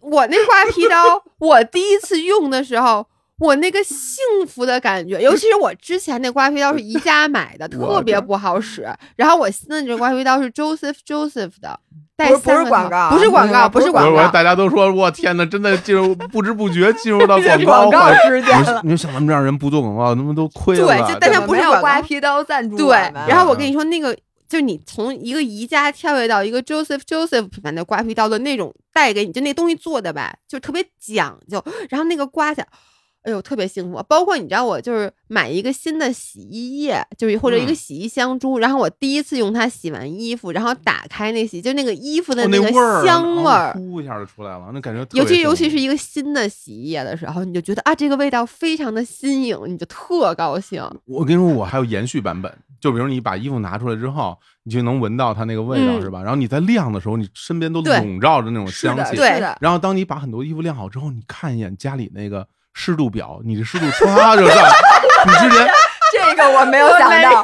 [0.00, 3.06] 我那刮皮刀，我第一次用的时候。
[3.38, 8.88] 我那个幸福的感觉，尤其是我之前那刮皮刀是宜家买的， 特别不好使。
[9.16, 11.78] 然后我新的这刮皮刀是 Joseph Joseph 的，
[12.16, 18.80] 带不是广告不是广告，不是不是广告，大家都说，我天哪，真的进入不知不觉进入到 广广告环节时间了。
[18.82, 20.86] 你说像咱们这样人不做广告，他们都亏了。
[20.86, 22.96] 对就但它我们没有不是广告刮皮刀赞助对，
[23.28, 24.12] 然后我跟你说，那个
[24.48, 31.62] 就是你从一个宜家跳跃到一个 Joseph Joseph 品牌的刮皮刀的那种带给你，就那东西做的吧，就特别讲究。
[31.88, 32.66] 然后那个刮起来，
[33.28, 34.02] 哎呦，特别幸福。
[34.08, 43.74] 包括你知道，我就是买一个新的洗衣液，就是或者一个嗯洗衣香珠，然后我第一次用它洗完衣服，然后打开那洗，就那个衣服的哦那个味，香味儿。
[43.74, 50.82] 呼一下就出来了，那感觉特尤其尤其是一个新的洗衣液的时候，你就觉得啊，这个味道非常的新颖，你就特高兴。
[51.04, 52.50] 我跟你说，我还有延续版本，
[52.80, 56.22] 就比如你把衣服拿出来之后，你就能闻到它那个味道，嗯是吧？
[56.22, 59.16] 然后你在晾的时候，你身边都笼罩着那种，香气。
[59.16, 62.46] 对然后当你把很多衣服晾好之后，你看一眼家里那个
[62.78, 64.56] 湿度表，你的湿度唰就上。
[65.26, 65.68] 你之前，
[66.12, 67.42] 这个我没有想到，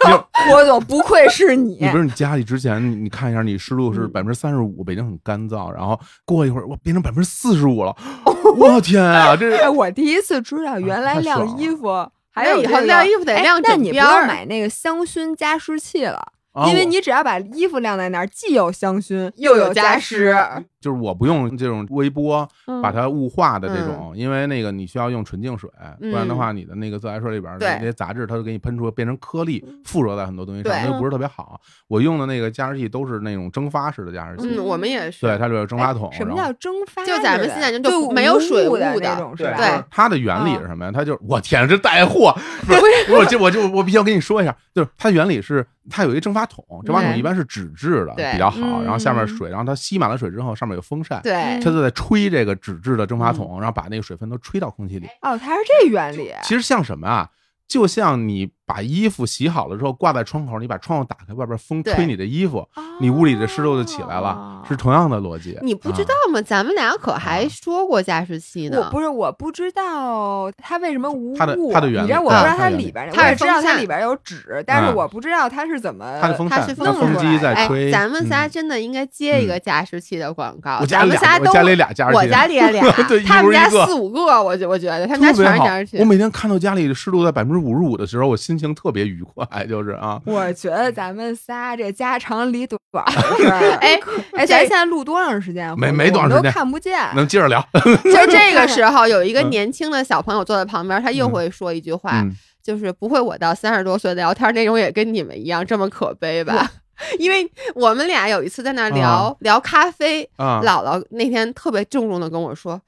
[0.48, 1.76] 郭总不愧是你。
[1.80, 1.88] 你。
[1.88, 4.12] 不是你家里之前，你你看一下，你湿度是嗯。
[4.12, 7.94] 百分之三十五，北京很干燥，然后过一会儿，哇，变成百分之四十五了，
[8.56, 14.18] 我天啊，这哎，我第一次知道原来晾衣服还有以后晾衣服得哎晾那你不整边儿。
[14.20, 16.20] 用买那个香薰加湿器了，
[16.54, 20.34] 啊因为你只要把衣服晾在那儿，既有香薰又有加湿。
[20.80, 25.68] 就是我不用这种微波嗯把它雾化的这种，因为那个你需要用纯净水，
[25.98, 31.58] 不然的话你的那个自来水里边那些杂质它就给你喷出变成颗粒，附着在很多东西上，对那就不是特别好。
[31.88, 35.22] 我用的那个加湿器都是那种蒸发式的加湿器，嗯，我们也是。
[35.22, 36.10] 对，它就有蒸发桶。
[36.12, 37.18] 哎什么叫蒸发就？
[37.22, 39.56] 咱们现在就就没有水雾的那种，是吧？
[39.56, 40.92] 对它的原理嗯是什么呀？
[40.94, 42.30] 它就是我天，这带货，
[42.66, 42.82] 不是
[43.14, 55.06] 我就我就我必须要跟你说一下，就是它原理是它有一个蒸发桶，蒸发桶一般是纸质的比较好，然后下面嗯水，然后它吸满了水之后，上面有风扇，对它就在吹这个纸质的蒸发嗯桶，然后把那个水分都吹到空气里。
[55.22, 56.32] 哦，它是这原理。
[56.42, 57.28] 其实像什么啊？
[57.66, 62.66] 就像你把衣服洗好了之后挂在窗口，你把窗户打开，外边风吹你的衣服，
[63.00, 65.58] 你屋里的湿度就起来了哦，是同样的逻辑。
[65.62, 66.40] 你不知啊道吗？
[66.42, 68.78] 咱们俩可还说过加湿器呢。
[68.80, 80.78] 我不是我不知道它为什么无雾，它的它的原理你知道我不知道啊它里边儿，它是我也知道它里边有纸，但是嗯我不知道它是怎么它的风扇，它风机在哎吹。，咱们仨嗯真的应该接一个嗯加湿器的广告。
[80.80, 85.98] 我家俩咱们仨都我家里俩加湿器我家里也俩 对，一他们家四五个，我觉我觉得他们家全是加湿器。
[85.98, 92.78] 我每天看到家里的湿度在百分之五十五的时候，我心情特别愉快，就是啊，我觉得咱们仨这家长里短
[93.80, 93.98] 哎
[94.32, 95.72] 哎，这咱现在录多长时间？
[95.78, 96.98] 没没多长时间都看不见。
[97.14, 97.60] 能接着聊。
[97.74, 102.32] 就这个 时候，有一个嗯年轻的小朋友坐在旁边，他又嗯会说一句话，嗯，
[102.62, 106.70] 就是不会我到三十多岁聊天内容也跟你们一样这么可悲吧？
[107.18, 112.80] 因为我们俩有一次在那聊、啊聊咖啡，啊，姥姥那天特别郑重的跟我说：“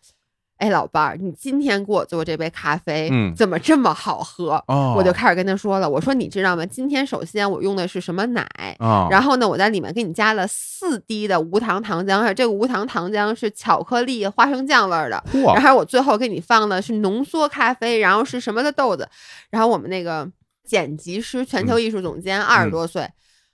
[0.59, 6.65] 哎，老伴儿，你今天给我做这杯咖啡，嗯怎么这么好喝？”哦，我就开始跟他说了，我说你知道吗？
[6.65, 8.47] 今天首先我用的是什么奶，
[8.78, 15.23] 啊，然后呢，我在里面给你加了四滴的无糖糖浆，而且这个无糖糖浆是巧克力花生酱味儿的。
[15.55, 19.09] 然，后我最后给你放的是浓缩咖啡，然后是什么的豆子。
[19.51, 20.27] 然后我们那个
[20.65, 23.07] 剪辑师、全球艺术总监二十多岁，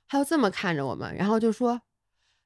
[0.08, 1.80] 他就这么看着我们，然后就说：“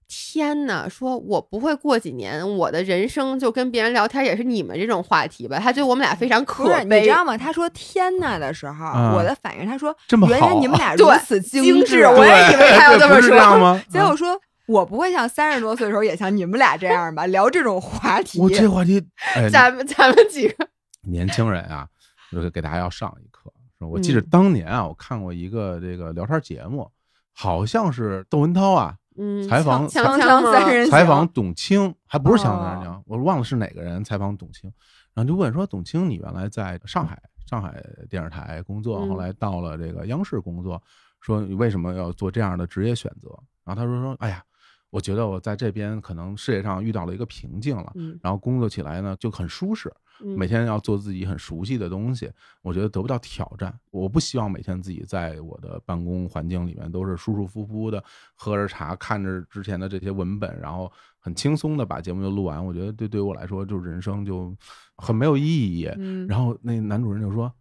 [0.09, 7.11] 天呐，说我不会过几年我的人生就跟别人聊天也是你们这种话题吧？”他觉得我们俩非常可悲，你知。
[7.13, 7.37] 道吗？
[7.37, 13.37] 他说“天呐”的时候，啊我的反应，他说这么原来好你们俩 如此精致致，我也以为他要这么说。
[13.59, 13.83] 吗？
[13.89, 14.41] 结果说。
[14.69, 18.41] 我不会像三十多岁的时候也像你们俩这样吧，聊这种话题。
[18.41, 19.01] 我这话题，
[19.37, 20.67] 哎， 咱们咱们几个，
[21.09, 21.87] 年轻人啊，
[22.33, 23.49] 就是给大家要上一课。
[23.79, 26.91] 说我记得嗯当年啊，我看过一个这个聊天节目，
[27.33, 34.73] 好像是窦文涛啊嗯，采访锵锵锵锵吗三人行采访董卿，还不是锵锵三人哦行，我忘了是哪个人采访董卿，
[35.15, 40.83] 然后就问说董卿，你原来在上海上海电视台工作，嗯后来到了这个央视工作，
[41.21, 43.29] 说你为什么要做这样的职业选择？
[43.65, 44.43] 然后他说说，哎呀。
[44.91, 49.93] 我觉得我在这边可能事业上遇到了一个瓶颈了，嗯然后工作起来呢就很舒适。
[50.23, 52.31] 嗯每天要做自己很熟悉的东西，
[52.63, 53.73] 我觉得得不到挑战。
[53.91, 58.03] 我不希望每天自己在我的办公环境里面都是舒舒服服的，
[58.35, 62.65] 喝着茶，看着之前的这些文本，然后很轻松的把节目就录完。
[62.65, 64.55] 我觉得对对于我来说，就人生就
[64.97, 65.91] 很没有意义。
[65.99, 67.53] 嗯，然后那男主人就说：“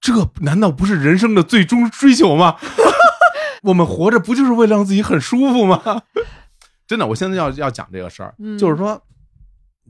[0.00, 2.56] 这难道不是人生的最终追求吗？
[3.64, 6.02] 我们活着不就是为了让自己很舒服吗？”
[6.86, 9.00] 真的，我现在要要讲这个事儿，嗯就是说，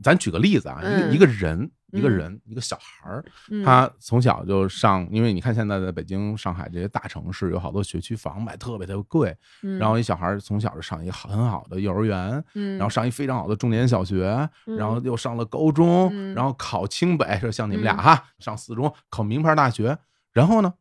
[0.01, 2.17] 咱举个例子啊，一个嗯一个人，一个嗯。
[2.17, 3.63] 人，一个小孩儿，嗯。
[3.63, 9.77] 他从小就上，因为你看现在在北京、上海这些大城市，有好多学区房买特别特别贵，嗯。
[9.79, 16.33] 然后一小孩儿从小就上一个很好的幼儿园，嗯，然后上一非常好的重点小学，嗯然后又上了高中，嗯。
[16.33, 18.03] 然后考清北，说像你们俩嗯。
[18.03, 19.97] 哈，上四中考名牌大学，
[20.33, 20.73] 然后呢，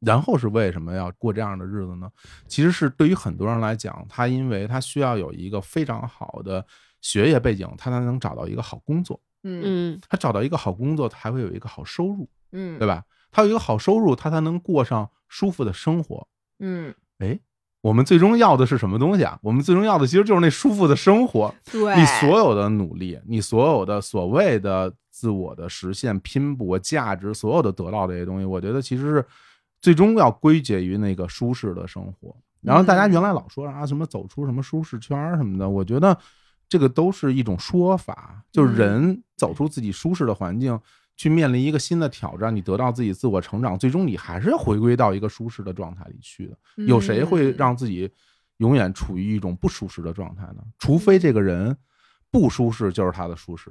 [0.00, 2.10] 然后是为什么要过这样的日子呢？
[2.48, 6.66] 其实是对于很多人来讲，他因为他需要有一个非常好的
[7.00, 9.20] 学业背景，他才能找到一个好工作。
[9.42, 13.04] 嗯嗯他找到一个好工作，他还会有一个好收入，嗯，对吧？
[13.30, 16.26] 他有一个好收入，他才能过上舒服的生活。
[16.58, 17.38] 嗯，哎，
[17.80, 19.38] 我们最终要的是什么东西啊？
[19.42, 21.54] 我们最终要的其实就是那舒服的生活。
[21.70, 29.26] 对，你所有的努力，你所有的所谓的自我的实现、拼搏、价值，所有的得到这些东西，我觉得其实是
[29.80, 32.36] 最终要归结于那个舒适的生活。
[32.60, 36.16] 然后大家嗯原来老说啊，什么走出什么舒适圈什么的，我觉得
[36.72, 40.80] 这个都是一种说法，就是嗯人走出自己舒适的环境。
[41.14, 46.56] 去面临一个新的挑战，你得到自己自我成长，最终你还是要回归到一个舒适的状态里去的。
[46.86, 48.10] 有谁会嗯让自己
[48.56, 50.64] 永远处于一种不舒适的状态呢？
[50.78, 51.76] 除非这个人
[52.30, 53.70] 不舒适，就是他的舒适。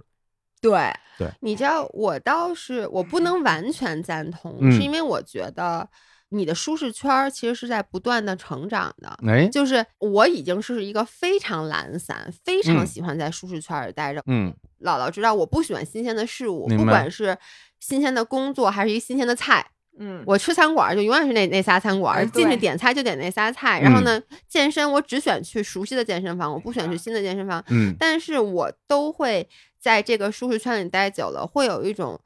[0.61, 0.94] 对，
[1.40, 5.90] 你知道，我倒是我不能完全赞同，嗯是因为我觉得
[6.32, 9.18] 你的舒适圈儿其实是在不断的成长的。
[9.28, 14.22] 哎，就是我已经是一个非常懒散、非常嗯喜欢在舒适圈儿里待着。
[14.26, 17.38] 嗯姥姥知道我不喜欢新鲜的事物，不管是
[17.80, 19.64] 新鲜的工作还是一新鲜的菜，
[19.99, 23.80] 嗯，我吃餐馆儿就永远是那那仨餐馆进去点菜就点那仨菜。
[23.80, 27.64] 嗯然后呢，健身我只选去熟悉的健身房，我不选去新的健身房。
[27.70, 29.48] 嗯但是我都会
[29.80, 32.20] 在这个舒适圈里待久了，会有一种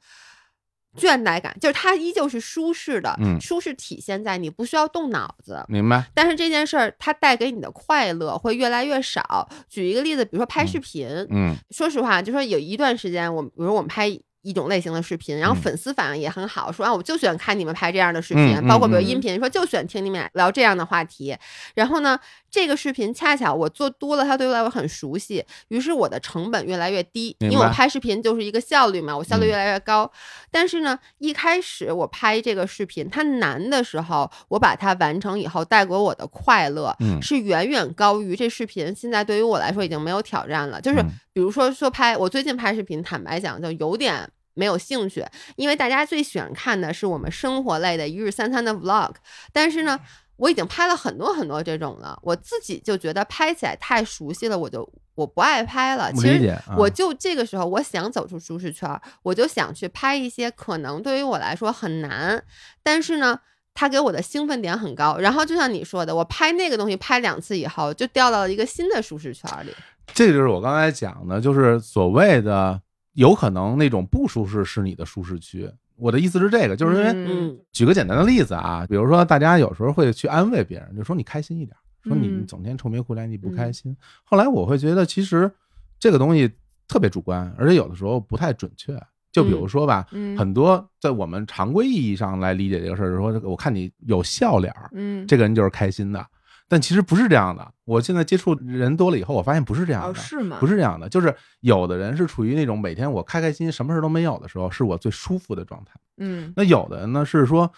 [0.96, 5.64] 倦怠感，就是它依旧是舒适的，嗯舒适体现在你不需要动脑子。
[5.68, 6.04] 明白。
[6.14, 9.48] 但是这件事儿它带给你的快乐会越来越少。
[9.68, 14.08] 举一个例子，比如说拍视频，嗯说实话，就说有一段时间，我们比如我们拍
[14.46, 21.36] 一种类型的视频，然后嗯粉丝反应也很好，说啊，我就喜欢看你们拍这样的视频，包括比如嗯音频，说就喜欢听你们俩聊这样的话题。
[21.74, 22.16] 然后呢，
[22.48, 30.08] 这个视频恰巧我做多了，它对我来说很熟悉，于是我的成本越来越低，因为我拍视频就是一个效率嘛，我效率嗯越来越高。
[30.52, 40.80] 但是呢，一开始我拍这个视频，它难的时候，我把它完成以后带给我的快乐，嗯是远远高于这视频现在对于我来说已经没有挑战了。
[40.80, 44.30] 就是嗯比如说说拍，我最近拍视频，坦白讲就有点。
[44.56, 45.24] 没有兴趣，
[45.54, 49.12] 因为大家最喜欢看的是我们生活类的一日三餐的 vlog，
[49.52, 50.00] 但是呢，
[50.36, 56.12] 我已经拍了很多很多这种了，我自己就觉得拍起来太熟悉了，我就我不爱拍了。
[56.14, 62.42] 其实我就这个时候，我想走出舒适圈儿，我就想去拍一些可能对于我来说很难，
[62.82, 63.38] 但是呢。
[63.78, 69.70] 他给我的兴奋点很高，然后就像你说的，我拍那个东西拍两次以后，就掉到了一个新的舒适圈儿里。
[70.14, 72.80] 这就是我刚才讲的，就是所谓的
[73.16, 75.68] 有可能那种不舒适是你的舒适区。
[75.96, 81.74] 我的意思是这个，就是因为举个简单的例子啊，比如说大家有时候会去安慰别人，就说你开心一点，
[82.04, 83.96] 说你整天愁眉苦脸，你不开心。
[84.22, 85.50] 后来我会觉得，其实
[85.98, 86.50] 这个东西
[86.86, 88.94] 特别主观，而且有的时候不太准确。
[89.32, 96.26] 就比如说吧，嗯很多在我们常规意义上来理解这个事儿，说我看你有笑脸儿，嗯，这个人就是开心的。
[96.68, 97.66] 但其实不是这样的。
[97.84, 100.56] 我现在接触人多了以后，我发现不是这样的，哦是吗？
[100.58, 101.08] 不是这样的。
[101.08, 105.92] 就是有的人是处于那种每天我开开心心，什么事都没有的时候，是我最舒服的状态。
[106.18, 107.70] 嗯那有的人呢是说，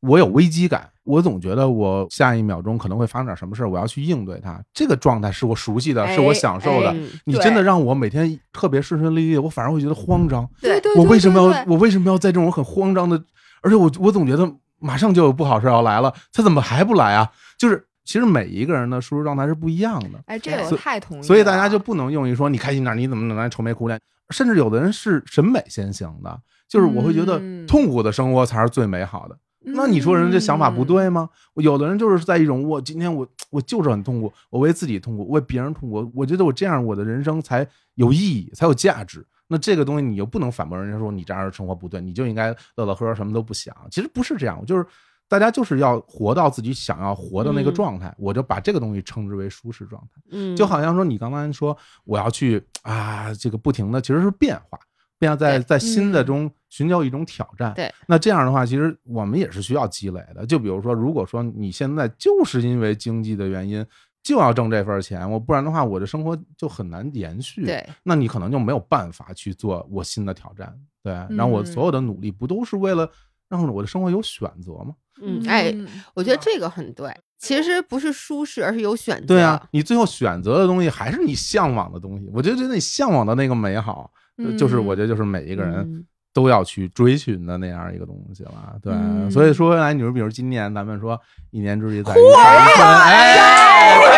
[0.00, 4.62] 我有危机感，我总觉得我下一秒钟可能会发生点什么事儿，我要去应对它。
[4.72, 6.94] 这个状态是我熟悉的，哎是我享受的。
[7.24, 10.48] 你真的让我每天特别顺顺利利，我反而会觉得慌张。
[10.60, 13.20] 对对，我为什么要我为什么要在这种很慌张的，
[13.62, 14.48] 而且我我总觉得
[14.78, 17.32] 马上就有不好事要来了，他怎么还不来啊？
[17.58, 24.00] 就是其实每一个人的舒适状态是不一样的，哎，这个太同意了，所以大家就不能用于说你开心点，你怎么能来愁眉苦脸？
[24.30, 29.36] 甚至有的人是审美先行的，就是我会觉得嗯痛苦的生活才是最美好的。
[29.68, 31.28] 那你说人这想法不对吗？
[31.54, 39.26] 有的人就是在一种我今天我我就是很痛苦，我为自己痛苦，为别人痛苦，我觉得我这样我的人生才有意义，才有价值。
[39.48, 43.74] 那这个东西你又不能反驳人家说你这样的生活不对，你就应该乐乐呵呵什么都不想。
[43.90, 44.84] 其实不是这样，就是
[45.28, 50.20] 大家就是要活到自己想要活的那个嗯状态，我就把这个东西称之为舒适状态。
[50.30, 54.78] 嗯，就好像说你刚才说我要去啊，这个不停的其实是变化。
[55.18, 57.72] 变化在在新的嗯中寻求一种挑战。
[57.72, 60.44] 对，那这样的话，其实我们也是需要积累的。
[60.44, 63.82] 就比如说，如果说你现在就是因为经济的原因
[64.22, 67.64] 就要挣这份钱，我不然的话，我的生活就很难延续。
[67.64, 70.78] 对，那你可能就没有办法去做我新的挑战。
[71.02, 73.10] 对，然后我嗯所有的努力不都是为了
[73.48, 74.94] 让我的生活有选择吗？
[75.22, 75.74] 嗯，哎，
[76.14, 77.10] 我觉得这个很对。
[77.38, 79.26] 其实不是舒适，而是有选择。
[79.26, 82.30] 对啊，你最后选择的东西还是你向往的东西。
[82.32, 88.52] 我觉得你向往的那个美好，呃就是我觉得就是每一个人嗯都要去追寻的那样一个东西了。
[88.82, 91.20] 对，嗯所以说回来，你说比如今年咱们说
[91.50, 93.36] 一年之计在于晨，哎，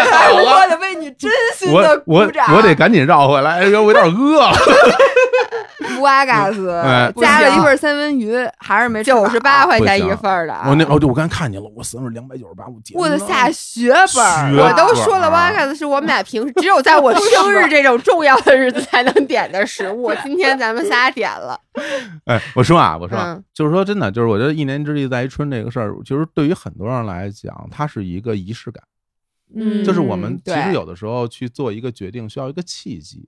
[0.09, 2.55] 太好了我得为你真心我的我鼓掌。
[2.55, 4.52] 我得赶紧绕回来，哎呦，我有点饿了。
[6.01, 10.55] 瓦嘎斯哎加了一份三文鱼，还是没九十八块钱一份儿的。
[10.66, 20.12] 我那哦，对，我刚才看见了，我三份两百九十八，我天，我的下血本儿，我都说了本儿啊，Wagas 是我们俩平时只有在我生日这种重要的日子才能点的食物。
[20.23, 21.59] 今天咱们仨点了，
[22.27, 28.83] 哎，我说啊，我说啊、嗯就是说真的，就是我觉得一年之计在于春这个事儿，其实对于很多人来讲，它是一个仪式感。
[29.55, 33.27] 嗯就是我们其实有的时候去做一个决定，需要一个契机。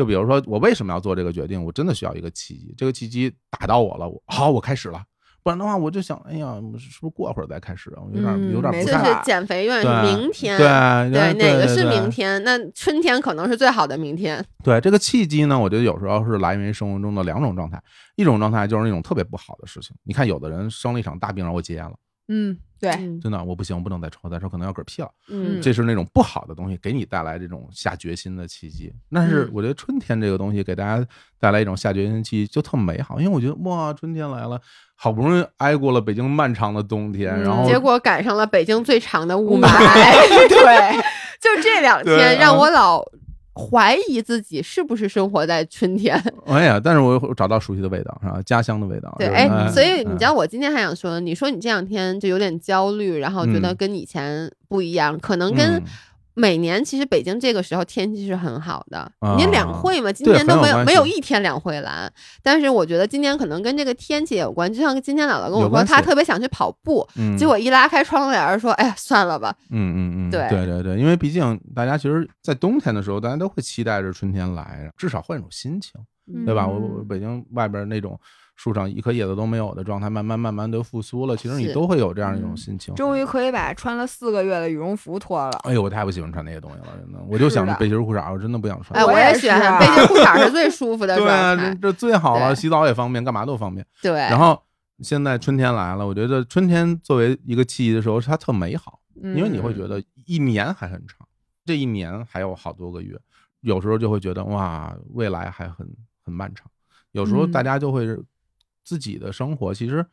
[0.00, 1.62] 就比如说，我为什么要做这个决定？
[1.62, 2.74] 我真的需要一个契机。
[2.74, 5.02] 这个契机打到我了，我好，我开始了。
[5.42, 8.00] 不然的话，我就想，哎呀，是不是过会儿再开始啊？
[8.02, 10.56] 我有点嗯有点没就不太是减肥永远是对明天。
[10.56, 10.66] 对
[11.12, 12.42] 对，哪个是明天？
[12.44, 14.42] 那春天可能是最好的明天。
[14.64, 17.78] 对这个契机呢，我觉得有时候是来源于生活中的两种状态。
[18.16, 19.94] 一种状态就是那种特别不好的事情。
[20.04, 21.92] 你看，有的人生了一场大病，然后我戒烟了，
[22.32, 25.10] 嗯，对，嗯真的我不行，我不能再抽，再抽可能要嗝屁了。
[25.28, 28.92] 嗯，这是那种不好的东西，给你带来这种下决心的契机。
[29.10, 31.04] 但是嗯我觉得春天这个东西给大家
[31.40, 33.18] 带来一种下决心契机，就特美好。
[33.18, 34.60] 因为我觉得哇，春天来了，
[34.94, 39.68] 好不容易挨过了北京漫长的冬天，嗯然后结果赶上了北京最长的雾雾霾。
[40.48, 41.02] 对，
[41.42, 43.04] 就这两天让啊我老
[43.54, 46.20] 怀疑自己是不是生活在春天。
[46.46, 48.40] 哎呀，但是我找到熟悉的味道，是吧？
[48.44, 49.14] 家乡的味道。
[49.18, 55.82] 对，就是哎，所以你知道嗯我今天还想说，你说你这两天就有点焦虑，然后觉得嗯跟以前不一样，可能跟嗯
[56.34, 58.98] 每年其实北京这个时候天气是很好的。
[59.20, 62.12] 啊你两会嘛，今对年都没有没有一天两会蓝，
[62.42, 64.72] 但是我觉得今年可能跟这个天气也有关。
[64.72, 69.54] 就像今天姥姥跟我说，她特别想去跑步，嗯结果一拉开窗帘儿说：“哎呀，算了吧。
[69.70, 75.92] 嗯嗯嗯，对对对对，因为毕竟大家其实，在冬天的时候，大家都会期待着春天来，至少换一种心情，
[76.44, 76.66] 对吧？
[76.66, 78.18] 我我嗯北京外边那种
[78.62, 82.94] 树上一颗叶子都没有的状态，慢慢慢慢的复苏了，其实你都会有这样一种嗯心情。
[82.94, 85.58] 终于可以把穿了四个月的羽绒服脱了。
[85.62, 89.00] 哎呦，我太不喜欢穿那些东西了，真的，我就想着背心儿裤衩，我真的不想穿。
[89.00, 91.74] 哎，我也也喜欢背心裤衩是最舒服的 对啊，状态。
[91.76, 93.86] 这这最好了，洗澡也方便，干嘛都方便。
[94.02, 94.62] 对，然后
[94.98, 101.26] 现在春天来了，我觉得春天作为一个契机的时候，它特美好，因为你会觉嗯得一年还很长，
[101.64, 103.18] 这一年还有好多个月，
[103.62, 105.88] 有时候就会觉得哇，未来还很
[106.22, 106.66] 很漫长。
[107.12, 108.06] 有时候嗯大家就会
[108.90, 110.04] 自己的生活，其实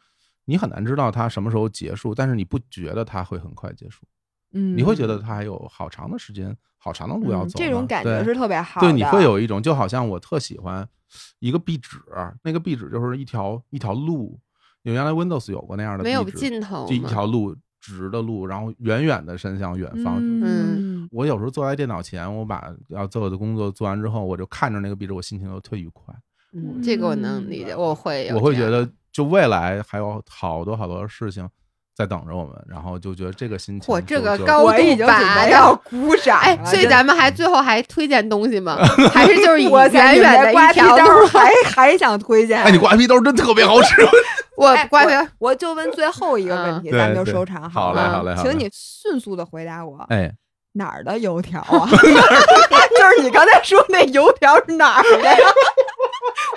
[0.45, 4.05] 你很难知道它什么时候结束，但是你不觉得它会很快结束，
[4.53, 7.65] 嗯，你会觉得它还有好长的时间、好长的路要嗯走呢。
[7.65, 8.85] 这种感觉是特别好的。
[8.85, 10.87] 对，你会有一种就好像我特喜欢
[11.39, 11.97] 一个壁纸，
[12.43, 14.39] 那个壁纸就是一条一条路，
[14.83, 20.17] 有原来 Windows 有过那样的没有壁纸尽头就一条路直的路，然后远远的伸向远方。
[20.21, 26.13] 嗯，我有时候坐在电脑前，我把要做的工作做完之后，我就看着那个壁纸，我心情就特愉快。
[26.53, 31.47] 嗯，这个我能理解，我会我会觉得，就未来还有好多好多事情
[31.95, 35.81] 在等着我们，然后就觉得这个心情嚯就，就这个高度拔备要的。
[35.89, 36.39] 鼓掌。
[36.39, 38.77] 哎，所以咱们还最后还推荐东西吗？
[39.13, 41.25] 还是就是以我远远的刮一条皮刀路？
[41.27, 42.61] 还还想推荐。
[42.61, 43.95] 哎，你瓜皮刀真特别好使。
[44.55, 48.03] 我哎刮皮我就问最后一个问题，嗯咱们就收场好了。
[48.03, 50.31] 嘞好嘞好嘞请你迅速的回答我，哎，
[50.73, 51.87] 哪儿的油条啊？
[51.91, 55.37] 就是你刚才说那油条是哪儿的呀？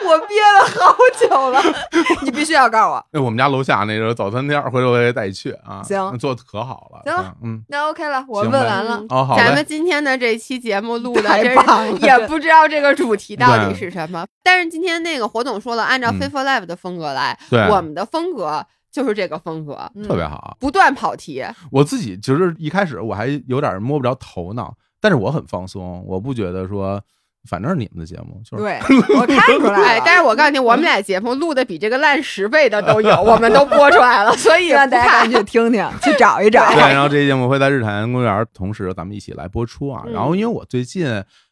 [0.06, 1.62] 我憋了好久了，
[2.24, 3.06] 你必须要告诉我。
[3.12, 5.82] 那我们家楼下那个早餐店儿，回头我也带你去啊。
[5.82, 7.02] 行做的可好了。
[7.04, 9.64] 行了嗯，那 OK 了，我问完了好咱们。
[9.66, 14.26] 今天的这期节目录的太真棒也不知道这个主题到底是什么。
[14.42, 21.44] 但是今天那个火总说了，按照嗯 Fit for Live 的风格来，对我们的风格就是这个风格，嗯特别好，不断跑题。
[21.70, 27.00] 我自己其实一开始我还有点摸不着头脑，但是我很放松，我不觉得说，
[27.48, 28.78] 反正是你们的节目，就是对，
[29.18, 36.68] 我看出来但是我告诉你，我们俩节目录的比这个烂十倍的都有， 我们都播出来了，所以希望大家去听听，去找一找。
[36.72, 40.02] 对， 然后这期节目会在日坛公园同时咱们一起来播出啊。
[40.06, 41.06] 嗯然后因为我最近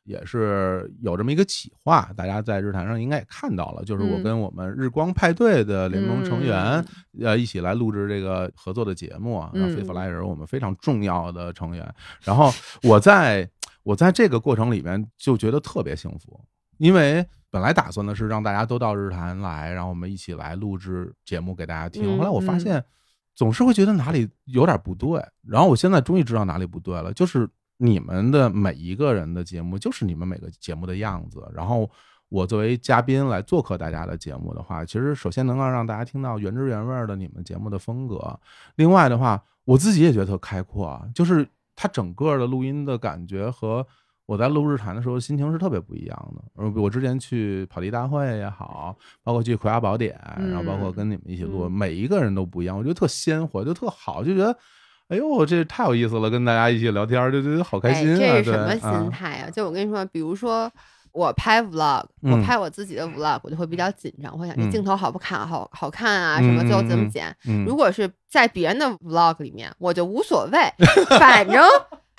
[0.05, 6.85] 也是有这么一个企划，大家在日坛上应该也看到了，就是我嗯跟我们日光派对的联盟成员
[7.19, 9.51] 嗯呃一起来录制这个合作的节目啊。
[9.55, 11.87] 然后嗯飞弗莱人我们非常重要的成员，
[12.23, 12.53] 然后
[12.83, 13.49] 我在
[13.83, 16.41] 我在这个过程里面就觉得特别幸福。
[16.79, 22.05] 因为本来打算的是让大家都到日坛来，然后我们一起来录制节目给大家听。
[22.05, 22.85] 嗯后来我发嗯现
[23.35, 31.91] 总是会觉得哪里有点不对，然后我现在终于知道哪里不对了，就是你们的每一个人的节目就是你们每个节目的样子，然后。
[32.31, 38.39] 我作为嘉宾来做客大家的节目的话，其实首先能够让大家听到原汁原味儿的你们节目的风格，
[38.77, 41.49] 另外的话，我自己也觉得特开阔啊，就是
[41.81, 43.87] 它整个的录音的感觉和
[44.27, 46.43] 我在录日谈的时候心情是特别不一样的。
[46.57, 54.57] 呃，我之前去跑题大会也好，包括去葵花宝典，然后包括跟你们一起录，嗯每一个人都不一样，我觉得特鲜活，就特好，就觉得。
[55.09, 56.29] 哎呦，这太有意思了！
[56.29, 58.19] 跟大家一起聊天，就觉得好开心啊！
[58.21, 59.49] 哎、这是什么心态啊？
[59.49, 60.71] 就我跟你说，比如说
[61.13, 62.33] 我拍 vlog，、嗯。
[62.33, 64.71] 我拍我自己的 vlog，我就会比较紧张，我想这嗯。
[64.71, 67.35] 镜头好不看，好好看啊，什么最后怎么剪。
[67.47, 70.59] 嗯，如果是在别人的 vlog 里面，我就无所谓，
[71.19, 71.63] 反正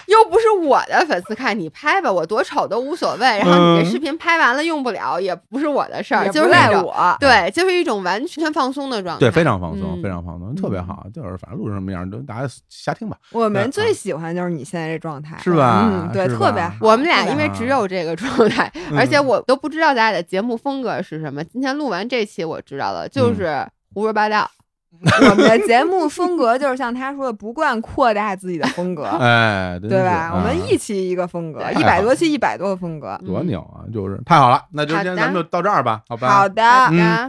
[0.07, 3.26] 又不是我的粉丝看，你拍吧，我多丑都无所谓。
[3.39, 7.17] 然后你这嗯视频拍完了用不了，也不是我的事儿，也不就是赖我。
[7.19, 9.19] 对，就是一种完全放松的状态。
[9.19, 11.05] 对，非常放松，嗯非常放松，特别好。
[11.13, 13.17] 就是反正录成什么样，都大家瞎听吧。
[13.31, 16.73] 我们最喜欢就是你现在这状态，是吧嗯，对，特别好。
[16.81, 21.43] 我们俩因为只有这个状态，而且嗯我都不知道咱俩的节目风格是什么。
[21.43, 24.49] 今天录完这期，我知道了，嗯就是胡说八道。
[25.29, 30.31] 我们的节目风格就是像他说的不惯扩大自己的风格哎对吧？
[30.35, 33.41] 我们一期一个风格一百多期一百多个风格多。
[33.43, 36.61] 牛啊就是太好了那就今天咱们就到这儿吧好吧好的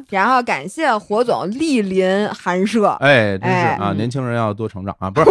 [0.08, 5.30] 然后感谢火总莅临寒舍哎对啊年轻人要多成长啊不是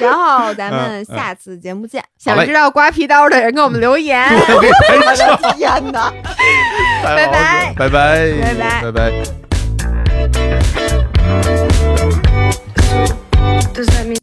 [0.00, 4.28] 然后咱们下次节目见想知道刮皮刀的人给我们留言
[5.56, 6.12] 天呐
[7.04, 7.74] 拜拜。
[7.76, 8.82] 拜拜拜拜。
[8.82, 9.39] 拜拜。
[13.74, 14.16] Does that mean?